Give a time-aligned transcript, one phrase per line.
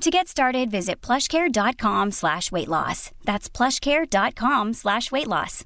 [0.00, 3.10] To get started, visit plushcare.com slash weight loss.
[3.24, 5.64] That's plushcare.com slash weight loss.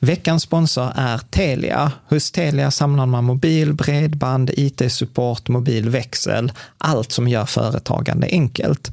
[0.00, 1.92] Veckans sponsor är Telia.
[2.08, 8.92] Hos Telia samlar man mobil, bredband, IT-support, mobilväxel, allt som gör företagande enkelt.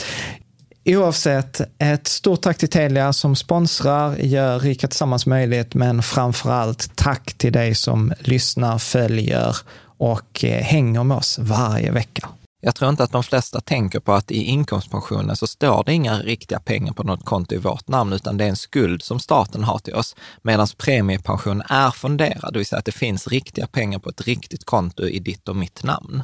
[0.85, 6.95] Oavsett, ett stort tack till Telia som sponsrar, gör Rika Tillsammans möjligt, men framför allt
[6.95, 9.57] tack till dig som lyssnar, följer
[9.97, 12.29] och eh, hänger med oss varje vecka.
[12.61, 16.19] Jag tror inte att de flesta tänker på att i inkomstpensionen så står det inga
[16.19, 19.63] riktiga pengar på något konto i vårt namn, utan det är en skuld som staten
[19.63, 20.15] har till oss.
[20.41, 24.65] Medan premiepension är fonderad, det vill säga att det finns riktiga pengar på ett riktigt
[24.65, 26.23] konto i ditt och mitt namn.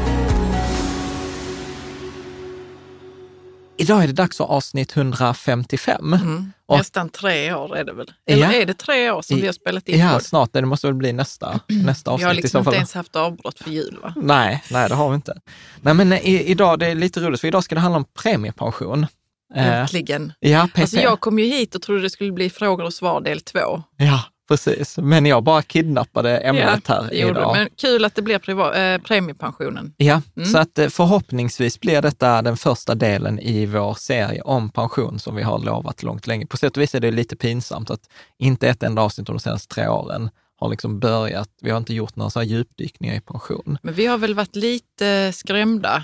[3.81, 6.13] Idag är det dags för avsnitt 155.
[6.13, 6.53] Mm.
[6.65, 8.11] Och- Nästan tre år är det väl?
[8.27, 8.53] Eller Ja.
[8.53, 10.49] är det tre år som vi har spelat in Ja, snart.
[10.53, 13.59] Det måste väl bli nästa, nästa Vi har avsnitt i liksom inte ens haft avbrott
[13.59, 14.13] för jul va?
[14.17, 15.39] Nej, nej, det har vi inte.
[15.81, 19.07] Nej, men i, idag, det är lite roligt, för idag ska det handla om premiepension.
[19.55, 20.33] Eh, Äntligen.
[20.39, 20.81] ja, PP.
[20.81, 23.83] Alltså jag kom ju hit och trodde det skulle bli frågor och svar del två.
[23.97, 24.97] Ja, precis.
[24.97, 27.55] Men jag bara kidnappade ämnet här det gjorde idag.
[27.57, 29.93] Men kul att det blir priva- eh, premiepensionen.
[29.97, 30.49] Ja, Mm.
[30.49, 35.35] så att eh, förhoppningsvis blir detta den första delen i vår serie om pension som
[35.35, 36.45] vi har lovat långt länge.
[36.45, 38.01] På sätt och vis är det lite pinsamt att
[38.39, 40.29] inte ett enda avsnitt de senaste tre åren
[40.59, 41.49] har liksom börjat.
[41.61, 43.77] Vi har inte gjort några så här djupdykningar i pension.
[43.81, 46.03] Men vi har väl varit lite skrämda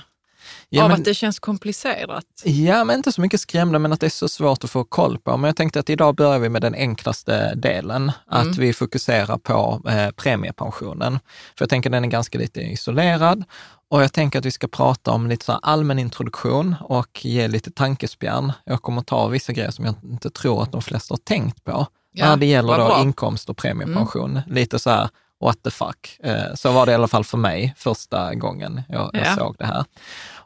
[0.70, 2.26] Ja, av men- att det känns komplicerat.
[2.44, 5.18] Ja, men inte så mycket skrämda, men att det är så svårt att få koll
[5.20, 5.38] på.
[5.38, 9.82] Men jag tänkte att idag börjar vi med den enklaste delen, att vi fokuserar på
[9.90, 11.20] eh, premiepensionen.
[11.58, 13.44] För jag tänker den är ganska lite isolerad
[13.90, 17.72] och jag tänker att vi ska prata om lite så allmän introduktion och ge lite
[17.72, 18.52] tankespjärn.
[18.66, 21.64] Jag kommer att ta vissa grejer som jag inte tror att de flesta har tänkt
[21.64, 22.94] på Ja, när det gäller då.
[22.94, 23.08] Mm.
[23.08, 24.40] inkomst och premiepension.
[24.48, 25.10] Lite så här,
[25.42, 26.18] what the fuck.
[26.24, 29.36] Eh, Så var det i alla fall för mig första gången jag, jag Ja.
[29.36, 29.86] såg det här.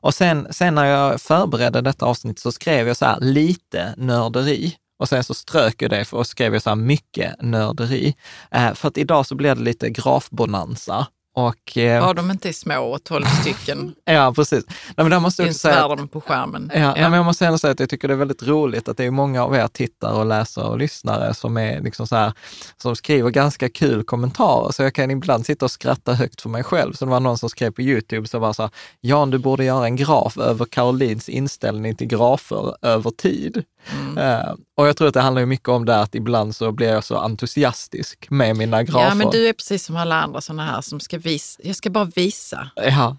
[0.01, 4.75] Och sen, sen när jag förberedde detta avsnitt så skrev jag så här, lite nörderi.
[4.99, 8.15] Och sen så strök jag det och skrev jag så här, mycket nörderi.
[8.51, 12.53] Eh, för att idag så blir det lite grafbonanza och, eh, Ja, de inte är
[12.53, 13.95] små och tolv stycken.
[14.05, 14.65] ja, precis.
[14.97, 16.71] Nej, men måste Finns säga, världen på skärmen.
[16.73, 18.97] Ja, nej, men jag måste ändå säga att jag tycker det är väldigt roligt att
[18.97, 22.33] det är många av er tittare och läsare och lyssnare som är liksom så här,
[22.77, 24.71] som skriver ganska kul kommentarer.
[24.71, 26.93] Så jag kan ibland sitta och skratta högt för mig själv.
[26.93, 29.65] Så det var någon som skrev på YouTube så var så här, Jan, du borde
[29.65, 33.63] göra en graf över Karolins inställning till grafer över tid.
[34.01, 34.17] Mm.
[34.17, 37.03] Eh, och jag tror att det handlar mycket om det att ibland så blir jag
[37.03, 39.07] så entusiastisk med mina grafer.
[39.07, 41.61] Ja, men du är precis som alla andra sådana här som ska visa.
[41.63, 42.69] Jag ska bara visa.
[42.75, 43.17] Ja.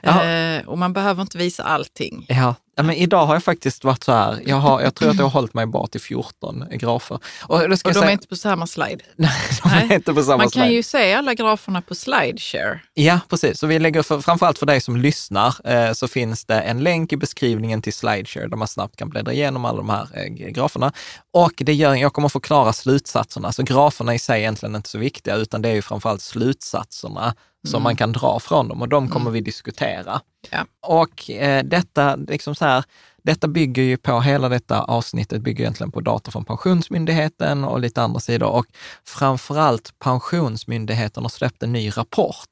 [0.00, 0.24] Ja.
[0.24, 2.26] Eh, och man behöver inte visa allting.
[2.28, 5.16] Ja, ja, men idag har jag faktiskt varit så här, jag, har, jag tror att
[5.16, 7.18] jag har hållit mig bara till 14 grafer.
[7.42, 9.04] Och, Och de är säga, inte på samma slide.
[9.16, 9.30] Nej,
[9.62, 9.96] de är Nej.
[9.96, 10.74] inte på samma Man kan slide.
[10.74, 12.80] ju se alla graferna på slideshare.
[12.94, 13.58] Ja, precis.
[13.58, 17.12] Så vi lägger, för, framförallt för dig som lyssnar, eh, så finns det en länk
[17.12, 20.92] i beskrivningen till Slideshare där man snabbt kan bläddra igenom alla de här eh, graferna.
[21.32, 24.98] Och det gör, jag kommer förklara slutsatserna, så graferna i sig är egentligen inte så
[24.98, 27.34] viktiga, utan det är ju framförallt slutsatserna
[27.68, 30.20] som man kan dra från dem och de kommer vi diskutera.
[30.50, 30.66] Ja.
[30.80, 32.84] Och eh, detta, liksom så här,
[33.22, 38.02] detta bygger ju på, hela detta avsnittet bygger egentligen på data från Pensionsmyndigheten och lite
[38.02, 38.48] andra sidor.
[38.48, 38.66] Och
[39.06, 42.48] framförallt Pensionsmyndigheten har släppt en ny rapport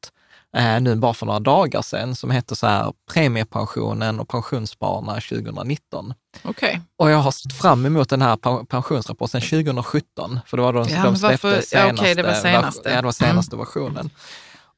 [0.56, 6.14] eh, nu bara för några dagar sedan som heter så här Premiepensionen och pensionsspararna 2019.
[6.42, 6.80] Okej.
[6.98, 10.78] Och jag har sett fram emot den här pen- pensionsrapporten 2017, för det var då
[10.78, 12.82] Ja, de släppte varför- ja, senaste, okej, det var senaste.
[12.88, 14.10] vers- ja, det var senaste versionen.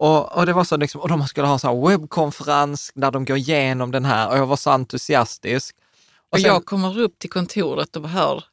[0.03, 3.37] Och, och det var så liksom, och de skulle ha en webbkonferens där de går
[3.37, 5.77] igenom den här och jag var så entusiastisk.
[6.33, 8.45] Och sen- jag kommer upp till kontoret och hör,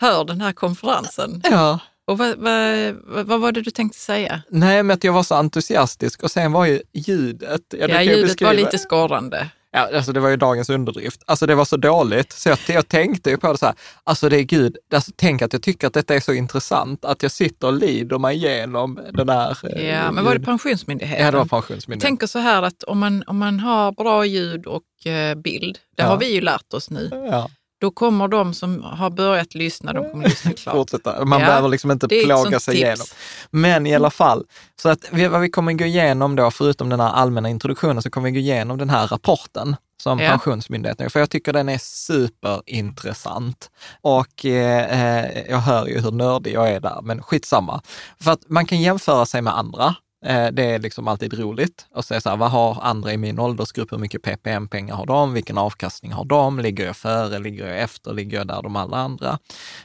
[0.00, 1.40] hör den här konferensen.
[1.44, 2.94] Ja, Och vad, vad,
[3.26, 4.42] vad, var det du tänkte säga?
[4.48, 8.42] nej men att jag var så entusiastisk och sen var ju ljudet, ja, Ja, ljudet
[8.42, 9.48] var lite skorrande.
[9.76, 11.22] Ja, alltså det var ju dagens underdrift.
[11.26, 13.74] Alltså det var så dåligt, så jag, jag tänkte ju på det så här,
[14.04, 17.22] alltså det är gud, alltså tänk att jag tycker att detta är så intressant, att
[17.22, 19.56] jag sitter och lider mig igenom den här...
[19.76, 21.24] eh, Ja, men var det Pensionsmyndigheten?
[21.24, 22.08] Ja, det var Jag Pensionsmyndigheten.
[22.16, 26.02] tänker så här att om man, om man har bra ljud och eh, bild, det
[26.02, 26.08] Ja.
[26.08, 27.50] har vi ju lärt oss nu, Ja,
[27.84, 30.74] då kommer de som har börjat lyssna, de kommer lyssna klart.
[30.74, 31.24] fortsätta.
[31.24, 32.84] Man Ja, behöver liksom inte plåga sig tips.
[32.84, 33.06] igenom.
[33.50, 34.44] Men i alla fall,
[34.82, 38.10] så att vi, vad vi kommer gå igenom då, förutom den här allmänna introduktionen, så
[38.10, 40.30] kommer vi gå igenom den här rapporten som Ja.
[40.30, 43.70] Pensionsmyndigheten för jag tycker den är superintressant.
[44.02, 47.82] Och eh, eh, jag hör ju hur nördig jag är där, men skitsamma.
[48.20, 49.94] För att man kan jämföra sig med andra.
[50.24, 53.38] Eh, det är liksom alltid roligt att se så här, vad har andra i min
[53.38, 57.80] åldersgrupp, hur mycket PPM-pengar har de, vilken avkastning har de, ligger jag före, ligger jag
[57.80, 59.38] efter, ligger jag där de alla andra?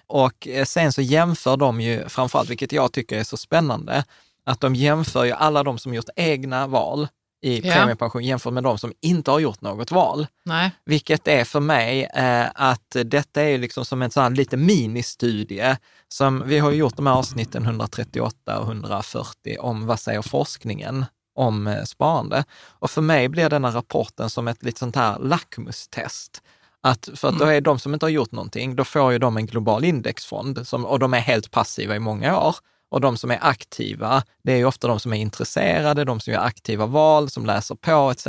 [0.07, 4.03] Och eh, sen så jämför de ju, framförallt, vilket jag tycker är så spännande,
[4.45, 7.07] att de jämför ju alla de som gjort egna val
[7.41, 7.73] i Ja.
[7.73, 10.27] premiepension jämfört med de som inte har gjort något val.
[10.45, 14.57] Nej, Vilket är för mig eh, att detta är liksom som en sån här lite
[14.57, 15.77] ministudie.
[16.07, 21.05] Som, vi har gjort de här avsnitten 138 och 140 om vad säger forskningen
[21.35, 22.43] om eh, sparande.
[22.67, 26.41] Och för mig blir denna rapporten som ett lite sånt här lackmustest.
[26.81, 29.37] Att, för att då är de som inte har gjort någonting, då får ju de
[29.37, 32.55] en global indexfond som, och de är helt passiva i många år.
[32.91, 36.33] Och de som är aktiva, det är ju ofta de som är intresserade, de som
[36.33, 38.27] gör aktiva val, som läser på etc.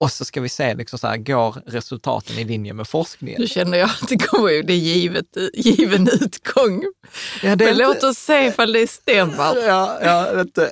[0.00, 3.40] Och så ska vi se, liksom så här, går resultaten i linje med forskningen?
[3.40, 6.82] nu känner jag att det kommer ju, det är givet, given utgång.
[6.82, 6.88] Ja,
[7.42, 9.66] Men inte- låt oss se ifall det stämmer.
[9.66, 10.70] Ja, ja inte,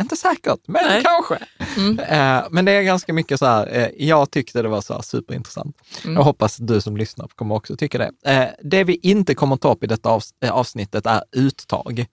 [0.00, 1.02] inte säkert, men Nej.
[1.04, 1.38] kanske.
[1.76, 1.98] Mm.
[1.98, 5.76] Eh, men det är ganska mycket så här, eh, jag tyckte det var så superintressant.
[6.04, 6.16] Mm.
[6.16, 8.32] Jag hoppas att du som lyssnar kommer också tycka det.
[8.32, 12.06] Eh, det vi inte kommer ta upp i detta eh, avsnittet är uttag.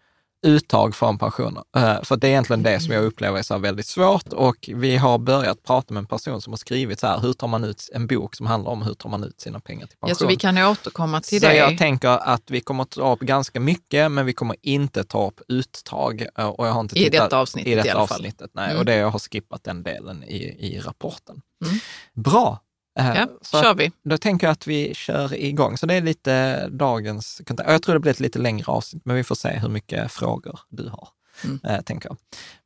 [0.44, 1.64] Uttag från pensioner.
[1.78, 4.98] Eh, för det är egentligen det som jag upplever är så väldigt svårt och vi
[4.98, 7.90] har börjat prata med en person som har skrivit så här, hur tar man ut
[7.94, 10.10] en bok som handlar om hur tar man ut sina pengar till pension.
[10.10, 11.56] Ja, så vi kan återkomma till Så det.
[11.56, 15.28] jag tänker att vi kommer att ta upp ganska mycket, men vi kommer inte ta
[15.28, 16.26] upp uttag.
[16.38, 18.16] eh, Och jag har inte I tittat, detta avsnittet i, detta i alla fall.
[18.18, 18.52] avsnittet.
[18.54, 18.80] Nej, Mm.
[18.80, 20.38] och det, jag har skippat den delen i,
[20.76, 21.42] i rapporten.
[21.66, 21.78] Mm.
[22.14, 22.60] Bra!
[23.00, 23.92] Eh, Ja, så kör vi.
[24.04, 25.78] Då tänker jag att vi kör igång.
[25.78, 27.70] Så det är lite dagens kontakt.
[27.72, 30.60] Jag tror det blir ett lite längre avsnitt, men vi får se hur mycket frågor
[30.70, 31.08] du har,
[31.44, 31.60] Mm.
[31.64, 32.18] eh, tänker jag.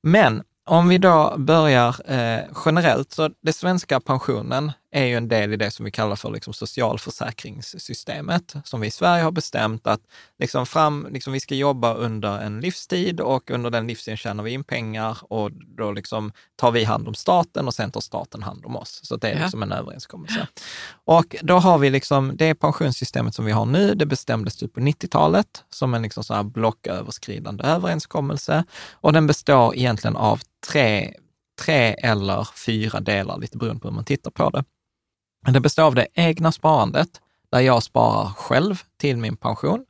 [0.03, 5.54] Men om vi då börjar eh, generellt, så det svenska pensionen är ju en del
[5.54, 10.02] i det som vi kallar för liksom socialförsäkringssystemet, som vi i Sverige har bestämt att
[10.40, 14.52] liksom fram, liksom vi ska jobba under en livstid och under den livstiden tjänar vi
[14.52, 18.66] in pengar och då liksom tar vi hand om staten och sen tar staten hand
[18.66, 19.00] om oss.
[19.04, 20.48] Så det är liksom en överenskommelse.
[21.06, 24.80] Och då har vi liksom, det pensionssystemet som vi har nu, det bestämdes typ på
[24.80, 28.64] 90-talet som en liksom så här blocköverskridande överenskommelse.
[28.92, 31.14] Och den består egentligen av tre,
[31.62, 34.64] tre eller fyra delar, lite beroende på hur man tittar på det.
[35.46, 37.10] Men Det består av det egna sparandet,
[37.52, 39.86] där jag sparar själv till min pension.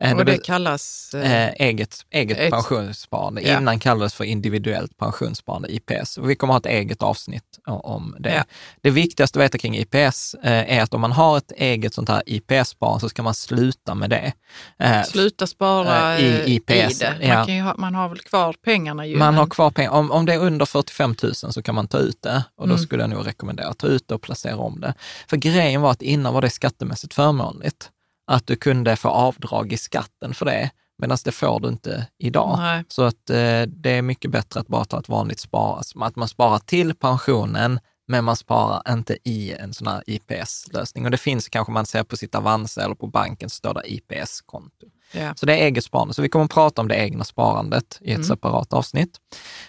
[0.00, 1.14] Eh, Och det kallas...
[1.14, 3.42] eh, eh, eget, eget Ett- pensionssparande.
[3.42, 3.58] Ja.
[3.58, 6.18] Innan kallades för individuellt pensionssparande, IPS.
[6.18, 8.34] Och vi kommer ha ett eget avsnitt om det.
[8.34, 8.44] Ja.
[8.80, 12.08] Det viktigaste att veta kring IPS eh, är att om man har ett eget sånt
[12.08, 14.32] här IPS-sparande så ska man sluta med det.
[14.78, 17.16] Eh, Sluta spara eh, i eh, i, IPS, det.
[17.20, 17.34] ja.
[17.36, 19.16] Man, kan ju ha, man har väl kvar pengarna ju.
[19.16, 19.90] Man har kvar pengar.
[19.90, 22.74] Om, om det är under 45 000 så kan man ta ut det och då
[22.74, 22.84] Mm.
[22.84, 24.94] skulle jag nog rekommendera att ta ut det och placera om det.
[25.30, 27.90] För grejen var att innan var det skattemässigt förmånligt.
[28.28, 32.58] Att du kunde få avdrag i skatten för det, medan det får du inte idag.
[32.58, 32.84] Nej.
[32.88, 36.28] Så att eh, det är mycket bättre att bara ta ett vanligt spar, att man
[36.28, 41.04] sparar till pensionen, men man sparar inte i en sån här IPS-lösning.
[41.04, 43.92] Och det finns kanske man ser på sitt Avanza eller på banken så står det
[43.92, 44.86] IPS-konto.
[45.12, 45.34] Ja.
[45.36, 46.14] Så det är eget sparande.
[46.14, 48.28] Så vi kommer att prata om det egna sparandet i ett Mm.
[48.28, 49.16] separat avsnitt.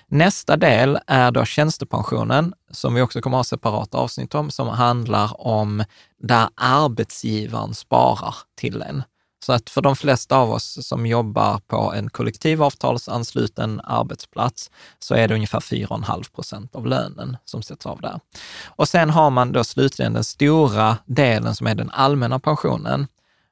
[0.07, 4.67] Nästa del är då tjänstepensionen, som vi också kommer att ha separat avsnitt om, som
[4.67, 5.83] handlar om
[6.23, 9.03] där arbetsgivaren sparar till en.
[9.45, 15.27] Så att för de flesta av oss som jobbar på en kollektivavtalsansluten arbetsplats så är
[15.27, 18.19] det ungefär 4,5 procent av lönen som sätts av där.
[18.65, 23.07] Och sen har man då slutligen den stora delen som är den allmänna pensionen.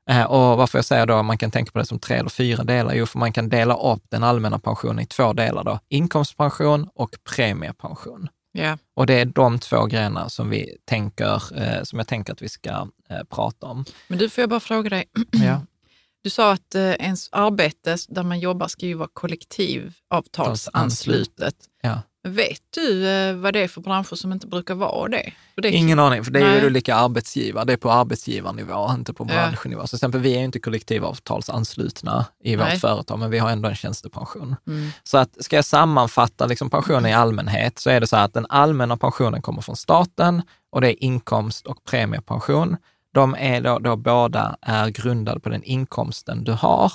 [0.09, 2.29] Eh, Och varför jag säger då att man kan tänka på det som tre eller
[2.29, 5.79] fyra delar, jo för man kan dela upp den allmänna pensionen i två delar då,
[5.89, 8.27] inkomstpension och premiepension.
[8.51, 8.77] Ja.
[8.95, 12.49] Och det är de två grejerna som vi tänker, eh, som jag tänker att vi
[12.49, 12.69] ska
[13.09, 13.85] eh, prata om.
[14.07, 15.05] Men du, får jag bara fråga dig.
[15.31, 15.61] Ja.
[16.23, 21.55] Du sa att ens arbete där man jobbar ska ju vara kollektivavtalsanslutet.
[21.81, 22.01] Ja.
[22.27, 25.33] Vet du eh, vad det är för branscher som inte brukar vara det?
[25.55, 26.65] Det Ingen aning, för det är ju Nej.
[26.65, 27.65] olika arbetsgivare.
[27.65, 29.33] Det är på arbetsgivarnivå, inte på Ja.
[29.33, 29.81] branschnivå.
[29.81, 32.79] Så till exempel, vi är ju inte kollektivavtalsanslutna i vårt Nej.
[32.79, 34.55] företag, men vi har ändå en tjänstepension.
[34.67, 34.89] Mm.
[35.03, 38.33] Så att ska jag sammanfatta liksom pensionen i allmänhet så är det så här att
[38.33, 40.41] den allmänna pensionen kommer från staten
[40.71, 42.77] och det är inkomst och premiepension.
[43.13, 46.91] De är då, då båda är grundade på den inkomsten du har.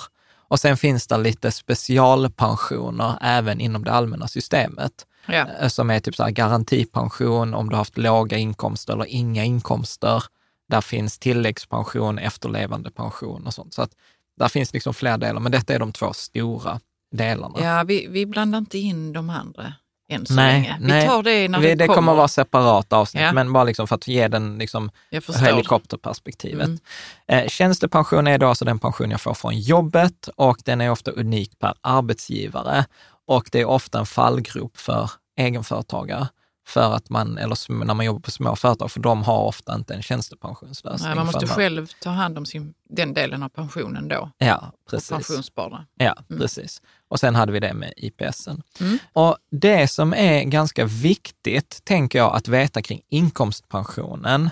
[0.47, 4.91] Och sen finns det lite specialpensioner även inom det allmänna systemet
[5.25, 5.47] Ja.
[5.61, 9.43] eh, som är typ så här garantipension om du har haft låga inkomster eller inga
[9.43, 10.23] inkomster.
[10.69, 13.73] Där finns tilläggspension, efterlevandepension och sånt.
[13.73, 13.91] Så att
[14.39, 16.79] där finns liksom fler delar, men detta är de två stora
[17.11, 17.55] delarna.
[17.61, 19.73] Ja, vi, vi blandar inte in de andra
[20.09, 20.77] än så Nej, länge.
[20.81, 21.07] Vi nej.
[21.07, 23.33] tar det när Vi- det, det kommer att vara separat avsnitt, Ja.
[23.33, 24.91] men bara liksom för att ge den liksom
[25.39, 26.65] helikopterperspektivet.
[26.67, 26.79] Mm.
[27.27, 31.11] Eh, tjänstepension är då alltså den pension jag får från jobbet och den är ofta
[31.11, 32.85] unik per arbetsgivare
[33.27, 36.27] och det är ofta en fallgrop för egenföretagare
[36.67, 39.93] för att man, eller när man jobbar på små företag, för de har ofta inte
[39.93, 41.07] en tjänstepensionslösning.
[41.07, 44.29] Nej, man måste att- själv ta hand om sin, den delen av pensionen då.
[44.37, 45.09] Ja, Och precis.
[45.09, 45.85] pensionsspara.
[45.97, 46.39] Ja, Mm.
[46.41, 46.81] precis.
[47.07, 48.61] Och sen hade vi det med IPSen.
[48.79, 48.97] Mm.
[49.13, 54.49] Och det som är ganska viktigt, tänker jag, att veta kring inkomstpensionen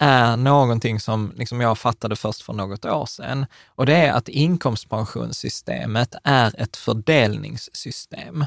[0.00, 3.46] är någonting som liksom jag fattade först för något år sedan.
[3.68, 8.44] Och det är att inkomstpensionssystemet är ett fördelningssystem.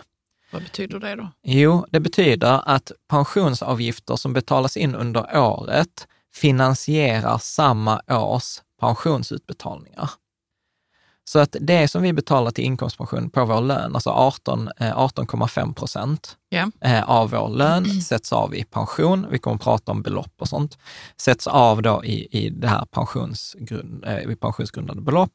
[0.51, 1.31] Vad betyder det då?
[1.43, 10.09] Jo, det betyder att pensionsavgifter som betalas in under året finansierar samma års pensionsutbetalningar.
[11.25, 15.73] Så att det som vi betalar till inkomstpension på vår lön, alltså 18, eh, 18,5
[15.73, 16.37] procent
[16.81, 19.27] eh, av vår lön sätts av i pension.
[19.31, 20.77] Vi kommer att prata om belopp och sånt.
[21.17, 25.31] Sätts av då i, i det här pensionsgrund, eh, pensionsgrundande belopp.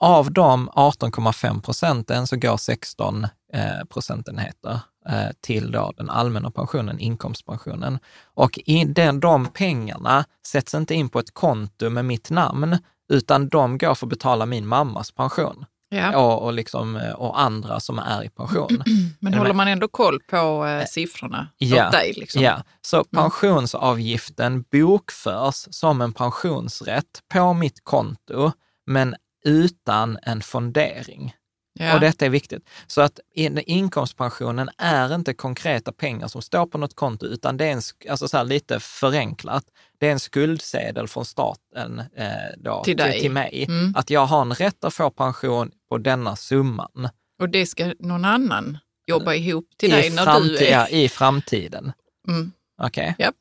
[0.00, 6.98] Av de 18,5 procenten så går 16 eh, procentenheter eh, till då den allmänna pensionen,
[6.98, 7.98] inkomstpensionen.
[8.24, 12.78] Och i den, de pengarna sätts inte in på ett konto med mitt namn,
[13.12, 16.16] utan de går för att betala min mammas pension Ja.
[16.18, 18.82] och, och, liksom, eh, och andra som är i pension.
[19.20, 19.56] Men håller med?
[19.56, 21.86] man ändå koll på eh, siffrorna Ja.
[21.86, 22.12] åt dig?
[22.16, 22.42] Liksom?
[22.42, 28.52] Ja, så pensionsavgiften bokförs som en pensionsrätt på mitt konto,
[28.86, 31.34] men utan en fondering.
[31.80, 31.94] Ja.
[31.94, 32.68] Och detta är viktigt.
[32.86, 37.64] Så att in- inkomstpensionen är inte konkreta pengar som står på något konto, utan det
[37.64, 39.64] är en, alltså så här lite förenklat,
[40.00, 42.26] det är en skuldsedel från staten eh,
[42.58, 43.20] då, Till dig.
[43.20, 43.64] till mig.
[43.68, 43.94] Mm.
[43.96, 47.08] Att jag har en rätt att få pension på denna summan
[47.40, 50.94] Och det ska någon annan jobba ihop till i, dig när du framti- ja, är...
[50.94, 51.92] i framtiden.
[52.28, 52.52] Mm.
[52.82, 53.14] Okej?
[53.18, 53.34] Japp.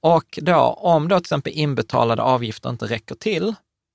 [0.00, 3.54] Och då, om då till exempel inbetalade avgifter inte räcker till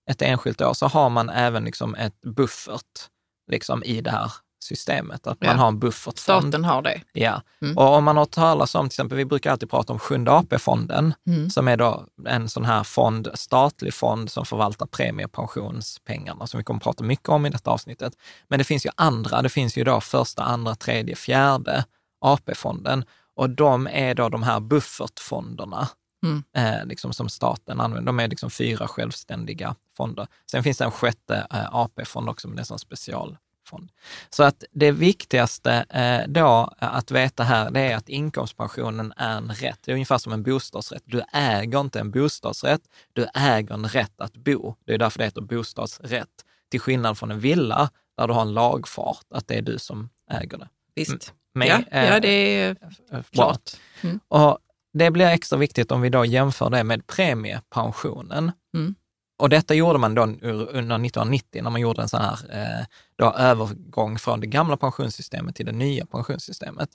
[0.10, 3.10] ett enskilt år, så har man även liksom ett buffert
[3.52, 4.32] liksom i det här
[4.64, 5.28] systemet.
[5.28, 5.56] Att man Ja.
[5.62, 6.42] har en buffertfond.
[6.44, 7.02] Staten har det.
[7.14, 7.78] Ja, Mm.
[7.78, 11.14] och om man har talat om, till exempel, vi brukar alltid prata om Sjunde AP-fonden,
[11.28, 11.50] Mm.
[11.50, 16.78] som är då en sån här fond, statlig fond som förvaltar premiepensionspengarna, som vi kommer
[16.78, 18.14] att prata mycket om i detta avsnittet.
[18.48, 21.86] Men det finns ju andra, det finns ju då första, andra, tredje, fjärde
[22.26, 25.88] AP-fonden och de är då de här buffertfonderna
[26.24, 26.44] Mm.
[26.56, 28.06] eh, liksom som staten använder.
[28.06, 30.28] De är liksom fyra självständiga fonder.
[30.52, 33.92] Sen finns det en sjätte eh, AP-fond också, men det är sån specialfond.
[34.30, 39.52] Så att det viktigaste eh, då att veta här, det är att inkomstpensionen är en
[39.52, 39.80] rätt.
[39.86, 41.04] Det är ungefär som en bostadsrätt.
[41.06, 42.82] Du äger inte en bostadsrätt,
[43.14, 44.76] du äger en rätt att bo.
[44.86, 46.30] Det är därför det heter bostadsrätt.
[46.72, 50.10] Till skillnad från en villa, där du har en lagfart, att det är du som
[50.32, 50.68] äger det.
[50.96, 51.34] Visst.
[51.54, 53.24] Men, ja, eh, ja, det är bra.
[53.32, 53.72] klart.
[54.02, 54.20] Mm.
[54.28, 54.58] Och
[54.94, 58.52] det blir extra viktigt om vi då jämför det med premiepensionen.
[58.76, 58.96] Mm.
[59.38, 62.86] Och detta gjorde man då under 1990 när man gjorde en sån här eh,
[63.16, 66.90] då övergång från det gamla pensionssystemet till det nya pensionssystemet.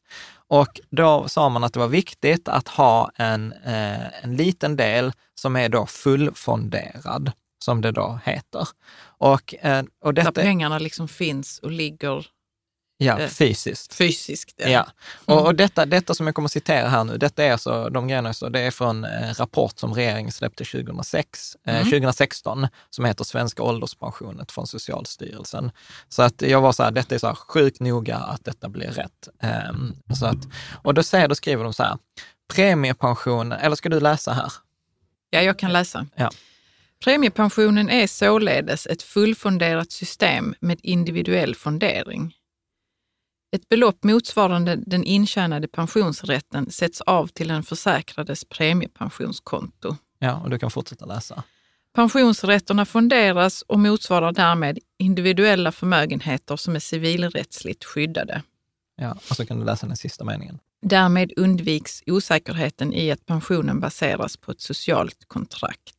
[0.49, 5.13] Och då sa man att det var viktigt att ha en, eh, en liten del
[5.35, 7.33] som är då fullfonderad,
[7.65, 8.69] som det då heter.
[9.19, 12.27] Och, eh, och Där detta, pengarna liksom finns och ligger
[12.99, 13.95] ja, eh, fysiskt.
[13.95, 14.61] fysiskt.
[14.67, 14.87] Ja,
[15.25, 18.09] och, och detta, detta som jag kommer att citera här nu, detta är alltså, de
[18.09, 23.25] grejerna, så det är från en rapport som regeringen släppte 2006, eh, 2016, som heter
[23.25, 25.71] Svenska ålderspensionen från Socialstyrelsen.
[26.09, 28.91] Så att jag var så här, detta är så här sjukt noga att detta blir
[28.91, 29.29] rätt.
[29.43, 30.49] Ehm, så att,
[30.83, 31.99] och då, säger, då skriver de så här,
[32.55, 34.53] premiepension, eller ska du läsa här?
[35.31, 36.07] Ja, jag kan läsa.
[36.15, 36.31] Ja.
[37.05, 42.35] Premiepensionen är således ett fullfonderat system med individuell fondering.
[43.51, 49.97] Ett belopp motsvarande den intjänade pensionsrätten sätts av till den försäkrades premiepensionskonto.
[50.19, 51.43] Ja, och du kan fortsätta läsa.
[51.95, 58.43] Pensionsrätterna fonderas och motsvarar därmed individuella förmögenheter som är civilrättsligt skyddade.
[58.97, 60.59] Ja, och så kan du läsa den sista meningen.
[60.83, 65.95] Därmed undviks osäkerheten i att pensionen baseras på ett socialt kontrakt.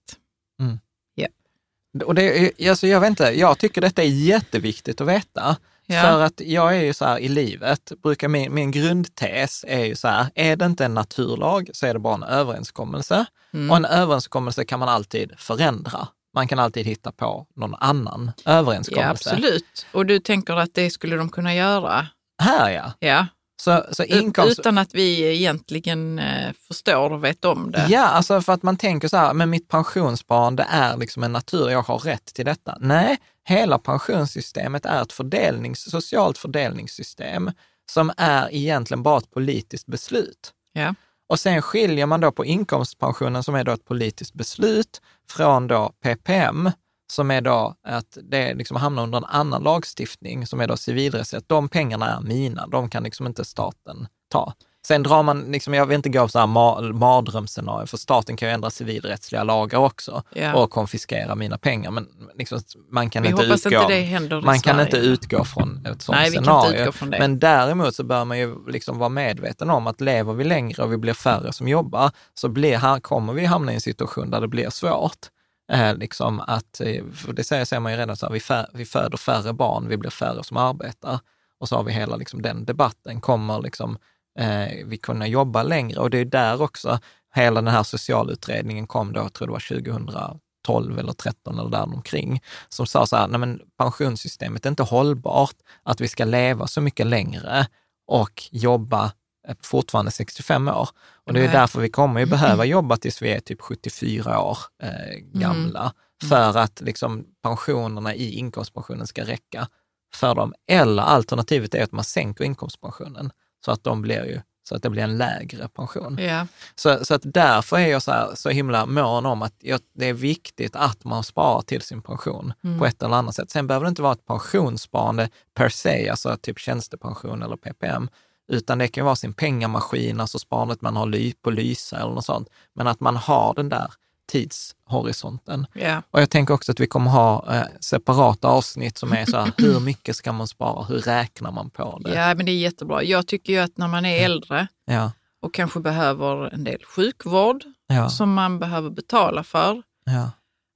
[2.06, 5.58] Och det, alltså jag, vet inte, jag tycker detta är jätteviktigt att veta.
[5.92, 6.02] Ja.
[6.02, 9.96] För att jag är ju så här i livet, brukar min, min grundtes är ju
[9.96, 13.26] så här, är det inte en naturlag så är det bara en överenskommelse.
[13.54, 13.72] Mm.
[13.72, 16.08] Och en överenskommelse kan man alltid förändra.
[16.36, 19.30] Man kan alltid hitta på någon annan Ja, överenskommelse.
[19.32, 19.86] absolut.
[19.92, 22.08] Och du tänker att det skulle de kunna göra?
[22.42, 22.94] Här ja.
[23.00, 23.26] Ja,
[23.62, 24.60] Så, så inkomst...
[24.60, 27.86] utan att vi egentligen eh, förstår och vet om det.
[27.90, 31.70] Ja, alltså för att man tänker så här, men mitt pensionssparande är liksom en natur,
[31.70, 32.78] jag har rätt till detta.
[32.80, 33.18] Nej,
[33.50, 37.52] hela pensionssystemet är ett fördelnings, socialt fördelningssystem
[37.92, 40.54] som är egentligen bara ett politiskt beslut.
[40.74, 40.96] Ja.
[41.30, 45.92] Och sen skiljer man då på inkomstpensionen som är då ett politiskt beslut från då
[46.04, 46.72] PPM
[47.12, 51.50] som är då att det liksom hamnar under en annan lagstiftning som är då civilrättsligt.
[51.50, 54.54] De pengarna är mina, de kan liksom inte staten ta.
[54.88, 58.38] Sen drar man, liksom, jag vill inte gå på så här ma- mardrömsscenario, för staten
[58.38, 60.54] kan ju ändra civilrättsliga lagar också Ja.
[60.56, 61.92] och konfiskera mina pengar.
[61.92, 62.60] Men liksom,
[62.92, 66.92] man kan Vi inte utgå, inte man kan inte utgå från ett sådant Nej, scenario.
[67.20, 70.92] Men däremot så bör man ju liksom vara medveten om att lever vi längre och
[70.92, 74.42] vi blir färre som jobbar, så blir, här kommer vi hamna i en situation där
[74.42, 75.28] det blir svårt.
[75.72, 78.68] Eh, liksom att, eh, för det säger, säger man ju redan, så här, vi, fär,
[78.74, 81.20] vi föder färre barn, vi blir färre som arbetar.
[81.60, 83.98] Och så har vi hela liksom, den debatten, kommer liksom,
[84.40, 86.00] eh, vi kunna jobba längre?
[86.00, 87.00] Och det är där också
[87.36, 91.84] hela den här socialutredningen kom då, jag tror det var 2012 eller 13 eller där
[91.84, 96.68] omkring, som sa så här, nej men pensionssystemet är inte hållbart, att vi ska leva
[96.68, 97.68] så mycket längre
[98.08, 99.12] och jobba
[99.48, 100.90] eh, fortfarande 65 år.
[101.26, 104.58] Och det är därför vi kommer ju behöva jobba tills vi är typ 74 år
[104.84, 105.94] eh, gamla,
[106.30, 109.68] för att liksom pensionerna i inkomstpensionen ska räcka
[110.14, 110.54] för dem.
[110.68, 113.32] Eller alternativet är att man sänker inkomstpensionen
[113.66, 116.18] så att, de blir ju, så att det blir en lägre pension.
[116.18, 116.48] Ja.
[116.76, 120.06] Så, så att därför är jag så, här, så himla mån om att jag, det
[120.06, 122.80] är viktigt att man sparar till sin pension Mm.
[122.80, 123.52] på ett eller annat sätt.
[123.52, 128.10] Sen behöver det inte vara ett pensionssparande per se, alltså typ tjänstepension eller PPM,
[128.52, 132.26] utan det kan vara sin pengamaskin, alltså sparandet man har ly, på Lysa eller något
[132.26, 132.50] sånt.
[132.76, 133.92] Men att man har den där
[134.30, 135.66] tidshorisonten.
[135.74, 136.02] Ja.
[136.12, 139.52] Och jag tänker också att vi kommer ha eh, separata avsnitt som är så här,
[139.58, 140.84] hur mycket ska man spara?
[140.84, 142.14] Hur räknar man på det?
[142.16, 143.04] ja, men det är jättebra.
[143.04, 145.12] Jag tycker ju att när man är äldre Ja,
[145.42, 149.84] och kanske behöver en del sjukvård ja, som man behöver betala för.
[150.06, 150.32] ja.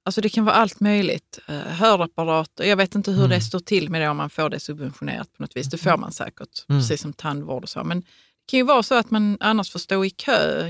[0.06, 1.38] Alltså det kan vara allt möjligt.
[1.48, 3.30] Eh, Hörapparater, jag vet inte hur Mm.
[3.30, 5.66] det står till med det om man får det subventionerat på något vis.
[5.70, 6.80] Det får man säkert, Mm.
[6.80, 7.84] precis som tandvård och så.
[7.84, 8.06] Men det
[8.50, 10.68] kan ju vara så att man annars får stå i kö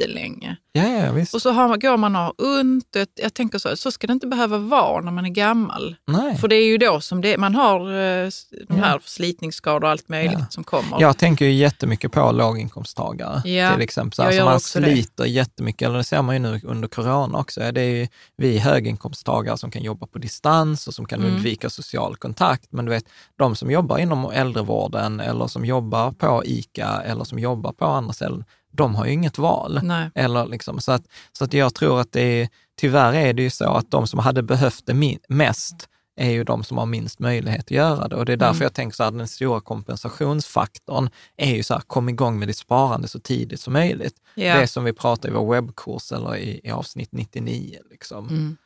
[0.00, 0.56] jättelänge.
[0.72, 1.34] ja, ja visst.
[1.34, 2.96] Och så har går man och har ont.
[3.14, 5.96] Jag- tänker så, så ska det inte behöva vara när man är gammal.
[6.06, 6.36] Nej.
[6.36, 8.28] För det är ju då som det, man har eh,
[8.68, 8.84] de Ja.
[8.84, 10.46] här förslitningsskador och allt möjligt Ja.
[10.50, 11.00] som kommer.
[11.00, 14.12] Jag tänker ju jättemycket på låginkomsttagare Ja, till exempel.
[14.26, 14.86] Så som man också det.
[14.92, 17.60] sliter jättemycket, eller det ser man ju nu under corona också.
[17.72, 21.32] Det är ju vi höginkomsttagare som kan jobba på distans och som kan Mm.
[21.34, 22.66] undvika social kontakt.
[22.72, 23.04] Men du vet,
[23.38, 28.12] de som jobbar inom äldrevården eller som jobbar på ICA eller som jobbar på andra
[28.12, 29.80] ställen, de har ju inget val.
[29.82, 30.10] Nej.
[30.14, 31.02] Eller liksom, så, att,
[31.32, 32.48] så att jag tror att det är,
[32.80, 36.64] tyvärr är det ju så att de som hade behövt det mest är ju de
[36.64, 38.16] som har minst möjlighet att göra det.
[38.16, 38.62] Och det är därför Mm.
[38.62, 42.56] jag tänker så här, den stora kompensationsfaktorn är ju så här, kom igång med ditt
[42.56, 44.14] sparande så tidigt som möjligt.
[44.34, 44.60] Ja.
[44.60, 47.78] Det som vi pratar i vår webbkurs eller i, i avsnitt 99.
[47.90, 48.28] Liksom.
[48.28, 48.56] Mm.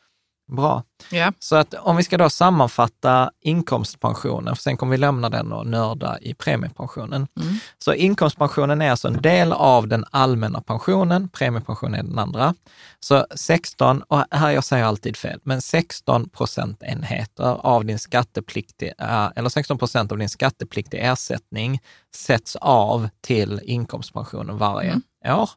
[0.52, 0.82] Bra.
[1.10, 1.32] Ja.
[1.38, 5.66] Så att om vi ska då sammanfatta inkomstpensionen, för sen kommer vi lämna den och
[5.66, 7.26] nörda i premiepensionen.
[7.40, 7.54] Mm.
[7.78, 12.54] Så inkomstpensionen är alltså en del av den allmänna pensionen, premiepensionen är den andra.
[13.00, 19.48] Så 16, och här jag säger alltid fel, men 16 procentenheter av din skattepliktiga, eller
[19.48, 21.80] 16 procent av din skattepliktiga ersättning
[22.14, 25.50] sätts av till inkomstpensionen varje år.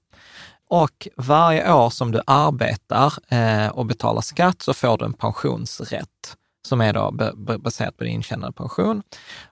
[0.69, 6.37] Och varje år som du arbetar eh, och betalar skatt så får du en pensionsrätt
[6.67, 7.11] som är då
[7.57, 9.03] baserat på din intjänade pension.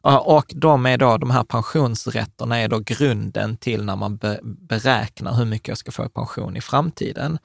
[0.08, 4.40] Eh, och de, är då, de här pensionsrätterna är då grunden till när man be,
[4.44, 7.38] beräknar hur mycket jag ska få i pension i framtiden.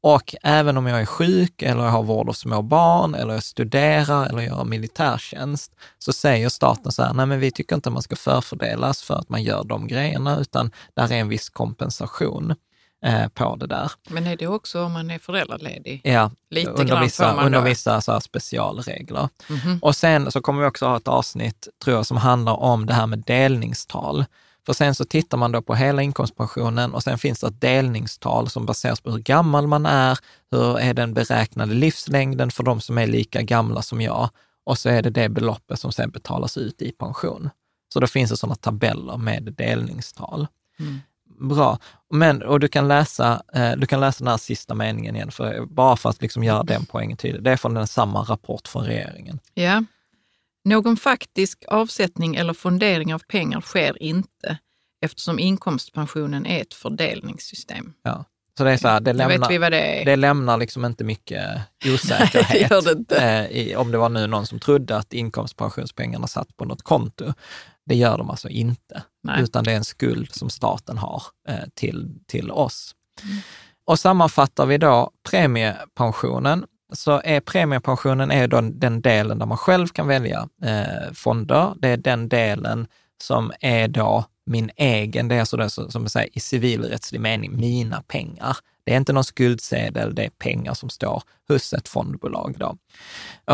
[0.00, 3.42] Och även om jag är sjuk eller jag har vård av små barn eller jag
[3.42, 8.02] studerar eller gör militärtjänst så säger staten så här, nej men vi tycker inte man
[8.02, 12.54] ska förfördelas för att man gör de grejerna, utan där är en viss kompensation
[13.06, 13.92] eh, på det där.
[14.08, 16.00] Men är det också om man är föräldraledig?
[16.04, 19.28] Ja, Lite under vissa, under vissa så specialregler.
[19.48, 19.78] Mhm.
[19.82, 22.94] Och sen så kommer vi också ha ett avsnitt, tror jag, som handlar om det
[22.94, 24.24] här med delningstal.
[24.66, 28.48] För sen så tittar man då på hela inkomstpensionen och sen finns det ett delningstal
[28.48, 30.18] som baseras på hur gammal man är,
[30.50, 34.28] hur är den beräknade livslängden för de som är lika gamla som jag
[34.64, 37.50] och så är det det beloppet som sen betalas ut i pension.
[37.92, 40.46] Så då finns det sådana tabeller med delningstal.
[40.78, 41.00] Mm.
[41.38, 41.78] Bra.
[42.10, 45.66] Men, och du kan, läsa, eh, du kan läsa den här sista meningen igen, för,
[45.66, 47.42] bara för att liksom göra den poängen tydlig.
[47.42, 49.38] Det är från den samma rapport från regeringen.
[49.54, 49.84] Ja.
[50.64, 54.58] Någon faktisk avsättning eller fondering av pengar sker inte
[55.04, 57.92] eftersom inkomstpensionen är ett fördelningssystem.
[58.02, 58.24] Ja.
[58.58, 61.60] Så det är så här, det lämnar, det det lämnar liksom inte mycket
[61.94, 62.48] osäkerhet.
[62.70, 63.16] det gör det inte.
[63.16, 67.32] eh, i, om det var nu någon som trodde att inkomstpensionspengarna satt på något konto.
[67.86, 69.42] Det gör de alltså inte, Nej.
[69.42, 72.94] utan det är en skuld som staten har eh, till, till oss.
[73.22, 73.36] Mm.
[73.84, 79.86] Och sammanfattar vi då premiepensionen, så är premiepensionen är då den delen där man själv
[79.86, 81.74] kan välja eh, fonder.
[81.78, 82.86] Det är den delen
[83.22, 87.56] som är då min egen, det är alltså det som som säger, i civilrättslig mening,
[87.56, 88.56] mina pengar.
[88.86, 92.56] Det är inte någon skuldsedel, det är pengar som står hos ett fondbolag.
[92.58, 92.76] Då.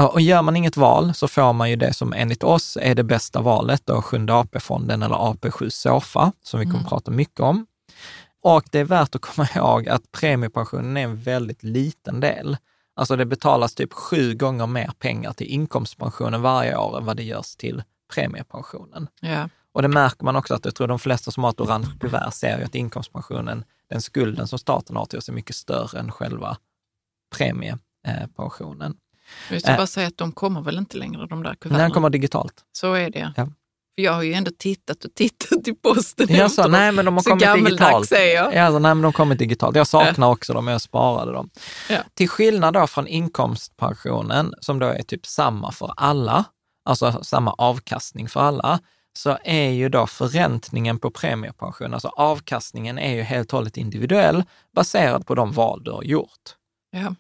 [0.07, 3.05] Och gör man inget val så får man ju det som enligt oss är det
[3.05, 7.66] bästa valet, då Sjunde AP-fonden eller AP7 SOFA, som vi kommer att prata mycket om.
[8.42, 12.57] Och det är värt att komma ihåg att premiepensionen är en väldigt liten del.
[12.97, 17.23] Alltså det betalas typ sju gånger mer pengar till inkomstpensionen varje år än vad det
[17.23, 17.83] görs till
[18.14, 19.09] premiepensionen.
[19.21, 19.49] Ja.
[19.73, 22.31] Och det märker man också att jag tror de flesta som har ett orange kuvert
[22.33, 26.12] ser ju att inkomstpensionen, den skulden som staten har till oss är mycket större än
[26.12, 26.57] själva
[27.37, 28.94] premiepensionen.
[29.50, 29.76] Jag ska Äh.
[29.76, 31.83] bara säga att de kommer väl inte längre, de där kuverten.
[31.83, 32.64] den kommer digitalt.
[32.72, 33.33] Så är det ja.
[33.37, 33.46] Ja.
[33.94, 37.14] För jag har ju ändå tittat och tittat i posten Jag sa, nej men de
[37.14, 38.12] har Så kommit digitalt.
[38.12, 38.55] är jag.
[38.55, 39.76] Ja, alltså, nej men de har kommit digitalt.
[39.76, 41.50] Jag saknar också dem, jag sparade dem.
[41.90, 41.98] Ja.
[42.14, 46.44] Till skillnad då från inkomstpensionen, som då är typ samma för alla,
[46.85, 48.78] alltså samma avkastning för alla,
[49.18, 54.44] så är ju då förräntningen på premiepension, alltså avkastningen är ju helt och hållet individuell,
[54.75, 56.57] baserad på de val du har gjort.
[56.90, 57.14] Ja.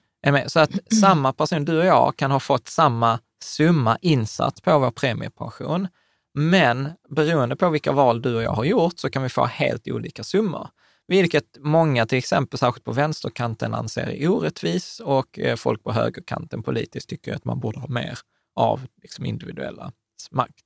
[0.46, 4.90] Så att samma person, du och jag, kan ha fått samma summa insatt på vår
[4.90, 5.88] premiepension,
[6.34, 9.88] men beroende på vilka val du och jag har gjort så kan vi få helt
[9.88, 10.68] olika summor.
[11.06, 16.62] Vilket många, till exempel särskilt på vänsterkanten, anser är orättvis och eh, folk på högerkanten
[16.62, 18.18] politiskt tycker att man borde ha mer
[18.54, 19.92] av liksom, individuella
[20.30, 20.64] makt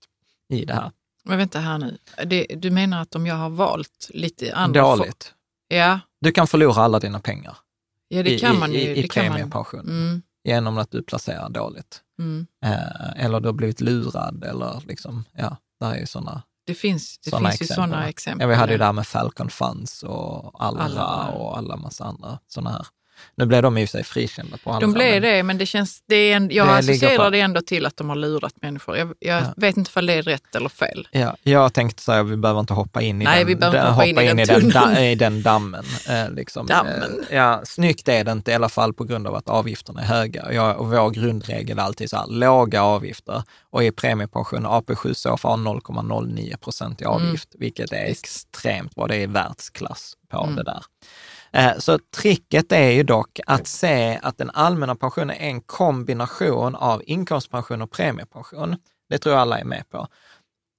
[0.48, 0.90] i det här.
[1.26, 1.98] Men vänta här nu.
[2.26, 4.80] Det, du menar att om jag har valt lite andra...
[4.82, 5.32] Dåligt.
[5.68, 7.56] Ja, Du kan förlora alla dina pengar
[8.08, 8.78] ja, det i, kan man ju.
[8.78, 12.00] i, i det premiepension Mm, genom att du placerar dåligt.
[12.18, 12.46] mm.
[12.64, 17.18] Eh, eller du har blivit lurad eller liksom, ja, där är ju sådana Det finns,
[17.18, 18.44] det Såna finns ju sådana exempel.
[18.44, 21.28] Ja, vi hade ju det här med Falcon Funds och Allra Allra.
[21.28, 22.86] och alla massa andra sådana här.
[23.34, 24.78] Nu blev de i och för sig frikända på.
[24.80, 27.60] De blev det, men det känns, det är en, jag Det associerar på- det ändå
[27.60, 28.96] till att de har lurat människor.
[28.96, 29.54] Jag, jag Ja.
[29.56, 31.08] vet inte om det är rätt eller fel.
[31.10, 33.90] Ja, jag tänkte säga vi behöver inte hoppa in i Nej, den, vi behöver inte
[33.90, 34.94] hoppa in i den den, tunnan.
[34.94, 35.84] da, i den dammen.
[36.08, 36.66] Eh, liksom.
[36.66, 37.24] Dammen.
[37.30, 40.06] Eh, ja, snyggt är det inte i alla fall på grund av att avgifterna är
[40.06, 40.52] höga.
[40.52, 43.42] Jag, och vår grundregel är alltid så här, låga avgifter.
[43.70, 49.06] Och i premiepension, AP7 SOFA har 0,09 procent i avgift, vilket är extremt bra.
[49.06, 50.56] Det är världsklass på Mm.
[50.56, 50.82] det där.
[51.56, 56.74] Eh, Så tricket är ju dock att se att den allmänna pensionen är en kombination
[56.74, 58.76] av inkomstpension och premiepension.
[59.08, 60.08] Det tror jag alla är med på.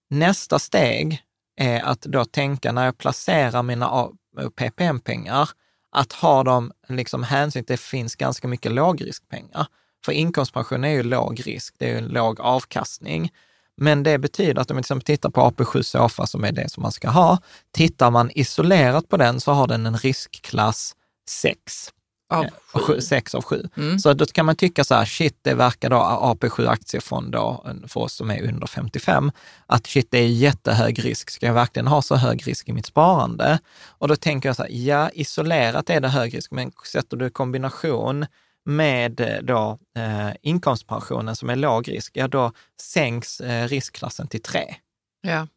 [0.10, 1.22] Nästa steg
[1.60, 4.10] är att då tänka när jag placerar mina,
[4.56, 5.50] PPM-pengar,
[5.92, 9.68] att ha dem liksom hänsyn till att det finns ganska mycket lågriskpengar.
[10.06, 13.32] För inkomstpension är ju låg risk, det är ju en låg avkastning.
[13.78, 16.70] Men det betyder att om man till exempel tittar på AP7 SOFA som är det
[16.72, 17.38] som man ska ha,
[17.72, 20.96] tittar man isolerat på den så har den en riskklass
[21.30, 21.92] 6.
[22.30, 23.02] Av Eh, sju.
[23.02, 23.70] 6 av 7.
[23.78, 24.00] Mm.
[24.00, 28.00] Så då kan man tycka så här, shit, det verkar då AP7 aktiefond då, för
[28.00, 29.32] oss som är under 55,
[29.66, 31.30] att shit, det är jättehög risk.
[31.30, 33.60] Ska jag verkligen ha så hög risk i mitt sparande?
[33.88, 37.30] Och då tänker jag så här, ja, isolerat är det hög risk, men sätter du
[37.30, 38.26] kombination
[38.68, 42.52] med eh, då, eh, inkomstpensionen som är låg risk, ja då
[42.82, 44.76] sänks eh, riskklassen till 3.
[45.22, 45.48] Ja.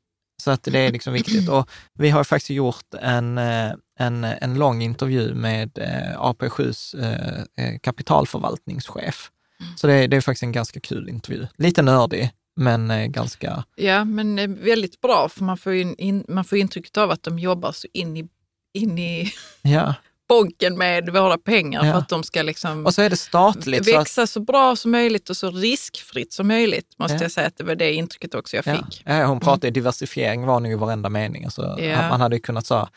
[0.42, 1.48] Så att det är liksom viktigt.
[1.48, 7.64] Och vi har faktiskt gjort en, eh, en, en lång intervju med eh, AP7s eh,
[7.64, 9.30] eh, kapitalförvaltningschef.
[9.76, 11.46] Så det är, det är faktiskt en ganska kul intervju.
[11.56, 13.64] Lite nördig, men ganska...
[13.76, 17.38] ja, men väldigt bra för man får ju in, man får intrycket av att de
[17.38, 18.28] jobbar så in i,
[18.74, 19.94] in i Ja.
[20.30, 21.92] Bonken med våra pengar Ja.
[21.92, 23.84] för att de ska liksom Och så är det statligt.
[23.84, 26.86] Så att, växa så bra som möjligt och så riskfritt som möjligt.
[26.98, 27.22] Måste Ja.
[27.22, 28.76] jag säga att det var det intrycket också jag ja.
[28.76, 29.02] fick.
[29.06, 31.44] Ja, hon pratade diversifiering var nog i varenda mening.
[31.44, 31.78] Alltså.
[32.10, 32.88] Man hade ju kunnat säga,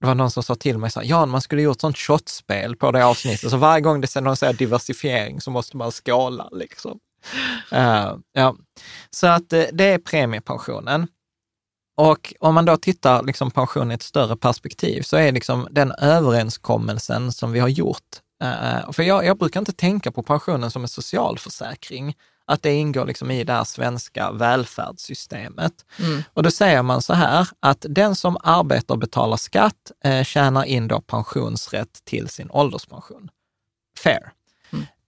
[0.00, 2.76] det var någon som sa till mig, så här, Jan, man skulle gjort sånt shotspel
[2.76, 3.50] på det avsnittet.
[3.50, 6.48] Så varje gång det någon säger diversifiering så måste man skala.
[6.52, 6.98] Liksom.
[7.72, 8.56] Eh, ja.
[9.10, 11.06] Så att eh, det är premiepensionen.
[12.00, 15.92] Och om man då tittar liksom pension i ett större perspektiv så är liksom den
[15.92, 20.82] överenskommelsen som vi har gjort, eh, för jag, jag brukar inte tänka på pensionen som
[20.82, 25.72] en socialförsäkring, att det ingår liksom i det här svenska välfärdssystemet.
[25.98, 26.22] Mm.
[26.34, 30.64] Och då säger man så här, att den som arbetar och betalar skatt eh, tjänar
[30.64, 33.28] in då pensionsrätt till sin ålderspension.
[33.98, 34.32] Fair.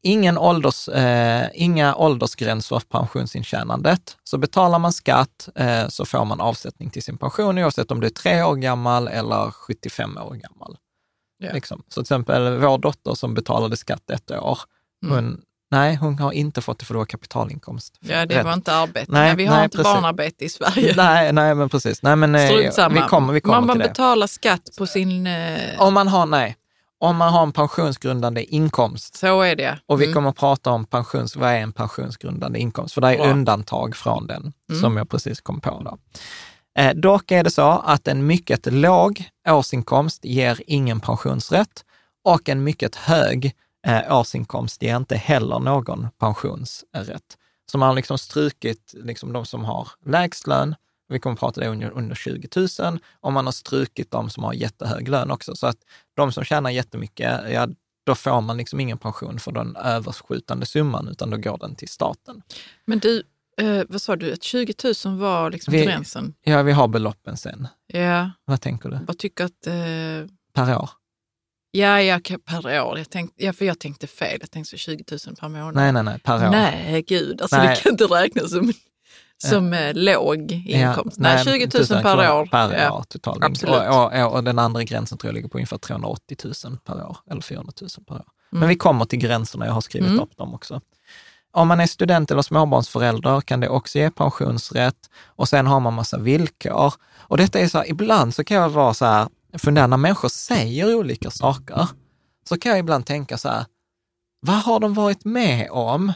[0.05, 4.17] Ingen ålders, eh, inga åldersgränser för pensionsintjänandet.
[4.25, 8.07] Så betalar man skatt eh, så får man avsättning till sin pension oavsett om du
[8.07, 10.77] är tre år gammal eller 75 år gammal.
[11.39, 11.53] Ja.
[11.53, 11.83] Liksom.
[11.89, 14.59] Så till exempel vår dotter som betalade skatt ett år,
[15.05, 15.15] Mm.
[15.15, 17.99] hon, nej, hon har inte fått det för det var kapitalinkomst.
[18.01, 19.13] Ja, det var inte arbete.
[19.13, 19.93] Nej, Nej, vi har nej, inte precis.
[19.95, 20.95] barnarbete i Sverige.
[20.97, 22.03] Nej, nej, men precis.
[22.03, 22.95] Nej, men, eh, samma.
[23.03, 23.89] vi kommer, vi kommer man till det.
[23.89, 25.27] betalar skatt på sin...
[25.27, 26.57] Eh, Om man har, nej,
[27.03, 29.79] om man har en pensionsgrundande inkomst, så är det.
[29.87, 30.15] och vi Mm.
[30.15, 33.31] kommer att prata om pensions, vad är en pensionsgrundande inkomst, för det är Bra.
[33.31, 34.81] undantag från den, Mm.
[34.81, 35.83] som jag precis kom på.
[35.85, 35.99] Då.
[36.83, 41.85] Eh, dock är det så att en mycket låg årsinkomst ger ingen pensionsrätt
[42.25, 43.53] och en mycket hög
[43.87, 47.37] eh, årsinkomst ger inte heller någon pensionsrätt.
[47.73, 50.75] Så man har liksom strukit liksom de som har lägst lön,
[51.13, 52.49] vi kommer prata det under, under 20
[52.81, 55.57] 000, och man har strukit de som har jättehög lön också.
[55.57, 55.77] Så att
[56.17, 57.69] de som tjänar jättemycket, ja,
[58.07, 61.89] då får man liksom ingen pension för den överskjutande summan, utan då går den till
[61.89, 62.43] staten.
[62.85, 63.23] Men du,
[63.61, 66.35] eh, vad sa du, att 20 000 var liksom Vi- gränsen?
[66.45, 67.69] Ja, vi har beloppen sen.
[67.87, 68.99] Ja, Vad tänker du?
[69.07, 69.67] jag tycker att...
[69.67, 69.73] Eh,
[70.55, 70.91] Per år?
[71.71, 72.99] ja, ja, per år.
[72.99, 74.39] Jag tänkte, ja, för jag tänkte fel.
[74.41, 75.75] Jag tänkte så 20 000 per månad.
[75.75, 76.51] Nej, nej, nej, per år.
[76.51, 77.43] Nej, gud.
[77.43, 77.69] Alltså Nej.
[77.69, 78.73] det kan inte räknas som,
[79.49, 81.17] som eh, låg inkomst.
[81.19, 82.47] Ja, nej, 20 000 per år.
[82.47, 82.93] Per ja.
[82.93, 83.45] år totalt.
[83.45, 83.75] Absolut.
[83.75, 87.17] Och, och, och, den andra gränsen tror jag ligger på ungefär 380 000 per år,
[87.31, 88.25] eller 400 000 per år.
[88.51, 88.69] Men Mm.
[88.69, 90.21] vi kommer till gränserna, jag har skrivit Mm.
[90.21, 90.81] upp dem också.
[91.53, 95.95] Om man är student eller småbarnsförälder kan det också ge pensionsrätt och sen har man
[95.95, 96.95] massa villkor.
[97.17, 99.29] Och detta är så här, ibland så kan jag vara så här,
[99.59, 101.89] fundera när människor säger olika saker,
[102.49, 103.65] så kan jag ibland tänka så här,
[104.41, 106.13] vad har de varit med om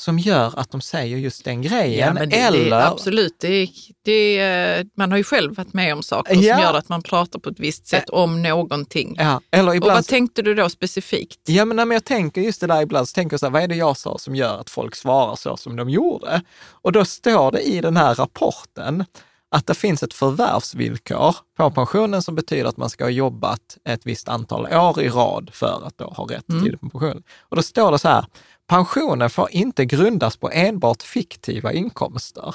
[0.00, 2.06] som gör att de säger just den grejen?
[2.06, 3.36] Ja, men det, eller, det, absolut.
[3.40, 3.68] Det,
[4.04, 6.54] det, man har ju själv varit med om saker Ja.
[6.54, 9.14] som gör att man pratar på ett visst sätt om någonting.
[9.18, 11.40] ja, eller Och ibland vad tänkte du då specifikt?
[11.46, 13.62] Ja, men när jag tänker just det där ibland, så tänker jag så här, vad
[13.62, 16.42] är det jag sa som gör att folk svarar så som de gjorde?
[16.70, 19.04] Och då står det i den här rapporten
[19.50, 24.00] att det finns ett förvärvsvillkor på pensionen som betyder att man ska ha jobbat ett
[24.06, 26.64] visst antal år i rad för att då ha rätt Mm.
[26.64, 27.22] till pension.
[27.40, 28.24] Och då står det så här,
[28.68, 32.54] pensionen får inte grundas på enbart fiktiva inkomster.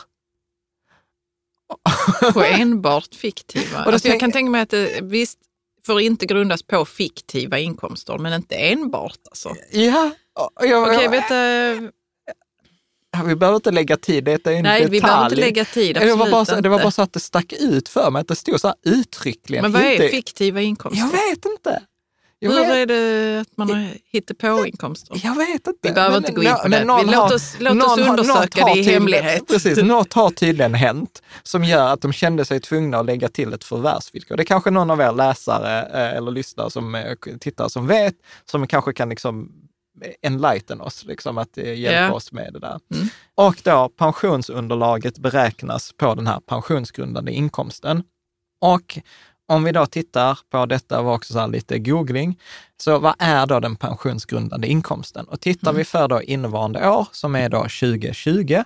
[2.34, 3.80] På enbart fiktiva?
[3.86, 5.40] Alltså jag kan tänka mig att det visst
[5.86, 9.20] får inte grundas på fiktiva inkomster, men inte enbart.
[9.30, 9.56] Alltså.
[9.72, 10.12] Ja,
[10.62, 11.92] jag, Okej, jag, vänta.
[13.26, 14.92] vi behöver inte lägga tid, detta är en Nej, detalj.
[14.92, 15.96] vi behöver inte lägga tid.
[15.96, 18.28] det, var bara så, det var bara så att det stack ut för mig, att
[18.28, 19.62] det stod så här uttryckligen.
[19.62, 21.00] Men vad är inte- fiktiva inkomster?
[21.06, 21.82] Jag vet inte.
[22.44, 25.22] Jag Hur vet, är det att man har hittat på inkomster?
[25.24, 25.72] jag vet inte.
[25.82, 26.80] Vi behöver Men inte gå in på det.
[26.80, 29.48] Vi- låt har- oss- låt oss har- undersöka det har i hemlighet.
[29.48, 33.54] Precis, något har tydligen hänt som gör att de kände sig tvungna att lägga till
[33.54, 34.36] ett förvärvsvillkor.
[34.38, 38.16] Det är kanske någon av er läsare eh, eller lyssnare som eh, tittar som vet,
[38.52, 39.52] som kanske kan liksom
[40.22, 42.12] enlighten oss, liksom att eh, hjälpa Ja.
[42.14, 42.80] oss med det där.
[42.96, 43.08] Mm.
[43.36, 48.04] Och då pensionsunderlaget beräknas på den här pensionsgrundande inkomsten.
[48.62, 49.00] Och
[49.48, 52.40] om vi då tittar på detta, var också så här lite googling,
[52.78, 55.26] så vad är då den pensionsgrundande inkomsten?
[55.26, 55.78] Och tittar Mm.
[55.78, 58.64] vi för då innevarande år, som är då 2020,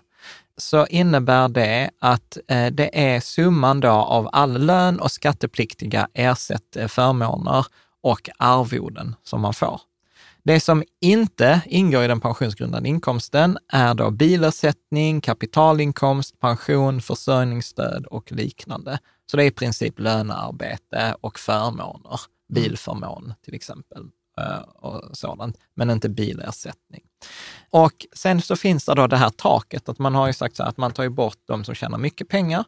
[0.57, 6.75] så innebär det att eh, det är summan då av all lön och skattepliktiga ersätt
[6.75, 7.65] eh, förmåner
[8.03, 9.81] och arvoden som man får.
[10.43, 18.31] Det som inte ingår i den pensionsgrundande inkomsten är då bilersättning, kapitalinkomst, pension, försörjningsstöd och
[18.31, 18.99] liknande.
[19.31, 22.19] Så det är i princip lönearbete och förmåner,
[22.53, 24.05] bilförmån till exempel
[24.39, 27.01] eh, och sådant, men inte bilersättning.
[27.69, 30.63] Och sen så finns det då det här taket, att man har ju sagt så
[30.63, 32.65] här att man tar ju bort de som tjänar mycket pengar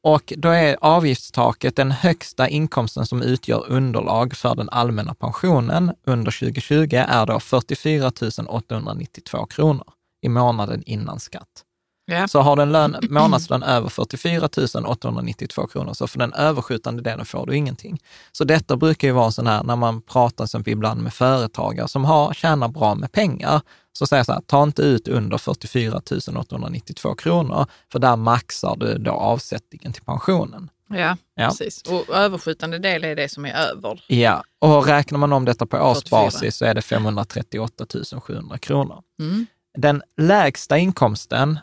[0.00, 6.30] och då är avgiftstaket den högsta inkomsten som utgör underlag för den allmänna pensionen under
[6.40, 8.12] 2020 är då 44
[8.48, 9.92] 892 kronor
[10.22, 11.64] i månaden innan skatt.
[12.10, 12.28] Ja.
[12.28, 14.48] Så har du en lön, månadslön över 44
[14.86, 18.00] 892 kronor, så för den överskjutande delen får du ingenting.
[18.32, 22.04] Så detta brukar ju vara sån här, när man pratar exempel ibland med företagare som
[22.04, 23.60] har, tjänar bra med pengar,
[23.92, 26.00] så säger jag så här, ta inte ut under 44
[26.38, 30.70] 892 kronor, för där maxar du då avsättningen till pensionen.
[30.88, 31.48] Ja, Ja.
[31.48, 31.82] precis.
[31.82, 34.04] Och överskjutande del är det som är över.
[34.06, 35.90] Ja, och räknar man om detta på 44.
[35.90, 37.86] årsbasis så är det 538
[38.20, 39.02] 700 kronor.
[39.20, 39.46] Mm.
[39.78, 41.58] Den lägsta inkomsten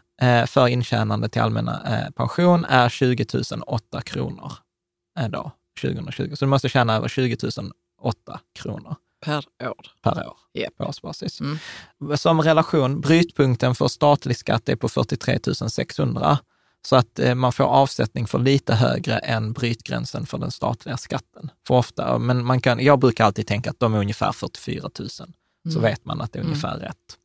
[0.48, 3.26] för intjänande till allmänna eh, pension är 20
[3.68, 4.52] 008 kronor
[5.20, 5.52] eh, då,
[5.82, 6.32] 2020.
[6.36, 7.38] Så du måste tjäna över 20
[8.02, 9.38] 008 kronor Per
[9.70, 9.88] år.
[10.04, 10.78] per år Japp.
[10.78, 11.42] på årsbasis.
[11.42, 11.58] Mm.
[12.18, 16.38] Som relation, brytpunkten för statlig skatt är på 43 600.
[16.88, 21.52] Så att eh, man får avsättning för lite högre än brytgränsen för den statliga skatten.
[21.68, 25.10] För ofta, men man kan, jag brukar alltid tänka att de är ungefär 44 000.
[25.10, 25.26] Så
[25.70, 25.82] Mm.
[25.82, 27.18] vet man att det är ungefär rätt.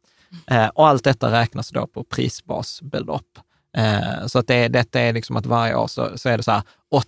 [0.47, 3.39] Eh, och allt detta räknas då på prisbasbelopp.
[3.77, 6.51] Eh, så att det, detta är liksom att varje år så, så är det så
[6.51, 6.63] här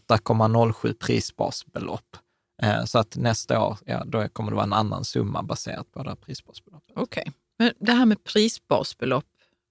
[0.09, 2.17] 8,07 prisbasbelopp.
[2.63, 6.03] Eh, så att nästa år, ja, då kommer det vara en annan summa baserat på
[6.03, 6.97] det här prisbasbeloppet.
[6.97, 7.33] Okej.
[7.59, 9.25] Men det här med prisbasbelopp,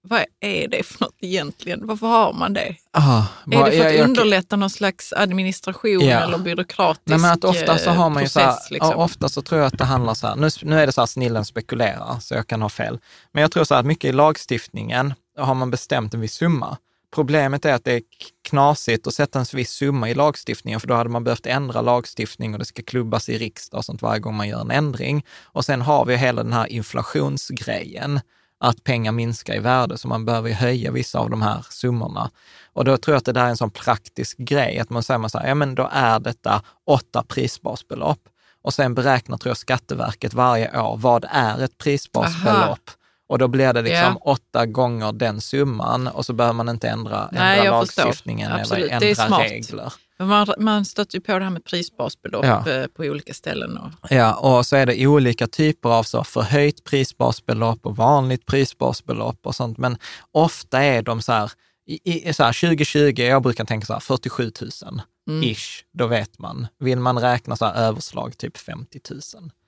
[0.04, 1.86] vad är det för något egentligen?
[1.86, 2.76] Varför har man det?
[2.90, 3.18] Ah,
[3.52, 6.20] Är vad- det för jag- att jag- underlätta någon slags administration Ja.
[6.20, 8.70] eller byråkratisk Nej, men att ofta så eh, har man ju så här, process?
[8.70, 8.94] liksom?
[8.96, 11.06] ofta så tror jag att det handlar så här, nu, nu är det så här
[11.06, 12.98] snillen spekulerar, så jag kan ha fel.
[13.32, 16.76] Men jag tror så här att mycket i lagstiftningen har man bestämt en viss summa.
[17.14, 18.02] Problemet är att det är
[18.48, 22.52] knasigt att sätta en viss summa i lagstiftningen, för då hade man behövt ändra lagstiftning
[22.52, 25.24] och det ska klubbas i riksdag och sånt varje gång man gör en ändring.
[25.42, 28.20] Och sen har vi hela den här inflationsgrejen,
[28.62, 32.30] att pengar minskar i värde, så man behöver höja vissa av de här summorna.
[32.72, 35.18] Och då tror jag att det där är en sån praktisk grej, att man säger
[35.18, 38.18] man så här, ja men då är detta åtta prisbasbelopp.
[38.62, 42.90] Och sen beräknar, tror jag, Skatteverket varje år, vad är ett prisbasbelopp?
[43.32, 44.32] Och då blir det liksom Ja.
[44.32, 49.38] åtta gånger den summan och så behöver man inte ändra, Nej, ändra lagstiftningen eller ändra
[49.38, 49.92] regler.
[50.18, 52.70] Men Man, man stöter ju på det här med prisbasbelopp Ja.
[52.70, 53.76] eh, på olika ställen.
[53.78, 59.46] Och, Ja, och så är det olika typer av så förhöjt prisbasbelopp och vanligt prisbasbelopp
[59.46, 59.78] och sånt.
[59.78, 59.96] Men
[60.32, 61.52] ofta är de så här,
[61.86, 65.42] i, i, så här 2020, jag brukar tänka så här 47 000 Mm.
[65.50, 66.66] ish, då vet man.
[66.78, 69.20] Vill man räkna så här överslag, typ 50 000,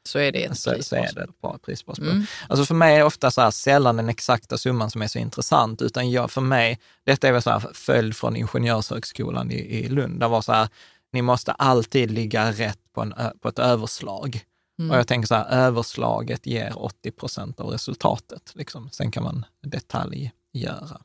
[0.08, 2.12] så är det ett så, så är det ett bra prisbasbelopp.
[2.14, 2.26] Mm.
[2.48, 5.82] Alltså för mig är ofta så här sällan den exakta summan som är så intressant,
[5.82, 10.20] utan jag, för mig, detta är väl så här följd från Ingenjörshögskolan i, i Lund,
[10.20, 10.68] där var så här,
[11.12, 14.40] ni måste alltid ligga rätt på, en, på ett överslag.
[14.78, 14.90] Mm.
[14.90, 18.52] Och jag tänker så här, överslaget ger 80 procent av resultatet.
[18.54, 18.90] Liksom.
[18.92, 21.00] Sen kan man detaljgöra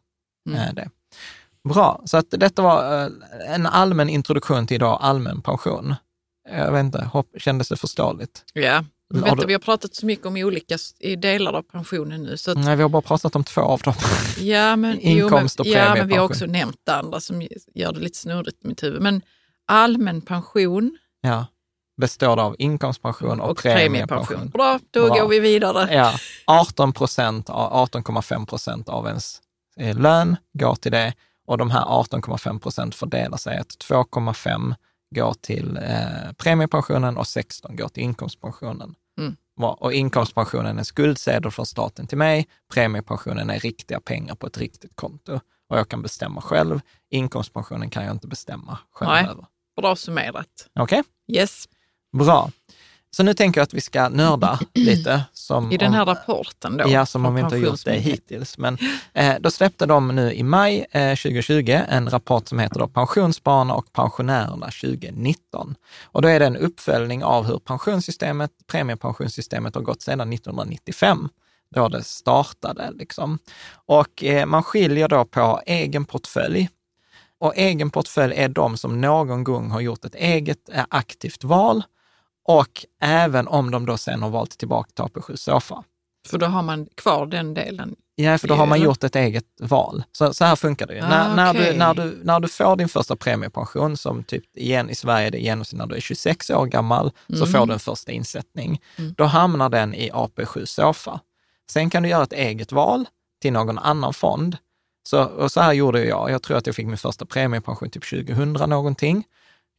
[0.50, 0.60] Mm.
[0.62, 0.90] eh, det.
[1.64, 3.10] Bra, så att detta var eh,
[3.54, 5.96] en allmän introduktion till idag allmän pension.
[6.52, 8.44] Jag vet inte, hopp, kändes det förståeligt?
[8.54, 8.84] Ja,
[9.14, 10.78] men vänta, du- vi har pratat så mycket om olika
[11.18, 12.38] delar av pensionen nu.
[12.38, 13.94] Så att, Nej, vi har bara pratat om två av dem.
[14.40, 16.32] ja, men, Inkomst och jo, men, ja, men vi har premiepension.
[16.32, 17.42] också nämnt det andra som
[17.76, 19.02] gör det lite snurrigt i mitt huvud.
[19.02, 19.22] Men
[19.68, 21.46] allmän pension Ja,
[22.02, 24.26] består av inkomstpension och, och premiepension.
[24.26, 24.50] premiepension.
[24.50, 25.16] Bra, då Bra.
[25.20, 25.94] går vi vidare.
[25.96, 26.14] Ja,
[26.46, 29.42] 18 procent, 18,5 procent av ens
[29.80, 31.14] eh, lön går till det
[31.48, 34.76] och de här 18,5 procent fördelar sig att 2,5
[35.15, 38.95] går till eh, premiepensionen och 16 går till inkomstpensionen.
[39.19, 39.36] Mm.
[39.58, 44.95] Och inkomstpensionen är skuldsedel från staten till mig, premiepensionen är riktiga pengar på ett riktigt
[44.95, 46.80] konto och jag kan bestämma själv.
[47.10, 49.26] Inkomstpensionen kan jag inte bestämma själv Nej.
[49.26, 49.45] över.
[49.82, 50.69] Bra summerat.
[50.80, 51.04] Okej?
[51.28, 51.69] Yes.
[52.17, 52.52] Bra.
[53.12, 55.24] Så nu tänker jag att vi ska nörda lite.
[55.34, 56.89] Som I den om- här rapporten då.
[56.89, 58.57] Ja, som om vi inte har gjort det hittills.
[58.57, 58.78] Men
[59.14, 63.74] eh, då släppte de nu i maj eh, 2020 en rapport som heter då Pensionsspararna
[63.74, 65.76] och pensionärerna 2019.
[66.03, 71.30] Och då är det en uppföljning av hur pensionssystemet, premiepensionssystemet har gått sedan 1995
[71.76, 72.91] då det startade.
[72.91, 73.39] Liksom.
[73.72, 76.70] Och eh, man skiljer då på egen portfölj,
[77.39, 81.84] och egen portfölj är de som någon gång har gjort ett eget eh, aktivt val
[82.48, 85.84] och även om de då sen har valt tillbaka till AP7 Sofa.
[86.28, 87.96] För då har man kvar den delen.
[88.16, 90.04] Ja, för då har man gjort ett eget val.
[90.12, 91.02] Så, så här funkar det ju.
[91.02, 94.90] Ah, när, när, du, när, du, när du får din första premiepension, som typ igen
[94.90, 97.48] i Sverige är det genomsnitt när du är 26 år gammal, så Mm.
[97.48, 98.82] får du en första insättning.
[99.18, 101.20] Då hamnar den i AP7 Sofa.
[101.72, 103.06] Sen kan du göra ett eget val
[103.42, 104.58] till någon annan fond.
[105.10, 106.32] Så, och så här gjorde jag.
[106.32, 109.24] Jag tror att jag fick min första premiepension typ 2000 någonting.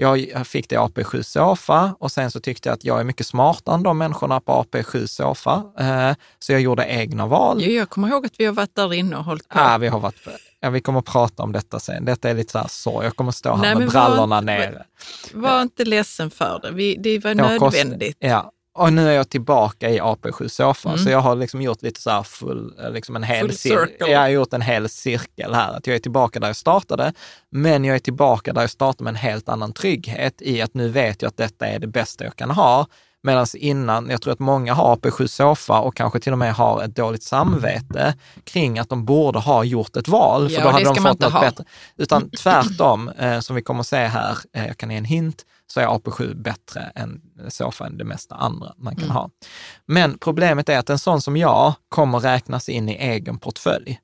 [0.00, 3.04] Jag jag fick det i AP7 Sofa och sen så tyckte jag att jag är
[3.04, 5.62] mycket smartare än de människorna på AP7 Sofa.
[5.78, 7.58] Eh, så jag gjorde egna val.
[7.62, 9.58] Jo, jag kommer ihåg att vi har varit där inne och hållit på.
[9.58, 10.16] Ja, vi har varit,
[10.60, 12.04] ja, vi kommer att prata om detta sen.
[12.04, 13.00] Detta är lite så här så.
[13.04, 14.84] Jag kommer stå här Nej, med brallorna nere.
[15.34, 16.70] Var inte ledsen för det.
[16.70, 18.16] Vi, det var Det har kost- nödvändigt.
[18.20, 21.04] Ja, och nu är jag tillbaka i AP7 Sofa, Mm.
[21.04, 23.86] så jag har liksom gjort lite så här full, eh, liksom en hel Full cir-
[23.86, 24.06] circle.
[24.12, 27.12] Jag har gjort en hel cirkel här, att jag är tillbaka där jag startade,
[27.50, 30.88] men jag är tillbaka där jag startade med en helt annan trygghet i att nu
[30.88, 32.86] vet jag att detta är det bästa jag kan ha.
[33.22, 36.82] Medan innan, jag tror att många har AP7 Sofa och kanske till och med har
[36.82, 38.14] ett dåligt samvete
[38.44, 41.32] kring att de borde ha gjort ett val, för Ja, då hade de fått något
[41.32, 41.40] ha.
[41.40, 41.64] bättre.
[41.96, 45.42] Utan tvärtom, eh, som vi kommer att se här, eh, jag kan ge en hint,
[45.72, 49.00] så är AP7 bättre än Sofa än det mesta andra man Mm.
[49.06, 49.30] kan ha.
[49.86, 54.00] Men problemet är att en sån som jag kommer räknas in i egen portfölj.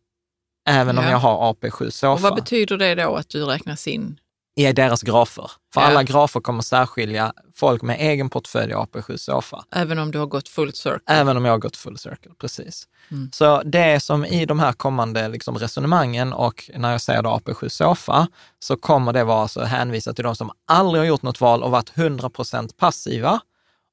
[0.69, 1.11] Även om Ja.
[1.11, 4.19] jag har AP7 Och Sofa vad betyder det då att du räknas in?
[4.57, 5.51] I deras grafer.
[5.75, 5.87] För Ja.
[5.87, 9.65] alla grafer kommer särskilja folk med egen portfölj och AP7 Sofa.
[9.71, 10.99] Även om du har gått full circle?
[11.07, 12.89] Även om jag har gått full circle, precis.
[13.11, 13.31] Mm.
[13.33, 17.69] Så det som i de här kommande liksom resonemangen och när jag säger då AP7
[17.69, 18.29] Sofa,
[18.59, 21.71] så kommer det vara så hänvisa till de som aldrig har gjort något val och
[21.71, 23.41] varit 100% passiva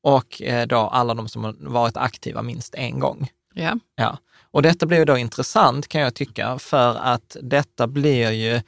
[0.03, 3.29] och eh, då alla de som har varit aktiva minst en gång.
[3.53, 3.79] Ja.
[3.95, 4.17] Ja,
[4.51, 8.61] och detta blir ju då intressant kan jag tycka, för att detta blir ju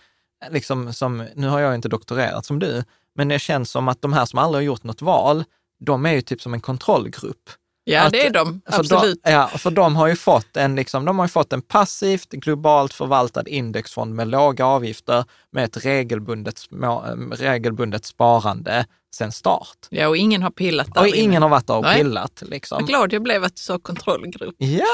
[0.50, 2.84] liksom som, nu har jag inte doktorerat som du,
[3.16, 5.44] men det känns som att de här som aldrig har gjort något val,
[5.86, 7.50] de är ju typ som en kontrollgrupp.
[7.84, 8.62] Ja, Att- det är de.
[8.66, 9.24] Absolut.
[9.24, 12.94] De, ja, för de har ju fått en, liksom, de har fått en passivt, globalt
[12.94, 16.62] förvaltad indexfond med låga avgifter med ett regelbundet,
[17.32, 19.78] regelbundet sparande sen start.
[19.90, 21.18] Ja, och ingen har pillat där Och inne.
[21.18, 21.98] ingen har varit där och Nej.
[21.98, 22.44] pillat.
[22.46, 22.76] Liksom.
[22.76, 24.56] Vad glad jag blev att du sa kontrollgrupp.
[24.58, 24.86] Ja,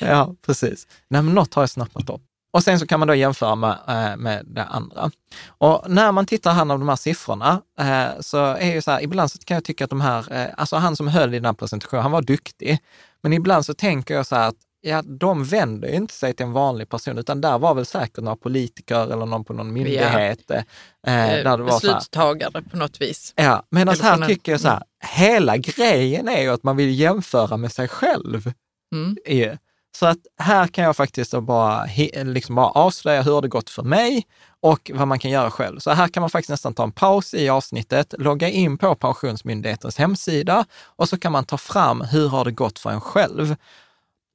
[0.00, 0.86] ja precis.
[1.08, 2.22] Nej, men något har jag snappat upp.
[2.56, 5.10] Och sen så kan man då jämföra med, eh, med det andra.
[5.48, 9.02] Och när man tittar här på de här siffrorna, eh, så är ju så här,
[9.02, 11.44] ibland så kan jag tycka att de här, eh, alltså han som höll i den
[11.44, 12.78] här presentationen, han var duktig.
[13.22, 16.46] Men ibland så tänker jag så här att ja, de vänder ju inte sig till
[16.46, 20.50] en vanlig person, utan där var väl säkert några politiker eller någon på någon myndighet.
[20.50, 20.62] Eh,
[21.06, 23.32] Eh, där det var Beslutstagare på något vis.
[23.36, 26.76] Ja, medan Eller här en- tycker jag så här, hela grejen är ju att man
[26.76, 28.52] vill jämföra med sig själv.
[28.94, 29.16] Mm.
[29.24, 29.58] Är-
[29.98, 33.82] så att här kan jag faktiskt då bara, liksom bara avslöja hur det gått för
[33.82, 34.26] mig
[34.60, 35.78] och vad man kan göra själv.
[35.78, 39.98] Så här kan man faktiskt nästan ta en paus i avsnittet, logga in på Pensionsmyndighetens
[39.98, 43.56] hemsida och så kan man ta fram hur har det gått för en själv.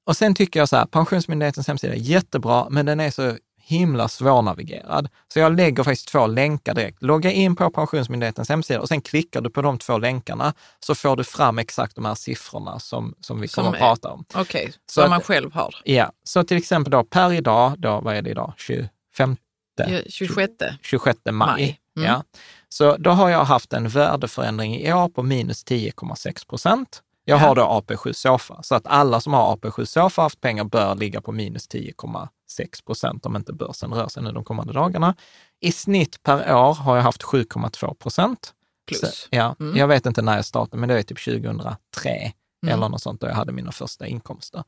[0.06, 3.38] Och sen tycker jag så här, Pensionsmyndighetens hemsida är jättebra, men den är så
[3.72, 5.10] himla svårnavigerad.
[5.34, 7.04] Så jag lägger faktiskt två länkar direkt.
[7.04, 11.16] Logga in på Pensionsmyndighetens hemsida och sen klickar du på de två länkarna så får
[11.16, 14.26] du fram exakt de här siffrorna som, som vi Som kommer att är- prata om.
[14.34, 15.76] Okej, Så som att- man själv har.
[15.84, 19.38] Ja, så till exempel då per idag, då, vad är det idag, 25,
[19.76, 20.54] Ja, 26.
[20.82, 21.34] 26 maj.
[21.34, 21.80] Maj.
[21.98, 22.08] Mm.
[22.10, 22.24] Ja.
[22.70, 27.02] Så då har jag haft en värdeförändring i år på minus 10,6 procent.
[27.32, 27.48] Jag Ja.
[27.48, 31.22] har då AP7 Sofa, så att alla som har AP7 Sofa haft pengar bör ligga
[31.22, 35.16] på minus 10,6 procent om inte börsen rör sig nu de kommande dagarna.
[35.60, 38.54] I snitt per år har jag haft 7,2 procent.
[38.88, 39.00] Plus.
[39.02, 39.78] Så, ja, Mm.
[39.78, 42.32] jag vet inte när jag startade, men det är typ 2003
[42.64, 42.74] Mm.
[42.76, 44.64] eller något sånt då jag hade mina första inkomster.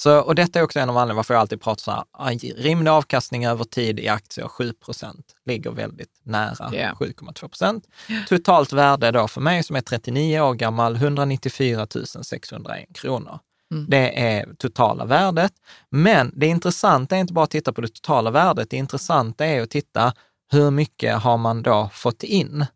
[0.00, 2.90] Så, och detta är också en av anledningarna varför jag alltid pratar så här, rimlig
[2.90, 6.92] avkastning över tid i aktier, 7 procent, ligger väldigt nära Ja.
[7.00, 7.86] 7,2 procent.
[8.28, 11.86] Totalt värde då för mig som är 39 år gammal, 194
[12.22, 13.38] 601 kronor.
[13.72, 13.86] Mm.
[13.88, 15.52] Det är totala värdet.
[15.90, 19.62] Men det intressanta är inte bara att titta på det totala värdet, det intressanta är
[19.62, 20.12] att titta
[20.52, 22.66] hur mycket har man då fått in?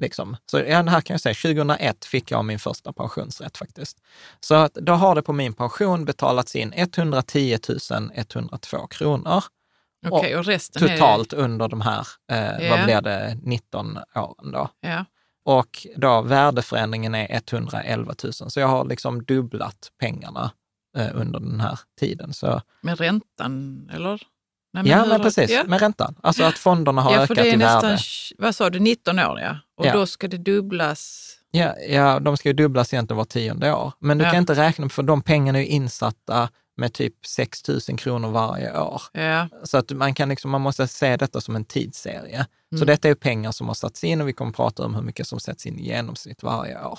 [0.00, 0.36] Liksom.
[0.50, 3.98] Så ja, här kan jag säga, 2001 fick jag min första pensionsrätt faktiskt.
[4.40, 7.58] Så att då har det på min pension betalats in 110
[8.14, 9.44] 102 kronor
[10.08, 12.76] Okej, och resten totalt under de här, eh, Ja.
[12.76, 14.68] vad blir det, 19 åren då.
[14.82, 14.90] är...
[14.90, 15.04] Ja.
[15.44, 20.52] Och då värdeförändringen är 111 000, så jag har liksom dubblat pengarna
[20.96, 22.32] eh, under den här tiden.
[22.32, 24.22] Så, Med räntan, eller?
[24.72, 26.14] Nej, ja, hur- men precis, Ja, med räntan.
[26.22, 27.96] Alltså att fonderna har ja ökat i nästan, värde.
[27.96, 29.56] tj- vad sa du, 19 år ja.
[29.76, 29.92] Och Ja.
[29.92, 31.26] då ska det dubblas.
[31.50, 33.92] Ja, ja, de ska ju dubblas egentligen var tionde år.
[33.98, 34.30] Men du Ja.
[34.30, 38.80] kan inte räkna, för de pengarna är ju insatta med typ 6 000 kronor varje
[38.80, 39.02] år.
[39.12, 39.48] Ja.
[39.64, 42.46] Så att man, kan liksom, man måste se detta som en tidsserie.
[42.70, 42.86] Så Mm.
[42.86, 45.40] detta är pengar som har satts in och vi kommer prata om hur mycket som
[45.40, 46.98] sätts in i genomsnitt varje år.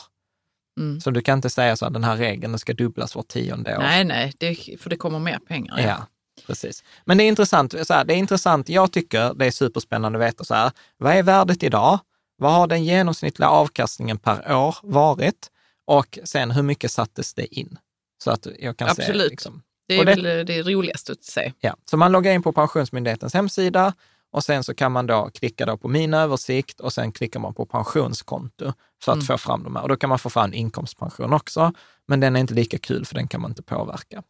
[0.80, 1.02] Mm.
[1.02, 3.82] Så du kan inte säga så att den här regeln ska dubblas var tionde år.
[3.82, 5.80] Nej, nej, det, för det kommer mer pengar.
[5.80, 6.06] Ja,
[6.52, 6.84] precis.
[7.06, 7.76] Men det är intressant.
[7.88, 8.70] Så här, det är intressant.
[8.70, 10.72] Jag tycker det är superspännande att veta så här.
[10.98, 12.00] Vad är värdet idag?
[12.38, 15.52] Vad har den genomsnittliga avkastningen per år varit?
[15.86, 17.78] Och sen hur mycket sattes det in?
[18.24, 19.02] Så att jag kan se.
[19.02, 19.32] Absolut.
[19.32, 21.54] Liksom, Det är det- väl det roligaste att se.
[21.60, 21.76] ja.
[21.90, 23.94] Så man loggar in på Pensionsmyndighetens hemsida
[24.32, 27.54] och sen så kan man då klicka då på min översikt och sen klickar man
[27.54, 28.74] på pensionskonto
[29.04, 29.26] för att Mm.
[29.26, 29.84] få fram de här.
[29.84, 31.74] Och då kan man få fram inkomstpension också,
[32.08, 34.24] men den är inte lika kul för den kan man inte påverka.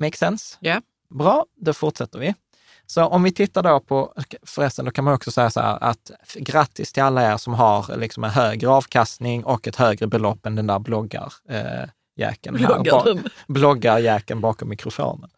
[0.00, 0.56] Make sense?
[0.60, 0.80] Ja.
[1.18, 2.34] Bra, då fortsätter vi.
[2.86, 4.14] Så om vi tittar då på,
[4.46, 7.96] förresten, då kan man också säga så här att grattis till alla er som har
[7.96, 11.32] liksom en högre avkastning och ett högre belopp än den där bloggar.
[11.48, 13.30] Eh, jäkeln här.
[13.52, 15.30] Bloggarjäkeln bakom mikrofonen.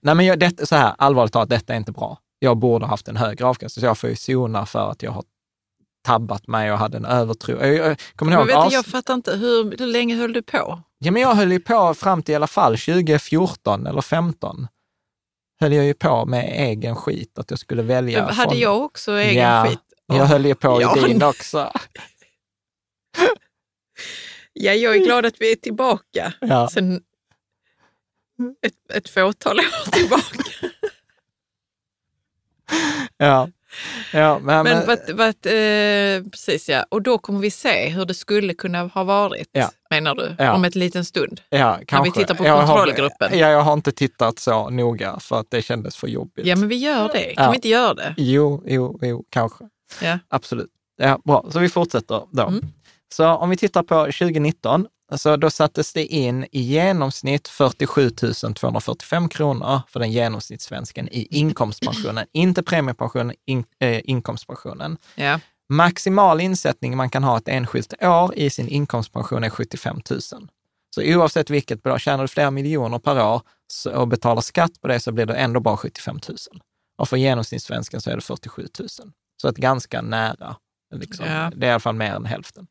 [0.00, 2.18] Nej, men jag, det, så här, allvarligt talat, detta är inte bra.
[2.38, 5.10] Jag borde ha haft en högre avkastning, så jag får ju sona för att jag
[5.10, 5.24] har
[6.04, 7.58] tabbat mig och hade en övertro.
[7.60, 8.62] Jag, jag, kommer Men ihåg?
[8.62, 10.82] vet du, jag fattar inte, hur, hur länge höll du på?
[10.98, 14.66] Ja, men jag höll ju på fram till i alla fall 2014 eller 15
[15.64, 18.22] höll jag ju på med egen skit, att jag skulle välja.
[18.24, 19.78] hade från- jag också egen Ja, skit?
[20.06, 20.98] Jag höll ju på Ja.
[20.98, 21.72] i din också.
[24.52, 26.68] Ja, jag är glad att vi är tillbaka Ja.
[26.72, 27.00] sen
[28.66, 30.42] ett, ett fåtal år tillbaka.
[33.16, 33.48] Ja.
[34.12, 38.14] Ja, men, Men vad, vad, eh, precis ja, och då kommer vi se hur det
[38.14, 39.70] skulle kunna ha varit, Ja.
[39.90, 40.52] menar du, Ja.
[40.54, 41.40] om en liten stund.
[41.50, 42.20] ja, kanske.
[42.20, 43.38] tittar på Jag har- kontrollgruppen.
[43.38, 46.46] Ja, jag har inte tittat så noga för att det kändes för jobbigt.
[46.46, 47.34] Ja, men vi gör det.
[47.34, 47.50] Kan Ja.
[47.50, 48.14] vi inte göra det?
[48.16, 49.64] Jo, jo, jo, kanske.
[50.02, 50.18] Ja.
[50.28, 50.70] Absolut.
[50.96, 52.42] Ja, bra, så vi fortsätter då.
[52.42, 52.60] Mm.
[53.14, 54.86] Så om vi tittar på 2019,
[55.16, 58.10] så då sattes det in i genomsnitt 47
[58.54, 62.26] 245 kronor för den genomsnittssvensken i inkomstpensionen.
[62.32, 64.98] Inte premiepensionen, in, eh, inkomstpensionen.
[65.14, 65.40] Ja.
[65.68, 70.20] Maximal insättning man kan ha ett enskilt år i sin inkomstpension är 75 000.
[70.94, 73.42] Så oavsett vilket belopp, tjänar du flera miljoner per år
[73.94, 76.36] och betalar skatt på det så blir det ändå bara 75 000.
[76.98, 78.88] Och för genomsnittssvensken så är det 47 000.
[79.42, 80.56] Så ett ganska nära,
[80.94, 81.50] liksom, Ja.
[81.56, 82.66] det är i alla fall mer än hälften.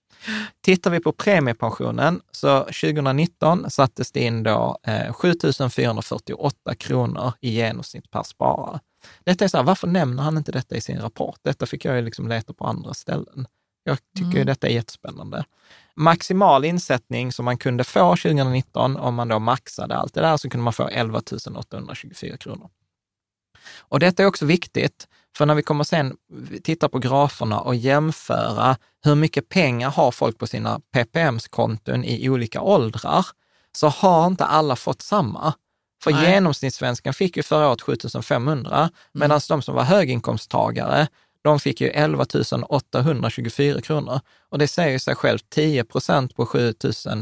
[0.61, 5.33] Tittar vi på premiepensionen, så 2019 sattes det in då eh, 7
[5.71, 8.79] 448 kronor i genomsnitt per sparare.
[9.23, 11.39] Detta är så här, varför nämner han inte detta i sin rapport?
[11.41, 13.47] Detta fick jag ju liksom leta på andra ställen.
[13.83, 15.45] Jag tycker ju detta är jättespännande.
[15.95, 20.49] Maximal insättning som man kunde få 2019, om man då maxade allt det där, så
[20.49, 21.21] kunde man få 11
[21.57, 22.69] 824 kronor.
[23.79, 25.07] Och detta är också viktigt,
[25.37, 26.15] för när vi kommer sen
[26.63, 32.61] titta på graferna och jämföra hur mycket pengar har folk på sina PPM-konton i olika
[32.61, 33.25] åldrar,
[33.71, 35.53] så har inte alla fått samma.
[36.03, 36.31] För Nej.
[36.31, 41.07] genomsnittssvenskan fick ju förra året 7500, medan de som var höginkomsttagare,
[41.43, 42.25] de fick ju 11
[42.69, 44.19] 824 kronor.
[44.49, 46.73] Och det säger sig självt, 10 procent på 7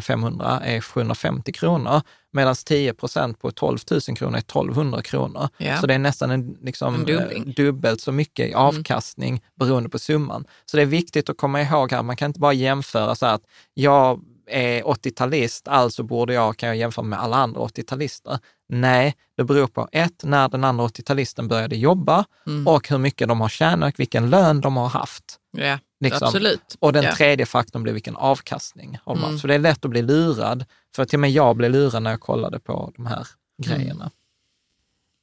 [0.01, 2.01] 500 är 750 kronor,
[2.33, 5.49] medan 10 procent på 12 000 kronor är 1200 kronor.
[5.57, 5.77] Ja.
[5.77, 7.43] Så det är nästan en, liksom, En dubbling.
[7.47, 10.45] eh, dubbelt så mycket i avkastning beroende på summan.
[10.65, 13.33] Så det är viktigt att komma ihåg här, man kan inte bara jämföra så här
[13.33, 13.43] att
[13.73, 14.21] jag
[14.53, 18.39] är 80-talist, alltså borde jag, kan jag jämföra med alla andra 80-talister.
[18.69, 22.67] Nej, det beror på ett, när den andra 80-talisten började jobba Mm.
[22.67, 25.37] och hur mycket de har tjänat, vilken lön de har haft.
[25.57, 26.27] Ja, Liksom.
[26.27, 26.77] absolut.
[26.79, 27.15] Och den ja.
[27.15, 29.29] tredje faktorn blir vilken avkastning har de haft.
[29.29, 29.39] Mm.
[29.39, 32.11] Så det är lätt att bli lurad, för till och med jag blev lurad när
[32.11, 33.27] jag kollade på de här
[33.63, 34.11] grejerna.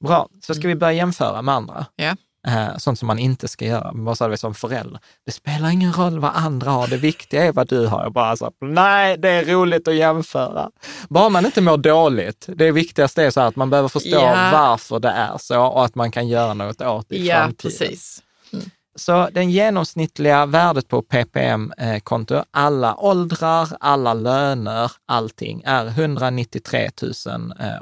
[0.04, 1.86] Bra, så ska vi börja jämföra med andra.
[1.96, 2.16] Ja.
[2.48, 3.92] Eh, sånt som man inte ska göra.
[3.92, 5.00] Men vad sa vi som förälder?
[5.26, 8.02] Det spelar ingen roll vad andra har, det viktiga är vad du har.
[8.02, 10.70] Jag bara så, nej, det är roligt att jämföra.
[11.08, 12.48] Bara man inte mår dåligt.
[12.54, 14.50] Det viktigaste är så att man behöver förstå Ja.
[14.52, 17.70] varför det är så och att man kan göra något åt det i Ja, framtiden.
[17.70, 18.22] precis.
[18.96, 26.90] Så den genomsnittliga värdet på PPM-konto, alla åldrar, alla löner, allting, är 193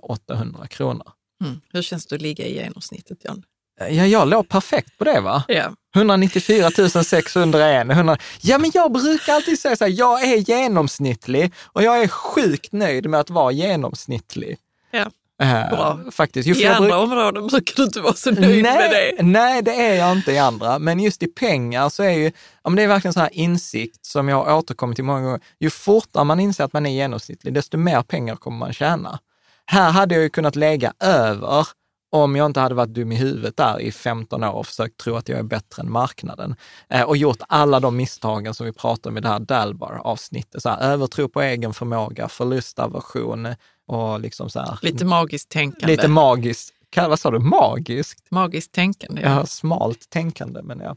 [0.03, 1.07] 800 kronor.
[1.45, 1.61] Mm.
[1.73, 3.43] Hur känns det att ligga i genomsnittet, John?
[3.81, 5.43] Ja, jag låg perfekt på det va?
[5.49, 5.73] Ja.
[5.97, 6.71] 194
[7.05, 7.91] 601.
[7.91, 8.17] 100.
[8.41, 12.73] Ja, men jag brukar alltid säga så här, jag är genomsnittlig och jag är sjukt
[12.73, 14.57] nöjd med att vara genomsnittlig.
[14.91, 15.11] Ja.
[15.43, 16.01] Eh, Bra.
[16.13, 16.49] Faktiskt.
[16.49, 19.23] För I andra bruk- områden brukar du inte vara så nöjd nej, med det.
[19.23, 20.79] Nej, det är jag inte i andra.
[20.79, 22.25] Men just i pengar så är ju,
[22.65, 25.41] ja, men det är verkligen så här insikt som jag har återkommit till många gånger.
[25.61, 29.19] Ju fortare man inser att man är genomsnittlig, desto mer pengar kommer man tjäna.
[29.67, 31.67] Här hade jag ju kunnat lägga över
[32.11, 35.17] om jag inte hade varit dum i huvudet där i 15 år och försökt tro
[35.17, 36.57] att jag är bättre än marknaden.
[36.89, 40.63] Eh, och gjort alla de misstagen som vi pratade om i det här Dalbar-avsnittet.
[40.63, 43.49] Så här, övertro på egen förmåga, förlustaversion,
[43.87, 45.87] och liksom så här, Lite magiskt tänkande.
[45.87, 46.73] lite magiskt.
[46.97, 47.39] Vad sa du?
[47.39, 48.31] Magiskt?
[48.31, 49.23] magiskt tänkande.
[49.23, 50.97] Ja, smalt tänkande men ja.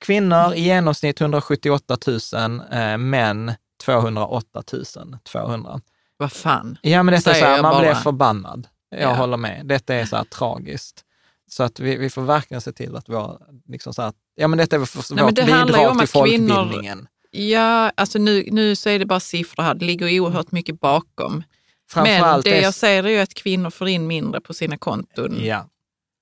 [0.00, 3.52] Kvinnor i genomsnitt 178 000, eh, män
[3.84, 4.62] 208
[5.32, 5.80] 200.
[6.16, 6.78] Vad fan.
[6.82, 7.80] Ja, men detta är så här, man bara.
[7.80, 8.68] blir förbannad.
[8.90, 9.14] Jag Ja.
[9.14, 9.66] håller med.
[9.66, 11.04] Detta är så här tragiskt.
[11.50, 14.58] Så att vi, vi får verkligen se till att vår, liksom så här, ja men
[14.58, 17.08] detta är för, men vårt bidrag till att kvinnor- folkbildningen.
[17.30, 19.74] Ja, alltså nu, nu så är det bara siffror här.
[19.74, 21.42] Det ligger oerhört mycket bakom.
[21.94, 25.36] Men det är- jag säger är ju att kvinnor får in mindre på sina konton.
[25.44, 25.68] Ja.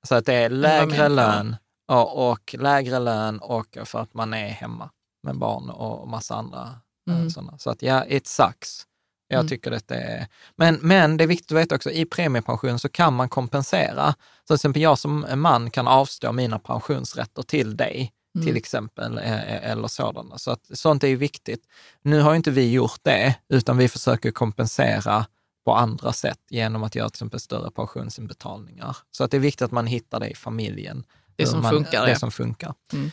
[0.09, 1.57] Så att det är lägre lön
[1.89, 4.91] och, och lägre lön och för att man är hemma
[5.23, 6.61] med barn och massa andra
[7.09, 7.19] mm.
[7.21, 7.31] Mm.
[7.31, 7.59] sådana.
[7.59, 8.83] Så att ja, it sucks.
[9.29, 9.49] Jag Mm.
[9.49, 10.27] tycker detta är...
[10.57, 14.15] Men, men det är viktigt att veta också, i premiepension så kan man kompensera.
[14.43, 18.47] Så till exempel jag som man kan avstå mina pensionsrätter till dig, Mm.
[18.47, 20.39] till exempel, eh, eller sådana.
[20.39, 21.61] Så att sånt är ju viktigt.
[22.03, 25.27] Nu har inte vi gjort det, utan vi försöker kompensera
[25.65, 28.97] på andra sätt genom att göra till exempel större pensionsinbetalningar.
[29.11, 31.05] Så att det är viktigt att man hittar det i familjen.
[31.37, 32.19] Det som man, funkar, Det ja.
[32.19, 32.75] som funkar.
[32.93, 33.11] Mm.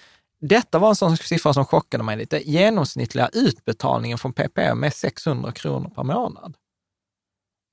[0.48, 2.50] Detta var en sån siffra som chockade mig lite.
[2.52, 6.56] Genomsnittliga utbetalningen från PPM är 600 kronor per månad.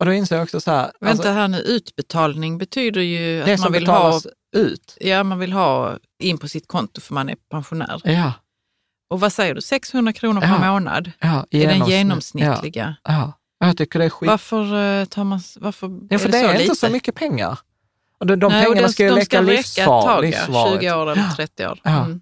[0.01, 3.61] Och då inser jag också så här, Vänta alltså, här nu, utbetalning betyder ju att
[3.61, 4.21] man vill, ha,
[4.57, 4.97] ut.
[5.01, 8.01] ja, man vill ha in på sitt konto för man är pensionär.
[8.05, 8.33] Ja,
[9.11, 10.73] Och vad säger du, 600 kronor per Ja.
[10.73, 12.97] månad ja, är den genomsnitt- genomsnittliga?
[13.05, 13.67] Ja, ja.
[13.67, 14.29] jag tycker det är skit.
[14.29, 14.63] Varför
[15.01, 16.65] eh, tar man, varför Ja, för är det, det, är lite?
[16.65, 17.59] inte så mycket pengar.
[18.19, 20.21] Och de, de Nej, och pengarna den- ska ju de räcka ett livsfar, tag, ja.
[20.21, 20.81] livsvaret.
[20.81, 21.33] 20 år eller Ja.
[21.37, 21.79] 30 år.
[21.85, 22.21] Mm.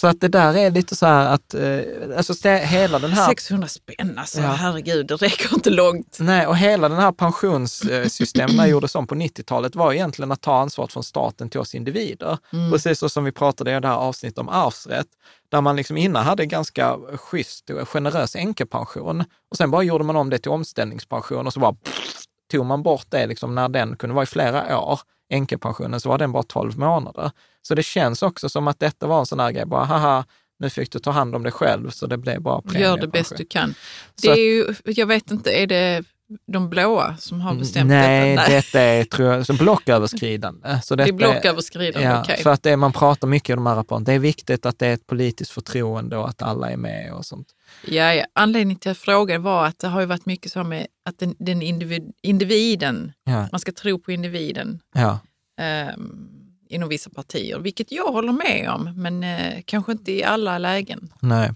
[0.00, 3.68] Så att det där är lite så här att, eh, alltså hela den här 600
[3.68, 4.46] spänn alltså, Ja.
[4.48, 6.16] herregud, det räcker inte långt.
[6.20, 10.40] Nej, och hela den här pensionssystemet när jag gjorde om på 90-talet var egentligen att
[10.40, 12.38] ta ansvaret från staten till oss individer.
[12.52, 12.72] Mm.
[12.72, 15.06] Precis så som vi pratade i det här avsnittet om arvsrätt,
[15.50, 20.16] där man liksom innan hade ganska schysst och generös änkepension och sen bara gjorde man
[20.16, 22.14] om det till omställningspension och så bara pff,
[22.50, 25.00] tog man bort det liksom när den kunde vara i flera år,
[25.30, 27.30] änkepensionen, så var den bara 12 månader.
[27.62, 30.24] Så det känns också som att detta var en sån här grej, bara haha,
[30.58, 33.00] nu fick du ta hand om det själv så det blev bara Gör premiepension.
[33.00, 33.74] det bäst du kan.
[34.22, 36.04] Det är ju, jag vet inte, är det
[36.52, 38.50] de blåa som har bestämt Nej, detta?
[38.50, 40.80] detta är tror jag, så blocköverskridande.
[40.82, 42.42] Så det är detta blocköverskridande, Ja, okej.
[42.42, 44.04] för att det, man pratar mycket i de här rapporterna.
[44.04, 47.24] Det är viktigt att det är ett politiskt förtroende och att alla är med och
[47.24, 47.48] sånt.
[47.86, 48.24] Ja, ja.
[48.32, 51.18] Anledningen till att jag frågade var att det har ju varit mycket så med att
[51.18, 55.18] den, den individ, individen, Ja, man ska tro på individen ja.
[55.60, 56.28] ehm,
[56.68, 61.12] inom vissa partier, vilket jag håller med om, men eh, kanske inte i alla lägen.
[61.20, 61.52] Nej.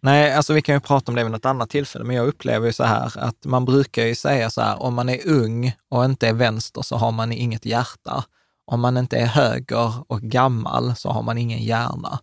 [0.00, 2.66] Nej, alltså vi kan ju prata om det vid något annat tillfälle, men jag upplever
[2.66, 6.04] ju så här att man brukar ju säga så här, om man är ung och
[6.04, 8.24] inte är vänster så har man inget hjärta.
[8.66, 12.18] Om man inte är höger och gammal så har man ingen hjärna.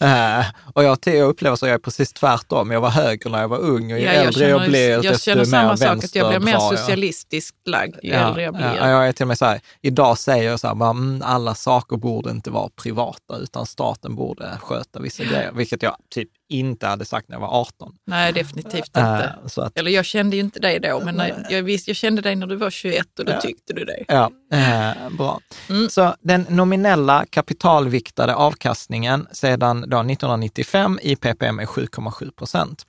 [0.00, 2.70] Eh, och jag, jag upplever så, jag är precis tvärtom.
[2.70, 4.90] Jag var höger när jag var ung och ju Ja, jag äldre jag känner, blir,
[4.90, 6.78] jag desto känner mer samma sak, att jag blir mer jag.
[6.78, 8.76] socialistiskt lagd ju Ja, äldre jag blir.
[8.78, 11.54] Ja, jag är till och med så här, idag säger jag så här, mm, alla
[11.54, 16.86] saker borde inte vara privata, utan staten borde sköta vissa grejer, vilket jag typ inte
[16.86, 17.94] hade sagt när jag var 18.
[18.06, 19.34] Nej, definitivt inte.
[19.42, 21.96] Eh, så att, Eller jag kände ju inte dig då, men när, jag, visst, jag
[21.96, 23.40] kände dig när du var 21 och då Ja.
[23.40, 24.04] tyckte du det.
[24.08, 25.40] ja, eh, bra.
[25.68, 25.90] Mm.
[25.90, 32.82] Så den nominella kapitalviktade avkastningen sedan då 1995 i ppm är 7,7 procent.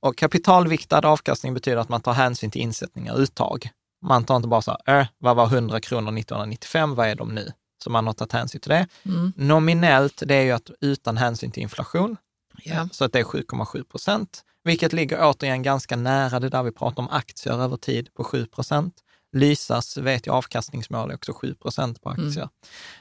[0.00, 3.68] Och kapitalviktad avkastning betyder att man tar hänsyn till insättningar och uttag.
[4.06, 7.34] Man tar inte bara så här, äh, vad var 100 kronor 1995, vad är de
[7.34, 7.52] nu?
[7.84, 8.86] Så man har tagit hänsyn till det.
[9.06, 9.32] Mm.
[9.36, 12.16] Nominellt, det är ju att utan hänsyn till inflation,
[12.62, 12.88] Ja.
[12.92, 17.02] så att det är 7,7 procent, vilket ligger återigen ganska nära det där vi pratar
[17.02, 18.94] om aktier över tid på 7 procent.
[19.32, 22.48] Lysas vet jag avkastningsmål är också 7 procent på aktier.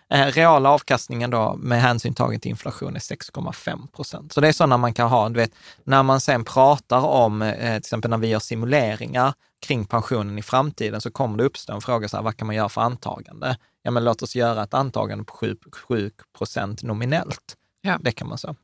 [0.10, 4.34] Eh, reala avkastningen då med hänsyn tagen till inflation är 6,5 procent.
[4.34, 5.52] Så det är sådana man kan ha, du vet,
[5.84, 9.34] när man sen pratar om, eh, till exempel när vi gör simuleringar
[9.66, 12.56] kring pensionen i framtiden, så kommer det uppstå en fråga, så här, vad kan man
[12.56, 13.58] göra för antagande?
[13.84, 17.58] Ja, men låt oss göra ett antagande på 7, 7 procent nominellt.
[17.82, 17.98] Ja.
[18.02, 18.56] Det kan man säga.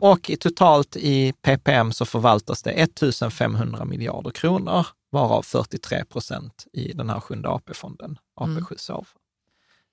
[0.00, 6.92] Och i, totalt i PPM så förvaltas det 1500 miljarder kronor, varav 43 procent i
[6.92, 9.08] den här sjunde AP-fonden, AP7 SOF.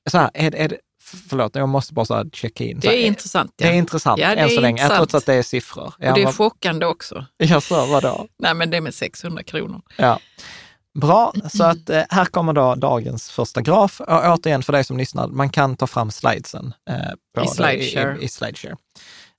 [0.09, 0.77] Så här, är, är det,
[1.29, 2.81] förlåt, jag måste bara så checka in.
[2.81, 3.51] Så Det här, är intressant.
[3.55, 4.97] det är intressant Ja, det än är så länge, intressant.
[5.09, 5.93] trots att det är siffror.
[5.99, 7.25] Ja, Och det är vad- chockande också.
[7.37, 8.27] jag sa vadå?
[8.39, 9.81] Nej, men det med 600 kronor.
[9.97, 10.19] Ja.
[11.01, 14.01] Bra, så att eh, här kommer då dagens första graf.
[14.01, 16.73] Och återigen för dig som lyssnar, man kan ta fram slidesen.
[16.89, 16.95] Eh,
[17.35, 18.17] på I det- SlideShare.
[18.21, 18.75] I, i SlideShare.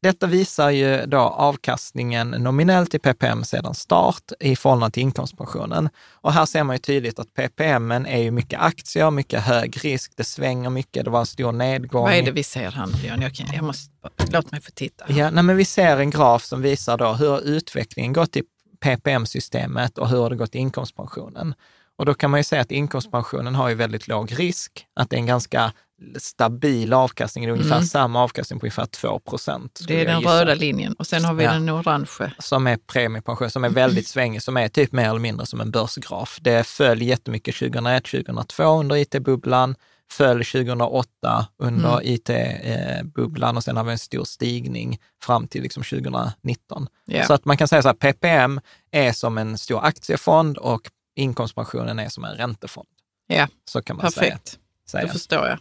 [0.02, 5.88] Detta visar ju då avkastningen nominellt i PPM sedan start i förhållande till inkomstpensionen.
[6.10, 10.12] Och här ser man ju tydligt att PPM är ju mycket aktier, mycket hög risk,
[10.16, 12.02] det svänger mycket, det var en stor nedgång.
[12.02, 13.22] Vad är det vi ser här nu?
[13.22, 13.92] Jag, kan, jag måste,
[14.32, 15.04] låt mig få titta.
[15.08, 18.42] Ja, nej, men vi ser en graf som visar då hur utvecklingen gått i
[18.80, 21.54] PPM-systemet och hur har det gått i inkomstpensionen.
[21.96, 25.16] Och då kan man ju säga att inkomstpensionen har ju väldigt låg risk, att det
[25.16, 25.72] är en ganska
[26.16, 27.86] stabil avkastning, det är ungefär Mm.
[27.86, 29.80] samma avkastning på ungefär 2 procent.
[29.88, 31.52] Det är den röda linjen och sen har vi Ja.
[31.52, 32.32] den orange.
[32.38, 35.70] Som är premiepension, som är väldigt svängig, som är typ mer eller mindre som en
[35.70, 36.38] börsgraf.
[36.40, 39.74] Det föll jättemycket 2001, 2002 under IT-bubblan,
[40.10, 42.00] föll 2008 under Mm.
[42.04, 46.86] IT-bubblan och sen har vi en stor stigning fram till liksom 2019.
[47.04, 47.26] Ja.
[47.26, 50.80] Så att man kan säga så här, PPM är som en stor aktiefond och
[51.16, 52.88] inkomstpensionen är som en räntefond.
[53.26, 54.30] Ja, Så kan man säga.
[54.30, 54.58] perfekt.
[55.02, 55.58] Då förstår jag.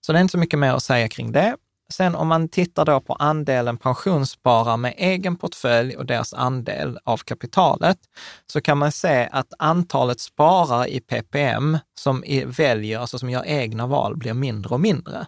[0.00, 1.56] Så det är inte så mycket mer att säga kring det.
[1.92, 7.16] Sen om man tittar då på andelen pensionssparare med egen portfölj och deras andel av
[7.16, 7.98] kapitalet,
[8.46, 13.86] så kan man se att antalet sparare i PPM som väljer, alltså som gör egna
[13.86, 15.26] val, blir mindre och mindre.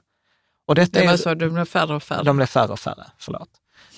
[0.66, 2.22] Och detta Det är, var så, det blev färre och färre.
[2.22, 3.48] de blir färre och färre, förlåt.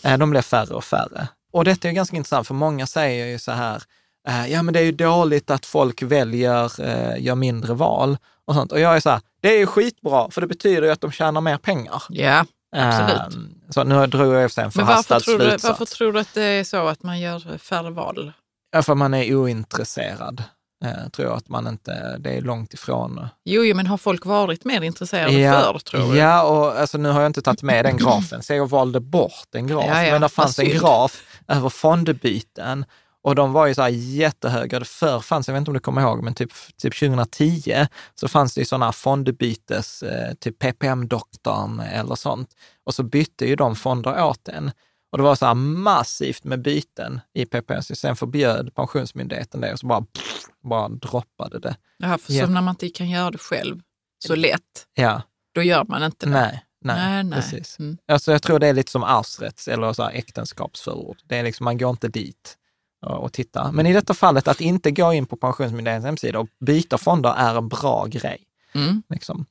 [0.04, 1.28] Eh, De blir färre och färre.
[1.52, 3.82] Och detta är ganska intressant, för många säger ju så här,
[4.28, 8.16] eh, ja men det är ju dåligt att folk väljer, eh, gör mindre val
[8.46, 8.72] och sånt.
[8.72, 11.12] Och jag är så här, det är ju skitbra, för det betyder ju att de
[11.12, 12.02] tjänar mer pengar.
[12.08, 12.44] Ja,
[12.76, 13.34] absolut.
[13.34, 15.64] Eh, Så nu drog jag en Men varför förhastad tror, du, slutsats.
[15.80, 18.32] varför tror du att det är så att man gör färre val?
[18.72, 20.42] Ja, för man är ointresserad.
[20.84, 23.26] Eh, tror jag att man inte, det är långt ifrån.
[23.44, 26.18] Jo, jo, men har folk varit mer intresserade Ja, förr, tror du?
[26.18, 29.48] Ja, och alltså, nu har jag inte tagit med den grafen, så jag valde bort
[29.54, 29.84] en graf.
[29.88, 32.84] Ja, ja, men det fanns en graf över fondbyten
[33.24, 34.84] och de var ju så här jättehöga.
[34.84, 38.54] Förr fanns, jag vet inte om du kommer ihåg, men typ, typ 2010 så fanns
[38.54, 42.48] det ju sådana fondbytes, eh, typ PPM-doktorn eller sånt.
[42.84, 44.70] Och så bytte ju de fonder åt en.
[45.12, 47.82] Och det var så här massivt med byten i PPM.
[47.82, 51.76] Så sen förbjöd Pensionsmyndigheten det och så bara, pff, bara droppade det.
[51.98, 52.46] Jaha, för Ja.
[52.46, 53.80] så när man inte kan göra det själv
[54.18, 55.22] så lätt, Ja,
[55.54, 56.32] då gör man inte det.
[56.32, 57.40] nej, nej, nej, nej.
[57.40, 57.78] precis.
[57.78, 57.96] Mm.
[58.08, 61.16] Alltså jag tror det är lite som arvsrätts eller så här äktenskapsförord.
[61.24, 62.56] Det är liksom, man går inte dit
[63.04, 63.72] och, tittar.
[63.72, 67.58] Men i detta fallet, att inte gå in på Pensionsmyndighetens hemsida och byta fonder är
[67.58, 68.42] en bra grej.
[68.74, 69.02] Mm.
[69.08, 69.46] Liksom.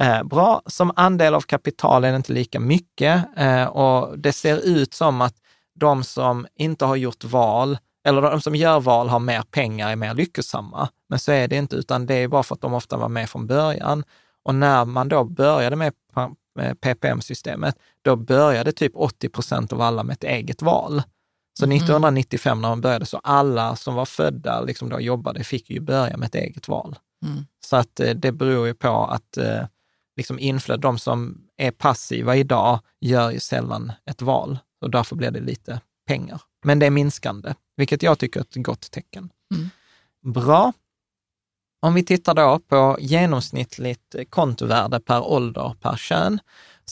[0.00, 4.66] Eh, bra, som andel av kapital är det inte lika mycket eh, och det ser
[4.66, 5.34] ut som att
[5.74, 9.96] de som inte har gjort val, eller de som gör val har mer pengar, är
[9.96, 10.88] mer lyckosamma.
[11.08, 13.30] Men så är det inte, utan det är bara för att de ofta var med
[13.30, 14.04] från början.
[14.44, 15.92] Och när man då började med
[16.80, 21.02] PPM-systemet, då började typ 80 procent av alla med ett eget val.
[21.58, 25.80] Så 1995 när man började, så alla som var födda, liksom då jobbade, fick ju
[25.80, 26.96] börja med ett eget val.
[27.24, 27.46] Mm.
[27.64, 29.64] Så att eh, det beror ju på att eh,
[30.16, 35.30] liksom inflöde, de som är passiva idag gör ju sällan ett val och därför blir
[35.30, 36.42] det lite pengar.
[36.64, 39.30] Men det är minskande, vilket jag tycker är ett gott tecken.
[39.54, 39.70] Mm.
[40.34, 40.72] Bra.
[41.80, 46.40] Om vi tittar då på genomsnittligt kontovärde per ålder per kön,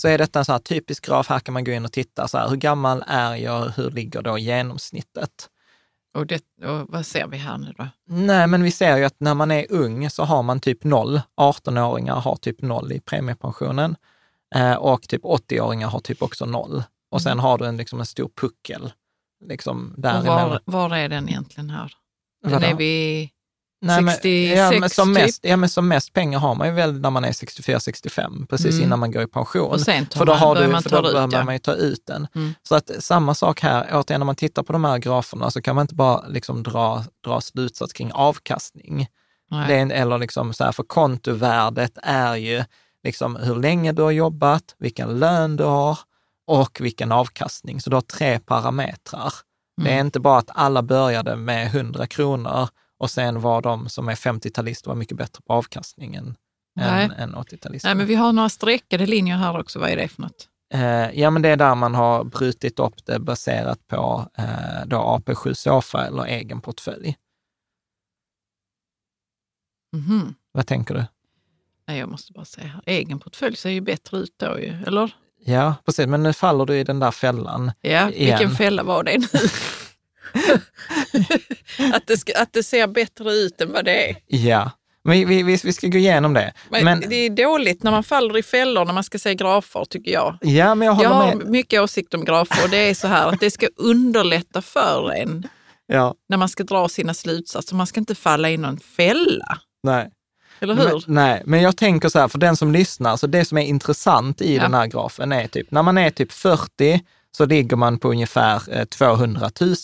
[0.00, 1.28] så är detta en så här typisk graf.
[1.28, 4.22] Här kan man gå in och titta, så här, hur gammal är jag, hur ligger
[4.22, 5.50] då genomsnittet?
[6.14, 7.88] Och, det, och vad ser vi här nu då?
[8.06, 11.20] Nej, men vi ser ju att när man är ung så har man typ noll.
[11.36, 13.96] 18-åringar har typ noll i premiepensionen
[14.54, 16.82] eh, och typ 80-åringar har typ också noll.
[17.10, 18.92] Och sen har du en, liksom en stor puckel
[19.44, 21.92] liksom var, var är den egentligen här?
[22.42, 22.66] Den Vadå?
[22.66, 23.30] är vi...
[23.82, 25.22] Nej, men, 66 ja, men som typ?
[25.24, 28.74] mest, ja, men som mest pengar har man ju väl när man är 64-65, precis
[28.74, 28.82] Mm.
[28.84, 29.70] innan man går i pension.
[29.70, 31.44] Och sen för då, man- har börjar du, man för då ut, behöver ja.
[31.44, 32.26] man ju ta ut den.
[32.34, 32.54] Mm.
[32.62, 35.74] Så att samma sak här, återigen när man tittar på de här graferna så kan
[35.74, 39.06] man inte bara liksom dra, dra slutsats kring avkastning.
[39.50, 39.68] Nej.
[39.68, 42.64] Det är eller liksom så här, för kontovärdet är ju
[43.04, 45.98] liksom hur länge du har jobbat, vilken lön du har
[46.46, 47.80] och vilken avkastning.
[47.80, 49.32] Så du har tre parametrar.
[49.82, 50.06] Det är Mm.
[50.06, 52.68] inte bara att alla började med 100 kronor
[53.00, 56.36] och sen var de som är 50-talister var mycket bättre på avkastningen
[56.76, 57.04] Nej.
[57.04, 57.86] än, än 80-talister.
[57.86, 59.78] Nej, men vi har några streckade linjer här också.
[59.78, 60.48] Vad är det för något?
[60.74, 64.96] Eh, ja, men det är där man har brutit upp det baserat på eh, då
[64.96, 67.16] AP7 Sofa eller egen portfölj.
[69.96, 70.34] Mhm.
[70.52, 71.04] Vad tänker du?
[71.88, 72.82] Nej, jag måste bara säga här.
[72.86, 75.14] Egen portfölj ser ju bättre ut då ju, eller?
[75.44, 77.72] Ja, precis, men nu faller du i den där fällan.
[77.80, 78.38] Ja, Igen.
[78.38, 79.26] vilken fälla var det nu?
[81.94, 84.16] att, det ska, att det ser bättre ut än vad det är.
[84.26, 84.70] Ja,
[85.04, 86.52] vi, vi, vi, vi ska gå igenom det.
[86.70, 89.84] Men, Men, det är dåligt när man faller i fällor när man ska se grafer,
[89.84, 90.38] tycker jag.
[90.40, 91.46] ja, men jag håller Jag har med.
[91.46, 95.48] mycket åsikt om grafer och det är så här att det ska underlätta för en
[95.86, 97.76] Ja, när man ska dra sina slutsatser.
[97.76, 100.10] Man ska inte falla i någon fälla, nej.
[100.60, 100.84] eller hur?
[100.84, 103.62] Men, nej, men jag tänker så här, för den som lyssnar, så det som är
[103.62, 104.62] intressant i Ja.
[104.62, 107.00] den här grafen är typ, när man är typ 40
[107.36, 109.74] så ligger man på ungefär eh, 200 000.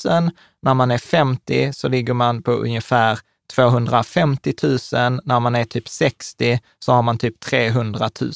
[0.62, 3.18] När man är 50 så ligger man på ungefär
[3.54, 4.78] 250 000.
[5.24, 8.32] När man är typ 60 så har man typ 300 000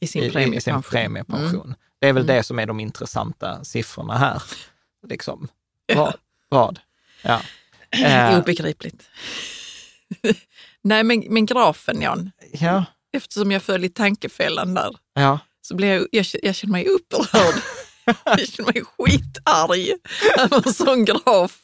[0.00, 0.82] I sin i, i sin premiepension.
[0.82, 1.74] premiepension.
[2.00, 2.36] Det är väl Mm.
[2.36, 4.42] det som är de intressanta siffrorna här.
[5.08, 5.48] Liksom.
[5.94, 6.14] Vad?
[6.48, 6.78] vad?
[7.22, 7.40] Ja.
[7.90, 8.30] Mm.
[8.34, 9.02] Eh, Obegripligt.
[10.82, 15.38] Nej, men, men grafen Jan, Ja, eftersom jag föll i tankefällan där, ja.
[15.62, 17.54] så blev jag, jag, jag känner mig upprörd.
[18.24, 19.94] jag känner mig skitarg
[20.38, 21.58] över en sån graf.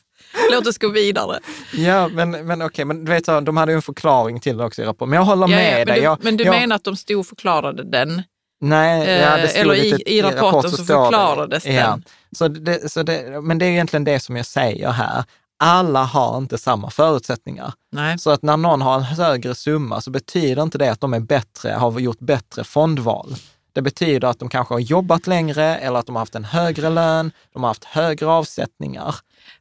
[0.53, 1.39] Låt oss gå vidare.
[1.73, 4.65] Ja, men, men okej, men du vet, så, de hade ju en förklaring till det
[4.65, 5.11] också i rapporten.
[5.11, 5.97] Men jag håller Ja, med ja, men dig.
[5.97, 8.23] du, Jag, men du jag, menar att de stod och förklarade den?
[8.61, 11.03] Nej, ja, det Eh, stod eller lite i- i rapporten så står det.
[11.05, 11.73] förklarades ja.
[11.91, 12.05] den.
[12.37, 15.25] Så det, så det, men det är egentligen det som jag säger här.
[15.63, 17.73] Alla har inte samma förutsättningar.
[17.93, 18.19] Nej.
[18.19, 21.21] Så att när någon har en högre summa så betyder inte det att de är
[21.21, 23.35] bättre, har gjort bättre fondval.
[23.81, 26.91] Det betyder att de kanske har jobbat längre eller att de har haft en högre
[26.91, 29.15] lön, de har haft högre avsättningar.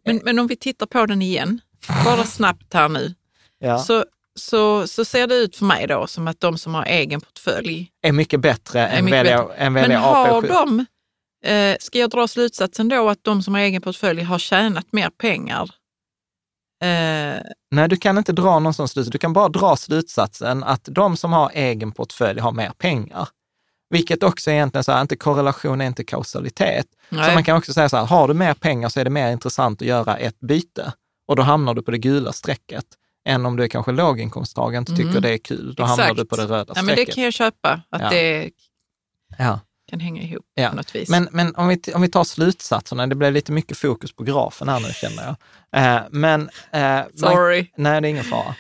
[0.06, 1.62] Men, men om vi tittar på den igen,
[2.06, 3.14] bara snabbt här nu,
[3.60, 3.80] Ja.
[3.80, 4.06] så,
[4.40, 7.92] så, så ser det ut för mig då som att de som har egen portfölj
[8.02, 9.56] Är mycket bättre är än mycket välja, bättre.
[9.56, 10.48] än Men har AP7.
[10.48, 10.86] de,
[11.52, 15.10] eh, ska jag dra slutsatsen då att de som har egen portfölj har tjänat mer
[15.10, 15.70] pengar?
[16.84, 17.42] Eh,
[17.72, 19.12] Nej, du kan inte dra någon sån slutsats.
[19.12, 23.28] Du kan bara dra slutsatsen att de som har egen portfölj har mer pengar.
[23.90, 26.86] Vilket också egentligen så här, inte korrelation är inte kausalitet.
[27.10, 27.34] Så nej.
[27.34, 29.82] man kan också säga så här, har du mer pengar så är det mer intressant
[29.82, 30.94] att göra ett byte.
[31.28, 32.86] Och då hamnar du på det gula strecket.
[33.26, 35.22] Än om du är kanske låginkomsttagare och inte tycker Mm.
[35.22, 35.74] det är kul.
[35.78, 36.18] Då hamnar Exakt.
[36.20, 37.16] du på det röda ja, men det strecket.
[37.16, 38.10] kan jag köpa, att Ja.
[38.10, 38.50] det
[39.38, 39.60] ja.
[39.90, 40.70] kan hänga ihop Ja.
[40.70, 41.10] på något vis.
[41.10, 44.70] Men, men om, vi, om vi tar slutsatserna, det blev lite mycket fokus på grafen
[44.70, 45.36] här nu känner jag.
[45.96, 47.72] Eh, men, eh, man, Sorry.
[47.76, 48.56] nej, det är ingen fara.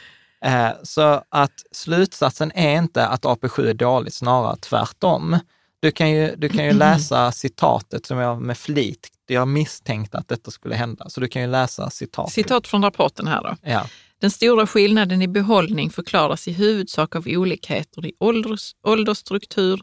[0.46, 5.40] Eh, så att slutsatsen är inte att AP7 är dåligt, snarare tvärtom.
[5.80, 10.28] Du kan ju, du kan ju läsa citatet som jag med flit, jag misstänkte att
[10.28, 12.34] detta skulle hända, så du kan ju läsa citatet.
[12.34, 13.56] Citat från rapporten här då.
[13.62, 13.86] Ja.
[14.20, 19.82] Den stora skillnaden i behållning förklaras i huvudsak av olikheter i ålders, åldersstruktur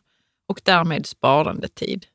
[0.49, 2.07] och därmed sparandetid.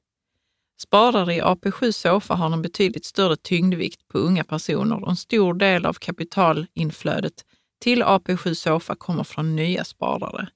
[0.82, 5.54] Sparare i AP7 Sofa har en betydligt större tyngdvikt på unga personer och en stor
[5.54, 7.46] del av kapitalinflödet
[7.82, 10.50] till AP7 Sofa kommer från nya sparare.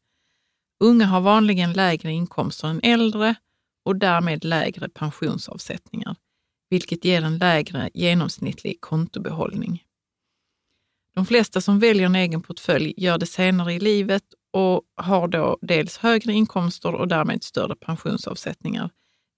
[0.79, 3.35] Unga har vanligen lägre inkomster än äldre
[3.85, 6.15] och därmed lägre pensionsavsättningar,
[6.69, 9.83] vilket ger en lägre genomsnittlig kontobehållning.
[11.15, 14.23] De flesta som väljer en egen portfölj gör det senare i livet
[14.53, 18.89] och har då dels högre inkomster och därmed större pensionsavsättningar,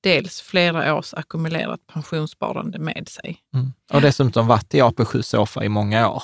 [0.04, 3.40] dels flera års ackumulerat pensionssparande med sig.
[3.54, 3.74] Mm.
[3.94, 6.24] Och dessutom varit i AP7 Sofa i många år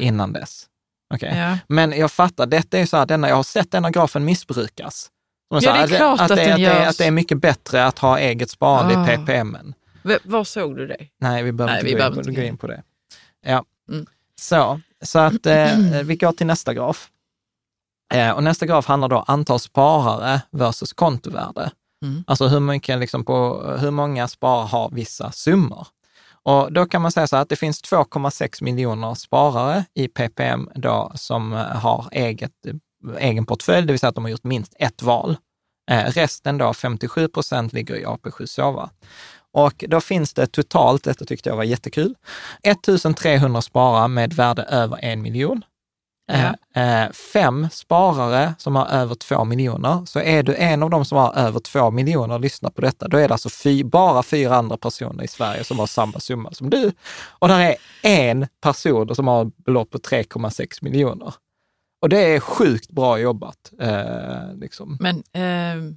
[0.00, 0.66] innan dess.
[1.14, 1.36] Okej.
[1.38, 1.58] Ja.
[1.68, 5.10] Men jag fattar, detta är så här, denna, jag har sett denna grafen missbrukas.
[5.50, 6.88] Jag Ja, sa, det är klart att det, den att, det, görs.
[6.88, 9.12] att det är mycket bättre att ha eget sparande Ah.
[9.12, 9.74] i PPM.
[10.02, 10.96] V- var såg du det?
[11.20, 12.82] Nej, vi behöver Nej, inte, vi gå, in, inte gå gå in på det.
[13.46, 13.64] Ja.
[13.90, 14.06] Mm.
[14.40, 17.08] Så, så att eh, vi går till nästa graf.
[18.14, 21.70] Eh, och nästa graf handlar då antal sparare versus kontovärde.
[22.04, 22.24] Mm.
[22.26, 25.86] Alltså hur, mycket, liksom på, hur många sparare har vissa summor.
[26.44, 30.70] Och då kan man säga så här att det finns 2,6 miljoner sparare i PPM
[30.74, 32.74] då som eh, har eget, eh,
[33.18, 35.36] egen portfölj, det vill säga att de har gjort minst ett val.
[35.90, 38.90] Eh, resten då, 57 procent, ligger i AP7 Sova.
[39.52, 42.14] Och då finns det totalt, detta tyckte jag var jättekul,
[42.62, 45.64] 1300 sparare med värde över en miljon.
[46.32, 46.80] Ja.
[46.80, 50.04] Eh, eh, fem sparare som har över två miljoner.
[50.06, 53.08] Så är du en av dem som har över två miljoner och lyssnar på detta,
[53.08, 56.52] då är det alltså fy, bara fyra andra personer i Sverige som har samma summa
[56.52, 56.92] som du.
[57.28, 61.34] Och där är en person som har ett belopp på 3,6 miljoner.
[62.02, 63.72] Och det är sjukt bra jobbat.
[63.80, 64.98] Eh, liksom.
[65.00, 65.92] Men eh,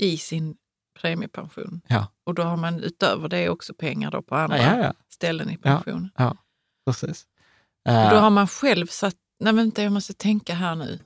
[0.00, 0.56] i sin
[1.00, 1.80] premiepension.
[1.88, 2.06] Ja.
[2.26, 4.92] Och då har man utöver det också pengar då på andra Ja, ja, ja.
[5.14, 5.58] ställen i Ja.
[5.62, 6.10] pensionen.
[6.86, 7.24] Precis.
[7.88, 10.98] Och Eh, då har man själv satt, nej vänta jag måste tänka här nu.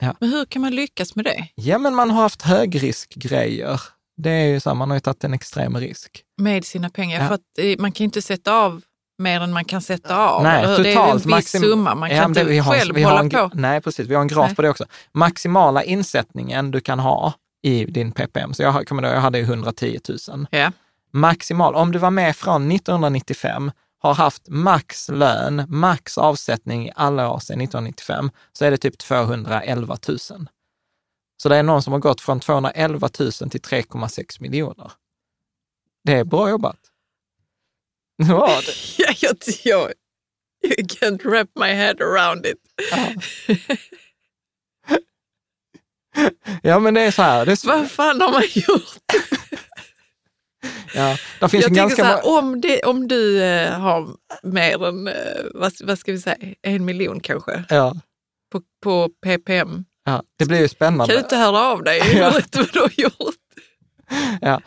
[0.00, 0.14] Ja.
[0.20, 1.48] Men hur kan man lyckas med det?
[1.54, 3.80] Ja, men man har haft högriskgrejer.
[4.16, 6.22] Det är ju så, man har ju tagit en extrem risk.
[6.38, 7.20] Med sina pengar?
[7.20, 7.28] Ja.
[7.28, 8.82] För att eh, man kan inte sätta av
[9.18, 10.42] mer än man kan sätta av.
[10.42, 10.84] Nej, eller hur?
[10.84, 11.24] det är totalt.
[11.26, 13.50] en viss summa, man kan Ja, det- inte vi har, själv vi har hålla en,
[13.50, 13.56] på.
[13.58, 14.06] Nej, precis.
[14.06, 14.56] Vi har en graf Nej.
[14.56, 14.84] på det också.
[15.12, 19.44] Maximala insättningen du kan ha i din PPM, så jag, kommer ihåg, jag hade ju
[19.44, 19.98] 110
[20.28, 20.46] 000.
[20.50, 20.72] Ja.
[21.12, 23.70] Maximal, om du var med från 1995,
[24.06, 28.98] har haft max lön, max avsättning i alla år sedan 1995, så är det typ
[28.98, 30.18] 211 000.
[31.42, 34.92] Så det är någon som har gått från 211 000 till 3,6 miljoner.
[36.04, 36.78] Det är bra jobbat.
[38.18, 38.24] Det.
[38.28, 38.60] Ja,
[39.20, 39.92] jag, jag,
[40.62, 42.58] you can't wrap my head around it.
[46.62, 47.46] Ja, men det är så här.
[47.46, 48.96] Det är så, Vad fan har man gjort?
[50.96, 54.08] ja, jag tänker så här, om, det, om du eh, har
[54.42, 55.14] mer än, eh,
[55.54, 57.94] vad, vad ska vi säga, en miljon kanske ja,
[58.52, 59.84] på, på PPM.
[60.04, 61.18] ja, det blir ju Kan du spännande.
[61.18, 62.30] inte höra av dig Ja.
[62.30, 63.34] berätta vad du har gjort?
[64.40, 64.60] Ja.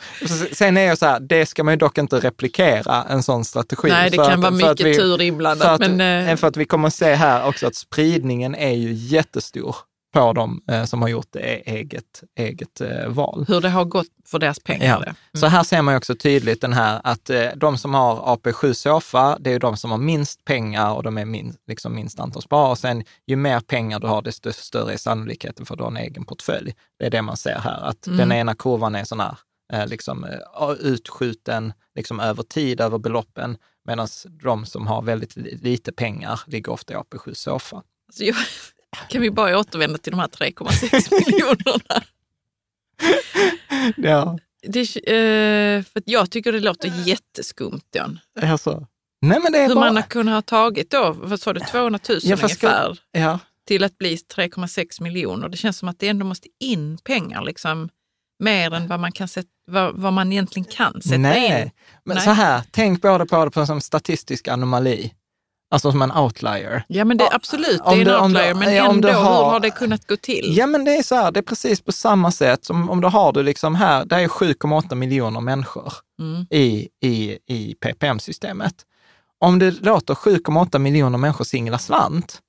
[0.52, 3.88] Sen är jag så här, det ska man ju dock inte replikera, en sån strategi.
[3.90, 5.68] Nej, det för kan att, vara mycket vi, tur inblandat.
[5.68, 8.74] För att, men, eh, för att vi kommer att se här också att spridningen är
[8.74, 9.76] ju jättestor
[10.12, 13.46] på de eh, som har gjort e- eget, eget eh, val.
[13.48, 15.04] hur det har gått för deras pengar.
[15.06, 15.14] Ja.
[15.32, 15.40] det.
[15.40, 19.38] Så här ser man också tydligt den här att eh, de som har AP7 Sofa,
[19.40, 22.72] det är de som har minst pengar och de är min, liksom minst antal sparare.
[22.72, 25.92] Och sen ju mer pengar du har, desto större är sannolikheten för att du har
[25.92, 26.74] en egen portfölj.
[27.00, 28.18] Det är det man ser här, att Mm.
[28.18, 29.38] den ena kurvan är sån här
[29.74, 33.58] eh, liksom, eh, utskjuten liksom över tid, över beloppen,
[33.88, 34.08] medan
[34.44, 37.82] de som har väldigt li- lite pengar ligger ofta i AP7 Sofa.
[38.08, 38.36] Alltså, jag,
[39.10, 42.04] kan vi bara återvända till de här 3,6 miljonerna?
[43.98, 44.38] Ja,
[44.68, 48.20] Det, eh, för jag tycker det låter jätteskumt, Jan.
[48.42, 48.88] alltså.
[49.22, 49.86] Nej, men det är Hur bara...
[49.86, 52.98] man har kunnat ha tagit då, vad sa du, 200 000 Ja, fast ska- ungefär,
[53.12, 53.40] Ja.
[53.68, 55.50] till att bli 3,6 miljoner.
[55.50, 57.90] Det känns som att det ändå måste in pengar, liksom,
[58.44, 61.72] mer än vad man, kan sätta, vad, vad man egentligen kan sätta Nej, in.
[62.06, 62.26] men Nej.
[62.26, 65.14] så här, tänk både på det på som statistisk anomali,
[65.72, 66.84] alltså som en outlier.
[66.88, 68.96] Ja, men det, Ja, absolut, om det är du- en du- outlier, men ja, om
[68.96, 70.58] ändå, du har- hur har det kunnat gå till?
[70.58, 73.08] Ja, men det är så här, det är precis på samma sätt som om du
[73.08, 76.46] har du liksom här, det är 7,8 miljoner människor Mm.
[76.50, 78.74] i, i, i PPM-systemet.
[79.40, 82.40] Om du låter 7,8 miljoner människor singla slant,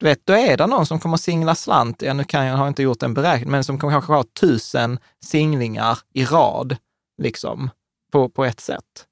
[0.00, 2.68] du vet, då är det någon som kommer singla slant, ja nu kan jag, har
[2.68, 6.76] inte gjort en beräkning, men som kommer kanske ha tusen singlingar i rad,
[7.22, 7.70] liksom,
[8.12, 9.06] på, på ett sätt.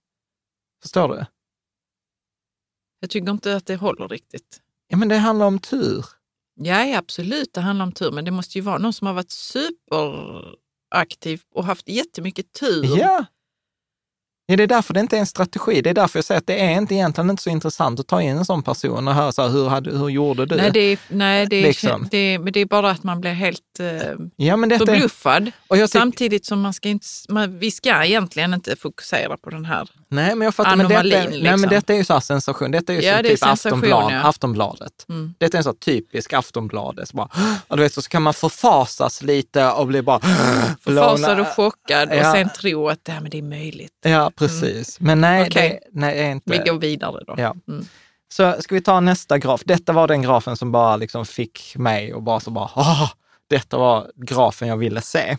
[0.82, 1.24] Förstår du?
[3.00, 4.60] Jag tycker inte att det håller riktigt.
[4.88, 6.04] Ja, men det handlar om tur.
[6.60, 9.30] Ja, absolut, det handlar om tur, men det måste ju vara någon som har varit
[9.30, 12.98] superaktiv och haft jättemycket tur.
[12.98, 13.26] Ja.
[14.50, 15.82] Ja, det är därför det inte är en strategi.
[15.82, 18.22] Det är därför jag säger att det är inte, egentligen inte så intressant att ta
[18.22, 20.56] in en sån person och höra så här, hur, hade, hur gjorde du?
[20.56, 22.08] Nej, det är, nej det, är, Liksom.
[22.10, 23.86] det, men det är bara att man blir helt eh,
[24.36, 25.50] ja, men detta är, förbluffad.
[25.68, 29.50] och jag tyck, Samtidigt som man ska inte, man, vi ska egentligen inte fokusera på
[29.50, 29.88] den här.
[30.10, 31.70] nej, men jag fattar, men detta, anomalin, nej, men liksom.
[31.70, 32.70] detta är ju så här sensation.
[32.70, 34.20] Detta är ju Ja, som det är typ Aftonblad, ja.
[34.22, 34.92] Aftonbladet.
[35.08, 35.34] Mm.
[35.38, 37.08] Detta är en sån typisk Aftonbladet.
[37.08, 37.28] Så, bara,
[37.68, 40.20] och du vet, så kan man förfasas lite och bli bara...
[40.84, 42.18] Förfasad och chockad Ja.
[42.30, 43.92] och sen tro att det, här, men det är möjligt.
[44.02, 45.00] Ja, precis.
[45.00, 45.80] Men nej, Okej.
[45.82, 46.50] det, nej, det är inte...
[46.50, 47.34] Vi går vidare då.
[47.38, 47.54] Ja.
[47.68, 47.84] Mm.
[48.32, 49.62] Så ska vi ta nästa graf.
[49.64, 53.10] Detta var den grafen som bara liksom fick mig och bara så bara, "Åh,
[53.50, 55.36] detta var grafen jag ville se.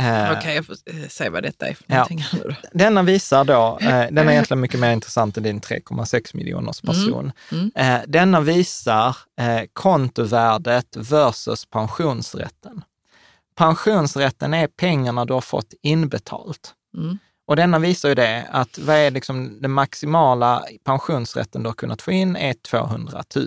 [0.00, 2.24] Eh, Okej, jag får eh, säga vad detta är för någonting.
[2.72, 7.32] Denna visar då, eh, den är egentligen mycket mer intressant än din 3,6 miljoners person.
[7.52, 7.70] Mm.
[7.74, 9.16] Eh, denna visar
[9.72, 12.82] kontovärdet versus pensionsrätten.
[13.56, 16.74] Pensionsrätten är pengarna du har fått inbetalt.
[16.96, 17.18] Mm.
[17.50, 22.02] Och denna visar ju det att vad är liksom den maximala pensionsrätten du har kunnat
[22.02, 23.46] få in är 200 000.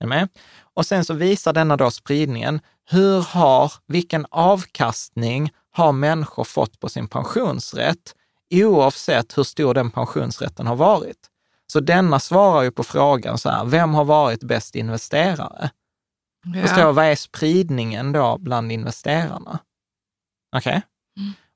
[0.00, 0.28] Är med?
[0.74, 2.60] Och sen så visar denna då spridningen.
[2.90, 8.14] Hur har, vilken avkastning har människor fått på sin pensionsrätt
[8.54, 11.28] oavsett hur stor den pensionsrätten har varit?
[11.72, 15.70] Så denna svarar ju på frågan så här, vem har varit bäst investerare?
[16.62, 19.58] Förstår jag, vad är spridningen då bland investerarna?
[20.56, 20.72] Okej?
[20.72, 20.82] Mm.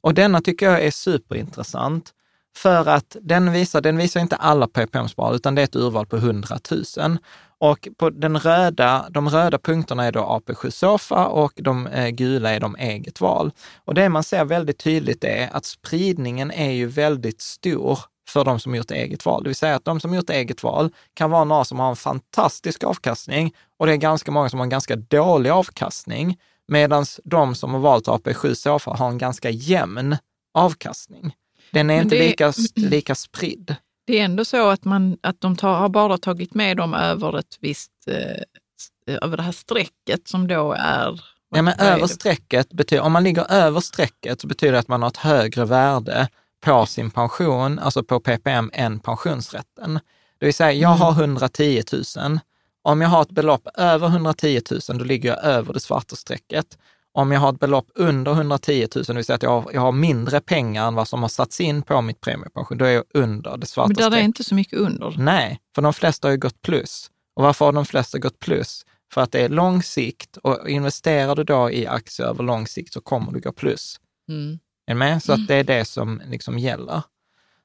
[0.04, 2.10] Och denna tycker jag är superintressant
[2.56, 6.16] för att den visar, den visar inte alla PPM-sparare, utan det är ett urval på
[6.16, 7.18] 100 000.
[7.58, 12.50] Och på den röda, de röda punkterna är då AP7 Sofa och de eh, gula
[12.50, 13.50] är de eget val.
[13.84, 17.98] Och det man ser väldigt tydligt är att spridningen är ju väldigt stor
[18.28, 19.42] för de som gjort eget val.
[19.42, 21.96] Det vill säga att de som gjort eget val kan vara några som har en
[21.96, 26.38] fantastisk avkastning och det är ganska många som har en ganska dålig avkastning,
[26.68, 30.16] medan de som har valt AP7 Sofa har en ganska jämn
[30.54, 31.34] avkastning.
[31.70, 33.76] Den är inte det- lika, lika spridd.
[34.06, 37.38] Det är ändå så att, man, att de tar, har bara tagit med dem över
[37.38, 41.20] ett visst, eh, över det här strecket som då är...
[41.54, 45.02] Ja, men över strecket betyder, om man ligger över strecket så betyder det att man
[45.02, 46.28] har ett högre värde
[46.64, 50.00] på sin pension, alltså på PPM, än pensionsrätten.
[50.38, 51.00] Det vill säga, jag Mm.
[51.00, 51.82] har 110
[52.16, 52.38] 000.
[52.84, 56.78] Om jag har ett belopp över 110 000, då ligger jag över det svarta strecket.
[57.12, 59.80] Om jag har ett belopp under 110 000, det vill säga att jag har, jag
[59.80, 63.04] har mindre pengar än vad som har satts in på mitt premiepension, då är jag
[63.14, 64.24] under det svarta Men där är strecket.
[64.24, 65.14] inte så mycket under.
[65.18, 67.10] Nej, för de flesta har ju gått plus.
[67.36, 68.86] Och varför har de flesta gått plus?
[69.12, 72.92] För att det är lång sikt och investerar du då i aktier över lång sikt
[72.92, 74.00] så kommer du gå plus.
[74.28, 74.58] Mm.
[74.86, 75.22] Är du med?
[75.22, 77.02] Så att det är det som liksom gäller.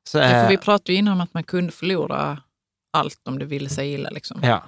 [0.07, 2.41] Så, Ja, för eh, vi pratade ju innan om att man kunde förlora
[2.93, 4.09] allt om det ville sig illa.
[4.09, 4.39] Liksom.
[4.43, 4.63] ja,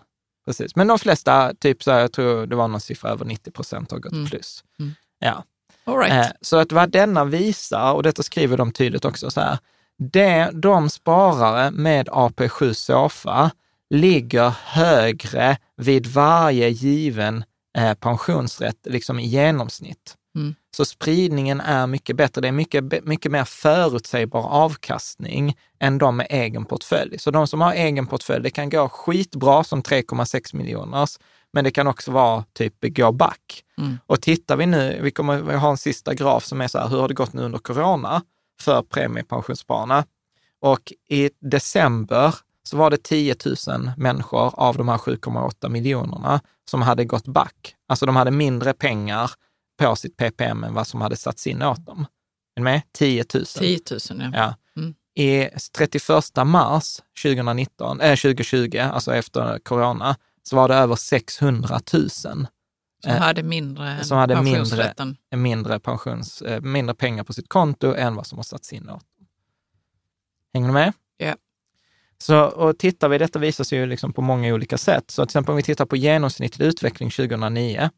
[0.46, 0.76] precis.
[0.76, 3.92] Men de flesta, typ så här, jag tror det var någon siffra över 90 procent
[3.92, 4.26] har gått Mm.
[4.28, 4.64] plus.
[4.80, 4.92] Mm.
[5.20, 5.44] Ja.
[5.84, 6.26] All right.
[6.26, 9.58] Eh, Så att vad denna visar, och detta skriver de tydligt också så här,
[9.98, 13.52] det, de sparare med AP7 Sofa
[13.90, 17.44] ligger högre vid varje given
[17.78, 20.16] eh, pensionsrätt, liksom i genomsnitt.
[20.76, 22.42] Så spridningen är mycket bättre.
[22.42, 27.20] Det är mycket, mycket mer förutsägbar avkastning än de med egen portfölj.
[27.20, 31.20] Så de som har egen portfölj, det kan gå skitbra som 3,6 miljoners,
[31.54, 33.64] men det kan också vara typ gå back.
[33.78, 33.98] Mm.
[34.06, 37.00] Och tittar vi nu, vi kommer har en sista graf som är så här, hur
[37.00, 38.22] har det gått nu under corona
[38.62, 40.06] för premiepensionsspararna?
[40.62, 43.36] Och i december så var det 10
[43.68, 47.76] 000 människor av de här 7,8 miljonerna som hade gått back.
[47.88, 49.32] Alltså de hade mindre pengar
[49.90, 52.06] på sitt PPM än vad som hade satts in åt dem.
[52.56, 52.82] Är med?
[52.94, 53.46] 10 000.
[53.46, 54.30] 10 000, ja.
[54.34, 54.56] Ja.
[54.82, 54.94] Mm.
[55.16, 62.10] I 31 mars 2019, äh, 2020, alltså efter corona, så var det över 600 000
[62.10, 62.48] Som
[63.08, 68.16] Eh, hade mindre som hade mindre- mindre, pensions, eh, mindre pengar på sitt konto än
[68.16, 69.28] vad som har satts in åt dem.
[70.54, 70.94] Hänger du med?
[71.18, 71.36] Ja.
[72.18, 75.12] Så, och tittar vi, detta visar sig ju liksom på många olika sätt.
[75.12, 77.90] Så till exempel om vi tittar på genomsnittlig utveckling 2009,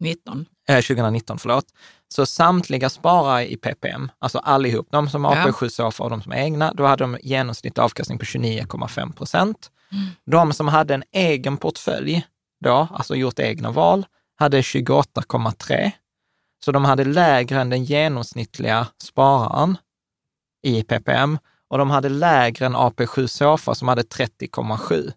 [0.00, 0.46] 19.
[0.68, 1.64] eh, 2019, förlåt,
[2.08, 5.46] så samtliga sparare i PPM, alltså allihop, de som har Ja.
[5.46, 9.70] AP7 SOFA och de som är egna, då hade de genomsnittlig avkastning på 29,5 procent.
[9.92, 10.04] Mm.
[10.24, 12.26] De som hade en egen portfölj,
[12.64, 15.90] då, alltså gjort egna val, hade 28,3.
[16.64, 19.76] Så de hade lägre än den genomsnittliga spararen
[20.62, 21.38] i PPM
[21.68, 25.12] och de hade lägre än AP7 SOFA som hade 30,7.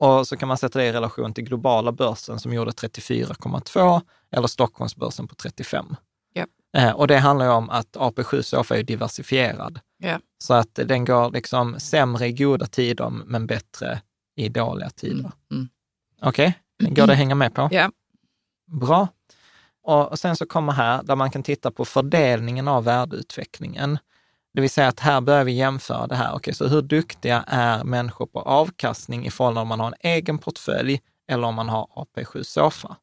[0.00, 4.00] Och så kan man sätta det i relation till globala börsen som gjorde 34,2
[4.32, 5.96] eller Stockholmsbörsen på 35.
[6.32, 6.46] Ja.
[6.76, 9.80] Eh, och det handlar ju om att AP7 SOFA är diversifierad.
[9.98, 10.18] Ja.
[10.38, 14.00] Så att den går liksom sämre i goda tider men bättre
[14.36, 15.18] i dåliga tider.
[15.20, 15.32] Mm.
[15.50, 15.68] Mm.
[16.22, 17.68] Okej, går det att hänga med på?
[17.70, 17.90] Ja.
[18.66, 19.08] Bra.
[19.82, 23.98] Och sen så kommer här där man kan titta på fördelningen av värdeutvecklingen.
[24.54, 26.34] Det vill säga att här börjar vi jämföra det här.
[26.34, 30.38] Okej, så hur duktiga är människor på avkastning i förhållande om man har en egen
[30.38, 31.00] portfölj
[31.32, 32.96] eller om man har AP7 SOFA?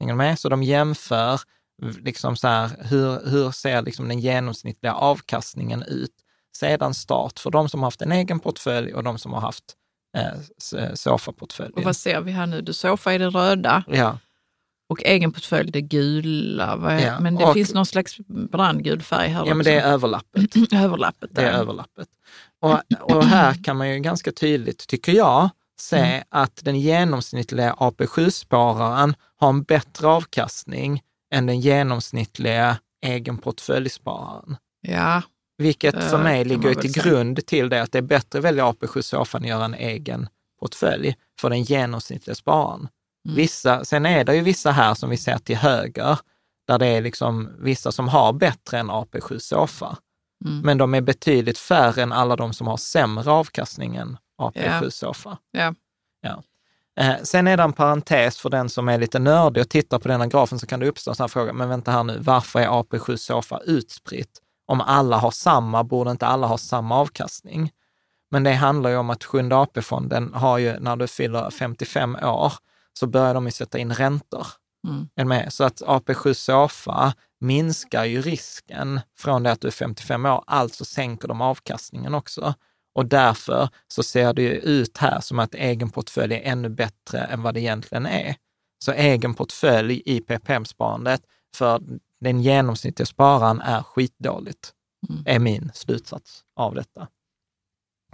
[0.00, 0.38] Hänger du med?
[0.38, 1.40] Så de jämför
[1.82, 6.14] liksom så här, hur, hur ser liksom den genomsnittliga avkastningen ut
[6.56, 9.64] sedan start för de som har haft en egen portfölj och de som har haft
[10.16, 11.74] eh, SOFA-portföljen.
[11.76, 12.60] Och vad ser vi här nu?
[12.60, 14.18] Du Sofa är det röda Ja,
[14.92, 16.98] och egen portfölj det gula.
[17.02, 18.16] Ja, Men det och- finns någon slags
[18.52, 19.54] brandgul färg här ja också.
[19.54, 20.56] men det är överlappet.
[20.72, 21.30] överlappet.
[21.34, 22.08] Det är överlappet.
[22.60, 22.78] Och,
[23.16, 26.22] och här kan man ju ganska tydligt, tycker jag, se Mm.
[26.30, 31.02] att den genomsnittliga AP7-spararen har en bättre avkastning
[31.34, 32.76] än den genomsnittliga
[33.06, 34.56] egen portföljspararen.
[34.80, 35.22] Ja,
[35.58, 37.04] Vilket Eh, för mig kan ligger till säga.
[37.04, 39.74] grund till det att det är bättre att välja AP7 SOFA än att göra en
[39.74, 40.28] egen
[40.60, 42.88] portfölj för den genomsnittliga spararen.
[43.24, 43.36] Mm.
[43.36, 46.18] Vissa, sen är det ju vissa här som vi ser till höger,
[46.66, 49.96] där det är liksom vissa som har bättre än AP7 SOFA.
[50.44, 50.60] Mm.
[50.60, 54.90] Men de är betydligt färre än alla de som har sämre avkastning än AP7 Ja.
[54.90, 55.38] SOFA.
[55.50, 55.74] Ja.
[56.20, 56.42] Ja.
[57.00, 60.08] Eh, sen är det en parentes för den som är lite nördig och tittar på
[60.08, 62.60] denna grafen så kan det uppstå en sån här fråga, men vänta här nu, varför
[62.60, 64.38] är AP7 SOFA utspritt?
[64.66, 67.70] Om alla har samma, borde inte alla ha samma avkastning?
[68.30, 72.52] Men det handlar ju om att Sjunde AP-fonden har ju, när du fyller 55 år,
[72.98, 74.46] så börjar de ju sätta in räntor.
[74.88, 75.28] Mm.
[75.28, 75.52] Med?
[75.52, 80.84] Så att AP7 SOFA minskar ju risken från det att du är 55 år, alltså
[80.84, 82.54] sänker de avkastningen också.
[82.94, 87.18] Och därför så ser det ju ut här som att egen portfölj är ännu bättre
[87.18, 88.36] än vad det egentligen är.
[88.84, 91.22] Så egen portfölj i PPM-sparandet
[91.56, 91.82] för
[92.20, 94.72] den genomsnittliga spararen är skitdåligt,
[95.08, 95.22] Mm.
[95.26, 97.08] är min slutsats av detta.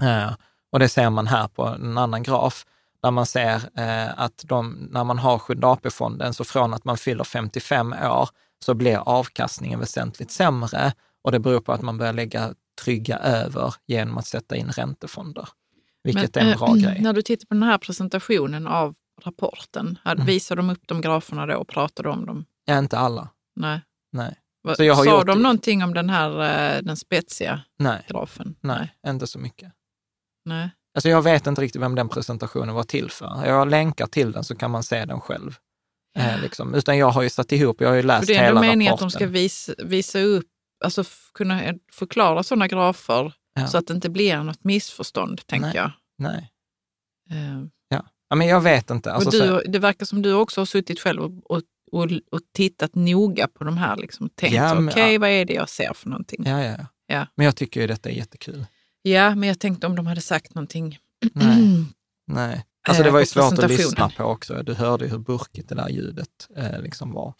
[0.02, 0.32] Eh,
[0.72, 2.66] och det ser man här på en annan graf,
[3.02, 6.96] där man ser eh, att de, när man har Sjunde AP-fonden, så från att man
[6.96, 8.28] fyller 55 år,
[8.64, 10.92] så blir avkastningen väsentligt sämre.
[11.22, 15.48] Och det beror på att man börjar lägga trygga över genom att sätta in räntefonder.
[16.04, 17.00] Vilket Men, är en bra eh, grej.
[17.00, 18.94] När du tittar på den här presentationen av
[19.24, 20.26] rapporten, här Mm.
[20.26, 22.44] visar de upp de graferna då och pratar om dem?
[22.64, 23.28] Ja, inte alla.
[23.56, 23.80] Nej.
[24.12, 24.36] Nej.
[24.76, 26.30] Så jag har Sa gjort- de någonting om den här
[26.76, 28.56] eh, den spetsiga Nej, grafen?
[28.60, 29.72] nej, inte så mycket.
[30.44, 30.70] Nej.
[30.98, 33.46] Alltså jag vet inte riktigt vem den presentationen var till för.
[33.46, 35.56] Jag länkar till den så kan man se den själv.
[36.18, 36.74] Eh, liksom.
[36.74, 38.60] Utan jag har ju satt ihop, jag har ju läst För det är hela ändå
[38.60, 39.18] meningen att rapporten.
[39.20, 40.46] de ska visa, visa upp,
[40.84, 41.04] alltså
[41.34, 43.66] kunna förklara sådana grafer Ja.
[43.66, 45.76] så att det inte blir något missförstånd, tänker Nej.
[45.76, 45.90] jag.
[46.18, 46.50] Nej.
[47.30, 47.64] Eh,
[48.30, 49.12] Ja, men jag vet inte.
[49.12, 51.62] Alltså, och så, du, det verkar som du också har suttit själv och, och,
[51.92, 53.96] och, och tittat noga på de här.
[53.96, 56.42] Liksom, tänkt, Ja, okej, vad är det jag ser för någonting?
[56.46, 56.50] Ja.
[56.50, 56.86] ja, ja, ja.
[57.06, 57.26] Ja.
[57.34, 58.66] Men jag tycker ju detta är jättekul.
[59.14, 60.98] Men jag tänkte om de hade sagt någonting.
[61.32, 61.84] Nej.
[62.26, 62.64] Nej.
[62.88, 64.62] Alltså det Eh, var ju svårt att lyssna på också.
[64.62, 67.34] Du hörde ju hur burkigt det där ljudet eh, liksom var.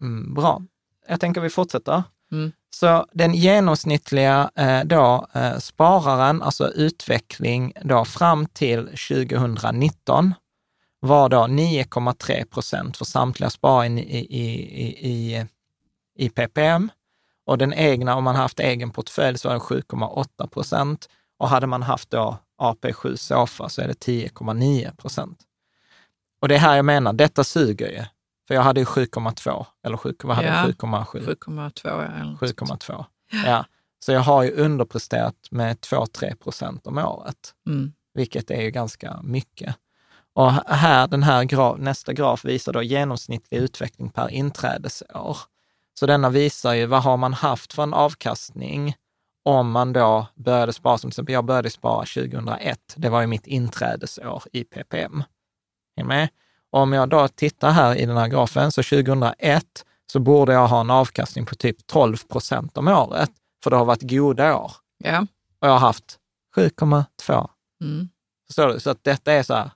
[0.00, 0.62] Mm, bra.
[1.08, 2.02] Jag tänker vi fortsätter.
[2.32, 2.52] Mm.
[2.74, 10.34] Så den genomsnittliga eh, då, eh, spararen, alltså utveckling då fram till 2019,
[11.00, 14.44] var då 9,3 procent för samtliga sparare i, i,
[14.82, 15.46] i, i,
[16.16, 16.90] i ppm.
[17.46, 21.08] Och den egna, om man haft egen portfölj så är det 7,8 procent.
[21.38, 25.38] Och hade man haft då AP7 Sofa så är det 10,9 procent.
[26.40, 28.04] Och det är här jag menar, detta suger ju.
[28.48, 30.54] För jag hade ju 7,2 eller 7, vad hade Ja.
[30.54, 30.66] jag?
[30.66, 31.26] 7,7.
[31.26, 32.02] 7,2 ja.
[32.02, 32.84] eller något sånt.
[32.84, 33.04] 7,2.
[33.46, 33.64] Ja.
[34.04, 37.92] Så jag har ju underpresterat med 2-3 procent om året, Mm.
[38.14, 39.76] vilket är ju ganska mycket.
[40.34, 45.36] Och här, den här graf, nästa graf visar då genomsnittlig utveckling per inträdesår.
[45.94, 48.96] Så denna visar ju vad har man haft för en avkastning
[49.44, 53.26] om man då började spara, som till exempel jag började spara 2001, det var ju
[53.26, 55.24] mitt inträdesår i PPM.
[55.96, 56.28] Är med?
[56.70, 60.80] Om jag då tittar här i den här grafen, så 2001 så borde jag ha
[60.80, 63.30] en avkastning på typ 12 procent om året,
[63.62, 64.72] för det har varit goda år.
[64.98, 65.26] Ja.
[65.60, 66.18] Och jag har haft
[66.56, 67.48] 7,2.
[67.82, 68.08] Mm.
[68.46, 68.80] Förstår du?
[68.80, 69.70] Så att detta är så här,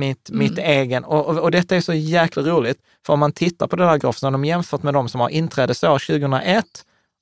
[0.00, 3.66] mitt, mitt egen, och, och, och detta är så jäkla roligt, för om man tittar
[3.66, 6.64] på den här grafen, så har de jämfört med de som har inträdesår 2001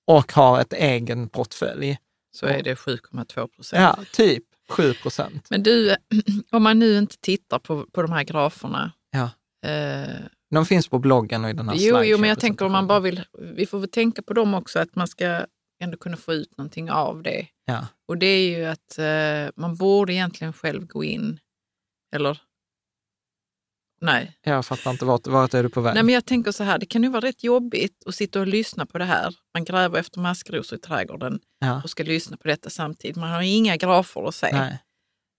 [0.06, 1.98] och har ett egen portfölj.
[2.36, 3.82] Så är det 7,2 procent.
[3.82, 5.46] Ja, typ 7 procent.
[5.50, 5.96] Men du,
[6.50, 8.92] om man nu inte tittar på, på de här graferna.
[9.10, 9.30] Ja.
[9.70, 10.14] Eh,
[10.50, 12.86] De finns på bloggen och i den här jo, jo, men jag tänker om man
[12.86, 15.46] bara vill, vi får väl tänka på dem också, att man ska
[15.80, 17.46] ändå kunna få ut någonting av det.
[17.64, 17.86] Ja.
[18.08, 21.38] Och det är ju att eh, man borde egentligen själv gå in,
[22.16, 22.40] eller?
[24.00, 24.38] Nej.
[24.42, 25.94] Jag fattar inte, vart, vart är du på väg?
[25.94, 28.46] Nej, men jag tänker så här, det kan ju vara rätt jobbigt att sitta och
[28.46, 29.34] lyssna på det här.
[29.54, 31.80] Man gräver efter maskrosor i trädgården ja.
[31.84, 33.16] och ska lyssna på detta samtidigt.
[33.16, 34.52] Man har inga grafer att se.
[34.52, 34.78] Nej.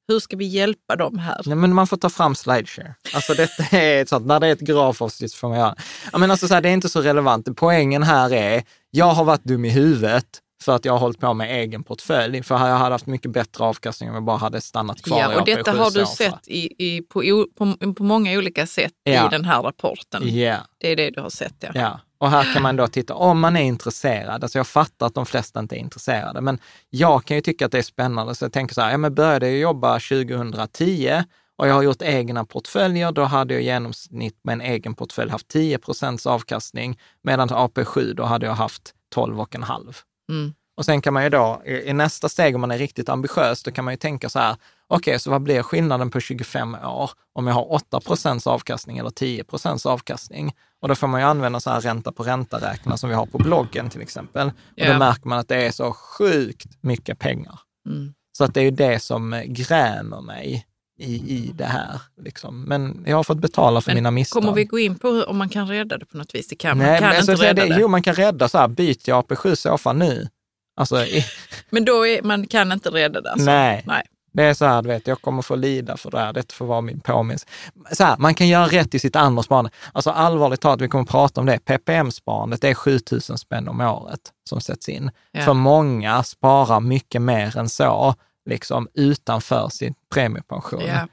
[0.08, 1.42] Hur ska vi hjälpa dem här?
[1.46, 2.96] Nej, men man får ta fram slideshare.
[3.14, 5.76] Alltså detta är ett sånt, när det är ett grafavsnitt får man göra.
[6.12, 7.48] Ja, men alltså så här, det är inte så relevant.
[7.58, 10.26] Poängen här är, jag har varit dum i huvudet
[10.64, 12.44] för att jag har hållit på med egen portfölj.
[12.44, 15.42] För jag hade haft mycket bättre avkastning om jag bara hade stannat kvar i Ja,
[15.42, 19.26] och AP7 detta har du sett i, i, på, på, på många olika sätt Ja.
[19.26, 20.22] i den här rapporten.
[20.40, 21.70] Ja, Det är det du har sett, ja.
[21.74, 22.00] ja.
[22.18, 25.26] Och här kan man då titta, om man är intresserad, alltså jag fattar att de
[25.26, 26.60] flesta inte är intresserade, men
[26.90, 29.16] jag kan ju tycka att det är spännande, så jag tänker så här, ja men
[29.16, 31.24] började jag jobba 2010
[31.58, 35.32] och jag har gjort egna portföljer, då hade jag i genomsnitt med en egen portfölj
[35.32, 39.96] haft 10 procents avkastning, medan AP7 då hade jag haft 12,5.
[40.30, 40.54] Mm.
[40.78, 43.64] Och sen kan man ju då, i, i nästa steg om man är riktigt ambitiös,
[43.64, 44.56] då kan man ju tänka så här,
[44.88, 49.10] okej, så vad blir skillnaden på 25 år om jag har 8 procents avkastning eller
[49.10, 50.56] 10 procents avkastning?
[50.82, 53.38] Och då får man ju använda så här ränta på ränta-räknare som vi har på
[53.38, 54.48] bloggen till exempel.
[54.48, 54.94] Och Ja.
[54.94, 57.60] då märker man att det är så sjukt mycket pengar.
[57.86, 58.14] Mm.
[58.38, 60.66] Så att det är ju det som grämer mig
[61.00, 62.02] i, i det här.
[62.24, 62.64] Liksom.
[62.64, 64.44] Men jag har fått betala för Men mina misstag.
[64.44, 66.48] Kommer vi gå in på hur, om man kan rädda det på något vis?
[66.48, 66.88] Det kan man.
[66.88, 67.82] Nej, kan men jag inte rädda det, det.
[67.82, 70.28] jo, man kan rädda så här, byt till AP7 Sofa nu.
[70.76, 71.26] Alltså, i,
[71.70, 73.32] Men då är, man kan inte rädda det.
[73.32, 73.46] Alltså.
[73.46, 73.84] Nej.
[73.88, 74.04] Nej.
[74.34, 76.34] Det är så här, du vet, jag kommer få lida för det här.
[76.34, 77.46] Det får vara min påminnelse.
[77.92, 79.72] Så här, man kan göra rätt i sitt andra sparande.
[79.94, 81.60] Alltså allvarligt talat, vi kommer att prata om det.
[81.60, 84.20] PPM-sparandet, det är 7 000 spänn om året
[84.50, 85.12] som sätts in.
[85.32, 85.42] Ja.
[85.42, 88.16] För många sparar mycket mer än så,
[88.50, 90.82] liksom utanför sin premiepension.
[90.86, 91.08] Ja.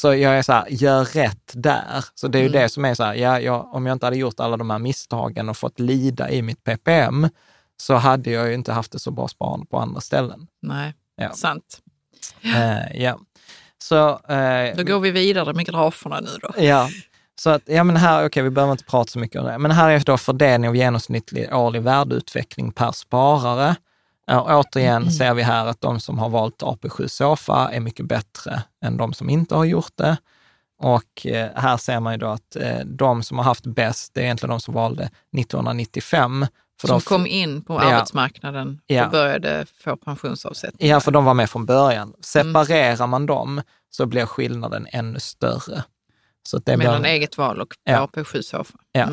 [0.00, 2.04] Så jag är så här, gör rätt där.
[2.14, 2.62] Så det är ju Mm.
[2.62, 4.78] det som är så här, ja, jag, om jag inte hade gjort alla de här
[4.78, 7.28] misstagen och fått lida i mitt PPM,
[7.76, 10.46] så hade jag ju inte haft det så bra sparande på andra ställen.
[10.62, 11.32] Nej, Ja.
[11.32, 11.78] sant.
[12.42, 13.18] Eh, ja.
[13.82, 16.62] Så, eh, Då går vi vidare med graferna nu då.
[16.64, 16.88] ja.
[17.40, 19.70] Så att, ja men här, okej, vi behöver inte prata så mycket om det, men
[19.70, 23.76] här är då fördelning av genomsnittlig årlig värdeutveckling per sparare.
[24.30, 28.62] Och återigen ser vi här att de som har valt AP7 Sofa är mycket bättre
[28.84, 30.16] än de som inte har gjort det.
[30.78, 34.20] Och eh, här ser man ju då att eh, de som har haft bäst, det
[34.20, 36.46] är egentligen de som valde 1995.
[36.80, 37.80] För Som de, kom in på Ja.
[37.80, 39.04] arbetsmarknaden Ja.
[39.04, 40.88] och började få pensionsavsättning.
[40.90, 42.12] Ja, för de var med från början.
[42.20, 45.84] Separerar man dem så blir skillnaden ännu större.
[46.48, 48.06] Så det blir- Mellan eget val och Ja.
[48.14, 48.78] AP7 Sofa.
[48.92, 49.08] Ja.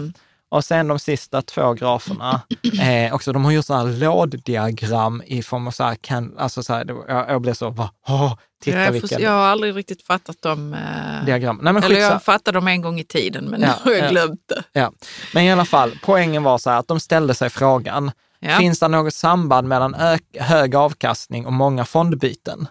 [0.51, 2.41] Och sen de sista två graferna,
[2.81, 6.63] eh, också, de har gjort sådana här låddiagram i form av så här, kan, alltså
[6.63, 9.75] så här, jag, jag blev så, va, åh, titta jag, vilka får, jag har aldrig
[9.75, 10.73] riktigt fattat dem.
[10.73, 11.59] Eh, diagram.
[11.61, 13.97] Nej, men, eller skitsa, jag fattade dem en gång i tiden, men Ja, nu har
[13.97, 14.09] jag ja.
[14.11, 14.63] glömt det.
[14.71, 14.91] ja.
[15.33, 18.57] men i alla fall, poängen var så här att de ställde sig frågan, Ja.
[18.57, 19.95] finns det något samband mellan
[20.39, 22.67] hög avkastning och många fondbyten?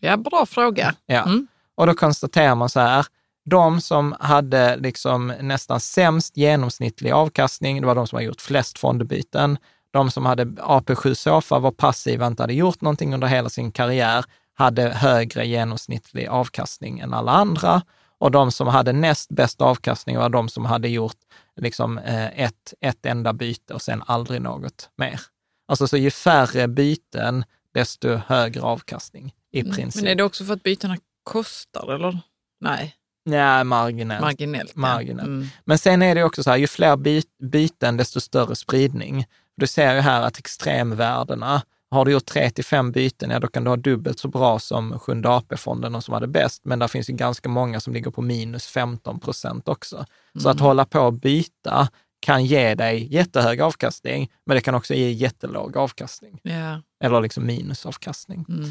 [0.00, 0.94] ja, bra fråga.
[1.06, 1.22] Ja.
[1.22, 1.46] Mm.
[1.74, 3.06] Och då konstaterar man så här,
[3.50, 8.78] de som hade liksom nästan sämst genomsnittlig avkastning, det var de som har gjort flest
[8.78, 9.58] fondbyten.
[9.90, 14.24] De som hade AP7 Sofa var passiva, inte hade gjort någonting under hela sin karriär,
[14.54, 17.82] hade högre genomsnittlig avkastning än alla andra.
[18.18, 21.16] Och de som hade näst bäst avkastning var de som hade gjort
[21.56, 25.20] liksom eh, ett, ett enda byte och sen aldrig något mer.
[25.68, 27.44] Alltså så ju färre byten,
[27.74, 30.02] desto högre avkastning i princip.
[30.02, 32.18] Men är det också för att bytena kostar, eller?
[32.60, 32.94] Nej.
[33.30, 34.20] Nej, marginellt.
[34.20, 34.72] Marginellt.
[34.74, 34.80] ja.
[34.80, 35.26] Marginellt.
[35.28, 35.46] Mm.
[35.64, 39.26] Men sen är det också så här, ju fler by byten, desto större spridning.
[39.56, 43.48] Du ser ju här att extremvärdena, har du gjort tre till fem byten, ja då
[43.48, 47.10] kan du ha dubbelt så bra som Sjunde AP-fonden som hade bäst, men där finns
[47.10, 50.04] ju ganska många som ligger på minus 15 procent också.
[50.38, 51.88] Så att hålla på och byta
[52.20, 56.82] kan ge dig jättehög avkastning, men det kan också ge jättelåg avkastning, Ja.
[57.04, 58.44] eller liksom minusavkastning.
[58.48, 58.70] Mm.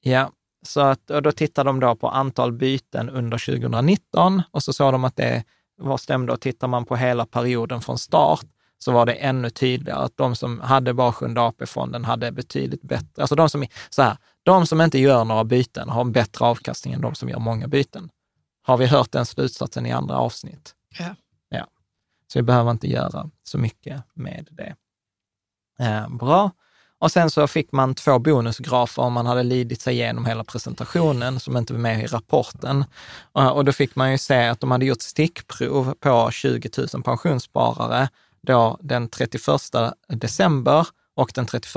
[0.00, 0.30] Ja,
[0.62, 5.04] så att, då tittar de då på antal byten under 2019 och så såg de
[5.04, 5.44] att det
[5.78, 8.46] var stämde och tittar man på hela perioden från start
[8.78, 13.22] så var det ännu tydligare att de som hade bara Sjunde AP-fonden hade betydligt bättre,
[13.22, 16.94] alltså de som, så här, de som inte gör några byten har en bättre avkastning
[16.94, 18.10] än de som gör många byten.
[18.62, 20.74] Har vi hört den slutsatsen i andra avsnitt?
[20.98, 21.14] Ja.
[21.48, 21.66] Ja,
[22.32, 24.76] så vi behöver inte göra så mycket med det.
[25.84, 26.50] Eh, bra.
[27.00, 31.40] Och sen så fick man två bonusgrafer om man hade lidit sig igenom hela presentationen
[31.40, 32.84] som inte var med i rapporten.
[33.32, 38.08] Och då fick man ju se att de hade gjort stickprov på 20 000 pensionssparare
[38.42, 39.42] då den 31
[40.08, 41.72] december och den 31,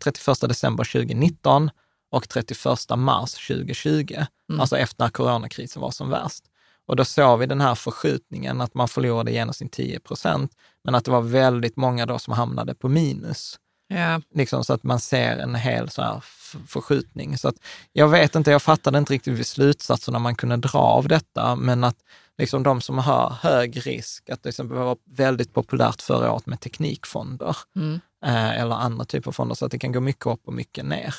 [0.00, 1.70] 31 december 2019
[2.10, 2.60] och 31
[2.96, 4.14] mars 2020,
[4.58, 6.44] alltså efter när coronakrisen var som värst.
[6.86, 10.52] Och då såg vi den här förskjutningen, att man förlorade i genomsnitt 10 procent,
[10.84, 13.58] men att det var väldigt många då som hamnade på minus.
[13.94, 14.20] Ja.
[14.34, 16.24] Liksom så att man ser en hel så här
[16.66, 17.38] förskjutning.
[17.38, 17.56] Så att
[17.92, 21.84] jag vet inte, jag fattade inte riktigt vid slutsatserna man kunde dra av detta, men
[21.84, 21.96] att
[22.38, 26.60] liksom de som har hög risk, att det exempel var väldigt populärt förra året med
[26.60, 28.00] teknikfonder Mm.
[28.26, 30.84] eh, eller andra typer av fonder, så att det kan gå mycket upp och mycket
[30.84, 31.14] ner.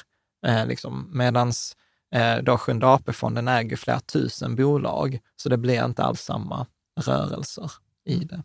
[0.47, 1.77] Eh, liksom, medans
[2.15, 6.65] eh, då Sjunde AP-fonden äger flera tusen bolag, så det blir inte alls samma
[7.01, 7.71] rörelser
[8.05, 8.43] i det.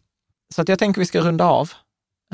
[0.55, 1.73] Så att jag tänker vi ska runda av.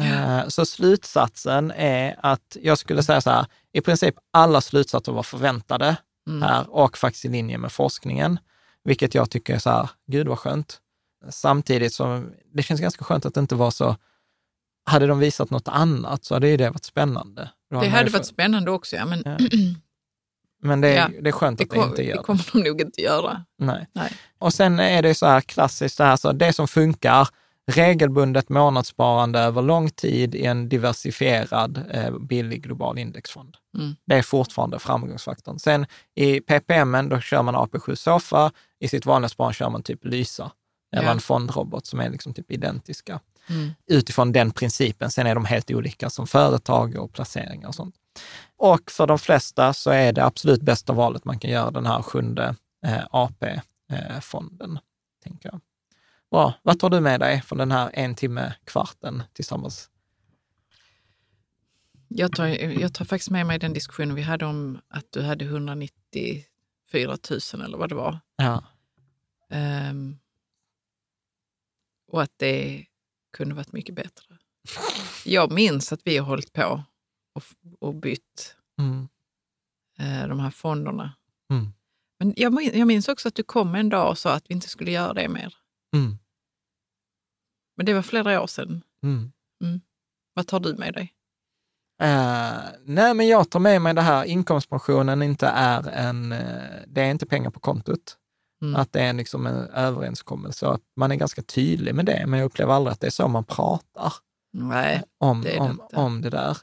[0.00, 5.22] Eh, Så slutsatsen är att jag skulle säga så här, i princip alla slutsatser var
[5.22, 5.96] förväntade
[6.42, 8.38] här och faktiskt i linje med forskningen,
[8.84, 10.80] vilket jag tycker är så här, gud vad skönt.
[11.30, 13.96] Samtidigt som det känns ganska skönt att det inte var så,
[14.86, 17.50] hade de visat något annat så hade ju det varit spännande.
[17.70, 19.36] Då Det hade för- varit spännande också, ja, men Ja.
[20.62, 22.22] Men det är, Ja, det är skönt det, att det inte gör det.
[22.22, 23.44] kommer de nog inte göra.
[23.58, 23.86] Nej.
[23.92, 24.12] Nej.
[24.38, 27.28] Och sen är det så här klassiskt, så här, så det som funkar,
[27.66, 33.56] regelbundet månadssparande över lång tid i en diversifierad eh, billig global indexfond.
[33.78, 33.96] Mm.
[34.06, 35.58] Det är fortfarande framgångsfaktorn.
[35.58, 40.04] Sen i PPM, då kör man AP7 Sofa, i sitt vanliga sparande kör man typ
[40.04, 40.50] Lysa,
[40.96, 41.10] eller Ja.
[41.10, 43.20] en fondrobot som är liksom typ identiska.
[43.48, 43.70] Mm.
[43.86, 47.94] Utifrån den principen, sen är de helt olika som företag och placeringar och sånt.
[48.56, 52.02] Och för de flesta så är det absolut bästa valet man kan göra den här
[52.02, 52.54] sjunde
[52.86, 54.78] eh, AP-fonden,
[55.24, 55.60] tänker jag.
[56.30, 56.54] Bra.
[56.62, 59.90] Vad tar du med dig från den här en timme, kvarten tillsammans?
[62.08, 62.46] Jag tar,
[62.80, 66.44] jag tar faktiskt med mig den diskussionen vi hade om att du hade 194
[67.54, 68.18] 000 eller vad det var.
[68.36, 68.64] Ja,
[69.48, 70.18] Ehm,
[72.08, 72.86] och att det
[73.32, 74.38] kunde varit mycket bättre.
[75.24, 76.82] Jag minns att vi har hållit på
[77.32, 77.42] och,
[77.78, 79.08] och bytt mm.
[79.98, 81.14] eh, de här fonderna.
[81.50, 81.72] Mm.
[82.18, 84.68] Men jag, jag minns också att du kom en dag och sa att vi inte
[84.68, 85.54] skulle göra det mer.
[85.94, 86.18] Mm.
[87.76, 88.82] Men det var flera år sedan.
[89.02, 89.32] Mm.
[90.34, 91.12] Vad tar du med dig?
[92.02, 97.00] Eh, nej, men jag tar med mig det här, inkomstpensionen inte är en, eh, det
[97.00, 98.16] är inte pengar på kontot.
[98.62, 98.76] Mm.
[98.76, 102.38] Att det är liksom en överenskommelse och att man är ganska tydlig med det, men
[102.40, 104.12] jag upplever aldrig att det är så man pratar
[104.52, 106.56] Nej, om det om, om det där.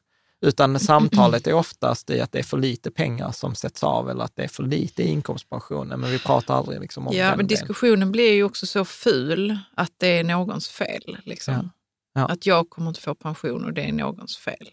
[0.44, 4.24] Utan samtalet är oftast i att det är för lite pengar som sätts av eller
[4.24, 7.32] att det är för lite i inkomstpensionen, men vi pratar aldrig liksom om ja, men
[7.32, 7.48] delen.
[7.48, 11.18] diskussionen blir ju också så ful att det är någons fel.
[11.24, 11.54] Liksom.
[11.54, 11.70] Ja.
[12.14, 12.28] Ja.
[12.28, 14.70] Att jag kommer inte få pension och det är någons fel.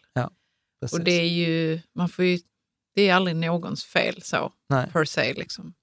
[0.80, 0.98] Precis.
[0.98, 2.38] Och det är ju, man får ju,
[2.94, 5.34] det är aldrig någons fel så, Nej, per se.
[5.34, 5.74] Liksom.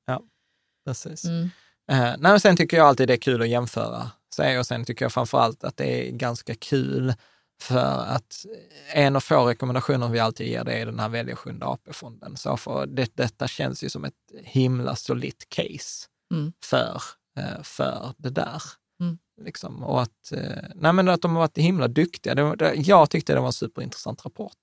[0.86, 1.26] precis.
[1.26, 1.50] Mm.
[1.92, 5.06] Eh, nej, sen tycker jag alltid det är kul att jämföra sig och sen tycker
[5.06, 7.14] jag framförallt att det är ganska kul
[7.62, 8.46] för att
[8.94, 12.38] en av få rekommendationer vi alltid ger det är den här välja sjunde AP-fonden.
[12.38, 14.14] Så för det, detta känns ju som ett
[14.44, 16.54] himla solitt case Mm.
[16.64, 17.02] för,
[17.40, 18.62] eh, för det där.
[19.02, 19.18] Mm.
[19.42, 19.84] Liksom.
[19.84, 22.36] Och att, eh, nej, men att de har varit himla duktiga.
[22.36, 24.58] Det, det, jag tyckte det var en superintressant rapport.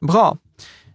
[0.00, 0.38] Bra.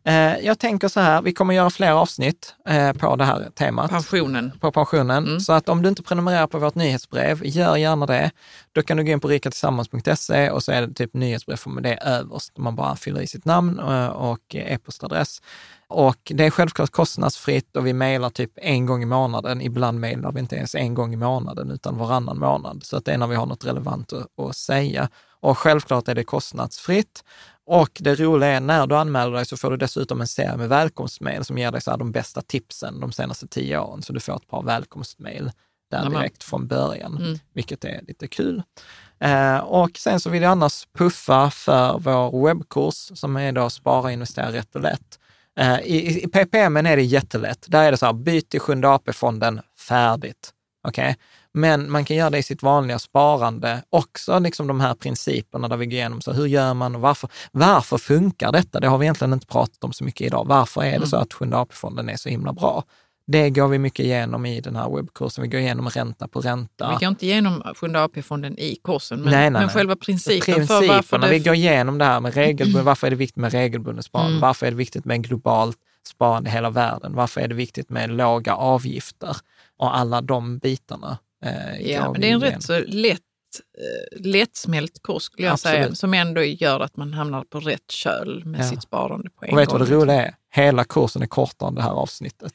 [0.08, 3.90] Eh, jag tänker så här, vi kommer göra fler avsnitt eh, på det här temat
[3.90, 4.52] Pensionen.
[4.60, 5.28] på pensionen.
[5.28, 5.40] Mm.
[5.40, 8.32] Så att om du inte prenumererar på vårt nyhetsbrev, gör gärna det.
[8.72, 11.96] Då kan du gå in på rikatillsammans.se och så är det typ nyhetsbrev med det
[11.96, 12.58] överst.
[12.58, 15.42] Man bara fyller i sitt namn eh, och e-postadress.
[15.88, 19.62] Och det är självklart kostnadsfritt och vi mejlar typ en gång i månaden.
[19.62, 22.84] Ibland mejlar vi inte ens en gång i månaden utan varannan månad.
[22.84, 25.10] Så att det är när vi har något relevant att, att säga.
[25.40, 27.24] Och självklart är det kostnadsfritt.
[27.68, 30.70] Och det roliga är när du anmäler dig så får du dessutom en serie med
[30.70, 34.02] välkomstmejl som ger dig så här de bästa tipsen de senaste tio åren.
[34.02, 35.52] Så du får ett par välkomstmejl
[35.92, 36.12] där Nämen.
[36.20, 37.40] direkt från början, Mm.
[37.54, 38.64] vilket är lite kul.
[39.20, 44.12] Eh, och sen så vill jag annars puffa för vår webbkurs som är då Spara,
[44.12, 45.20] investera rätt och lätt.
[45.60, 47.66] Eh, I, I PPM är det jättelätt.
[47.70, 50.52] Där är det så här, byt till Sjunde AP-fonden, färdigt.
[50.88, 51.16] Okej?
[51.56, 55.78] Men man kan göra det i sitt vanliga sparande också, liksom de här principerna där
[55.78, 58.80] vi går igenom, så hur gör man och varför, varför funkar detta?
[58.80, 60.46] Det har vi egentligen inte pratat om så mycket idag.
[60.48, 62.84] Varför är det så att Sjunde AP-fonden är så himla bra?
[63.28, 65.42] Det går vi mycket igenom i den här webbkursen.
[65.42, 66.90] Vi går igenom ränta på ränta.
[66.90, 70.54] Vi går inte igenom Sjunde AP-fonden i kursen, men, Nej, nej, men själva principen, för
[70.54, 71.30] Principerna, varför det...
[71.30, 72.86] vi går igenom det här med regelbundet.
[72.86, 74.32] Varför är det viktigt med regelbundet sparande?
[74.32, 74.42] Mm.
[74.42, 75.78] Varför är det viktigt med globalt
[76.08, 77.16] sparande i hela världen?
[77.16, 79.38] Varför är det viktigt med låga avgifter?
[79.78, 81.18] Och alla de bitarna.
[81.46, 83.22] Eh, Ja, men det är en rätt så lätt,
[83.78, 85.98] eh, lättsmält kurs skulle jag säga, Absolut.
[86.00, 88.70] som ändå gör att man hamnar på rätt köl med Ja.
[88.70, 89.80] sitt sparande på en Och vet du gång.
[89.80, 90.36] vad det roliga är?
[90.52, 92.54] Hela kursen är kortare än det här avsnittet.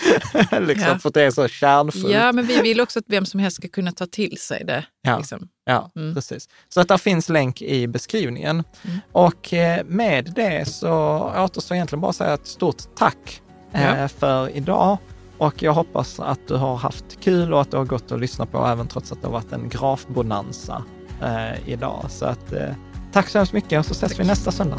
[0.60, 0.98] liksom, Ja.
[0.98, 2.08] För det är så kärnfullt.
[2.08, 4.84] Ja, men vi vill också att vem som helst ska kunna ta till sig det.
[5.02, 5.18] Ja.
[5.18, 5.48] Liksom.
[5.64, 6.14] Ja, Mm.
[6.14, 6.48] precis.
[6.68, 8.64] Så att där finns länk i beskrivningen.
[8.84, 8.98] Mm.
[9.12, 10.90] Och eh, med det så
[11.36, 13.42] återstår egentligen bara att säga ett stort tack
[13.72, 14.08] eh, Ja.
[14.08, 14.98] för idag.
[15.44, 18.52] Och jag hoppas att du har haft kul och att du har gått och lyssnat
[18.52, 20.84] på även trots att det har varit en grafbonanza
[21.22, 22.06] eh, idag.
[22.08, 22.74] Så att eh,
[23.12, 24.78] tack så hemskt mycket och så ses vi nästa söndag.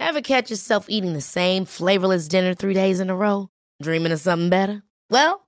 [0.00, 3.48] Ever catch yourself eating the same flavorless dinner three days in a row?
[3.82, 4.82] Dreaming of something better?
[5.10, 5.47] Well,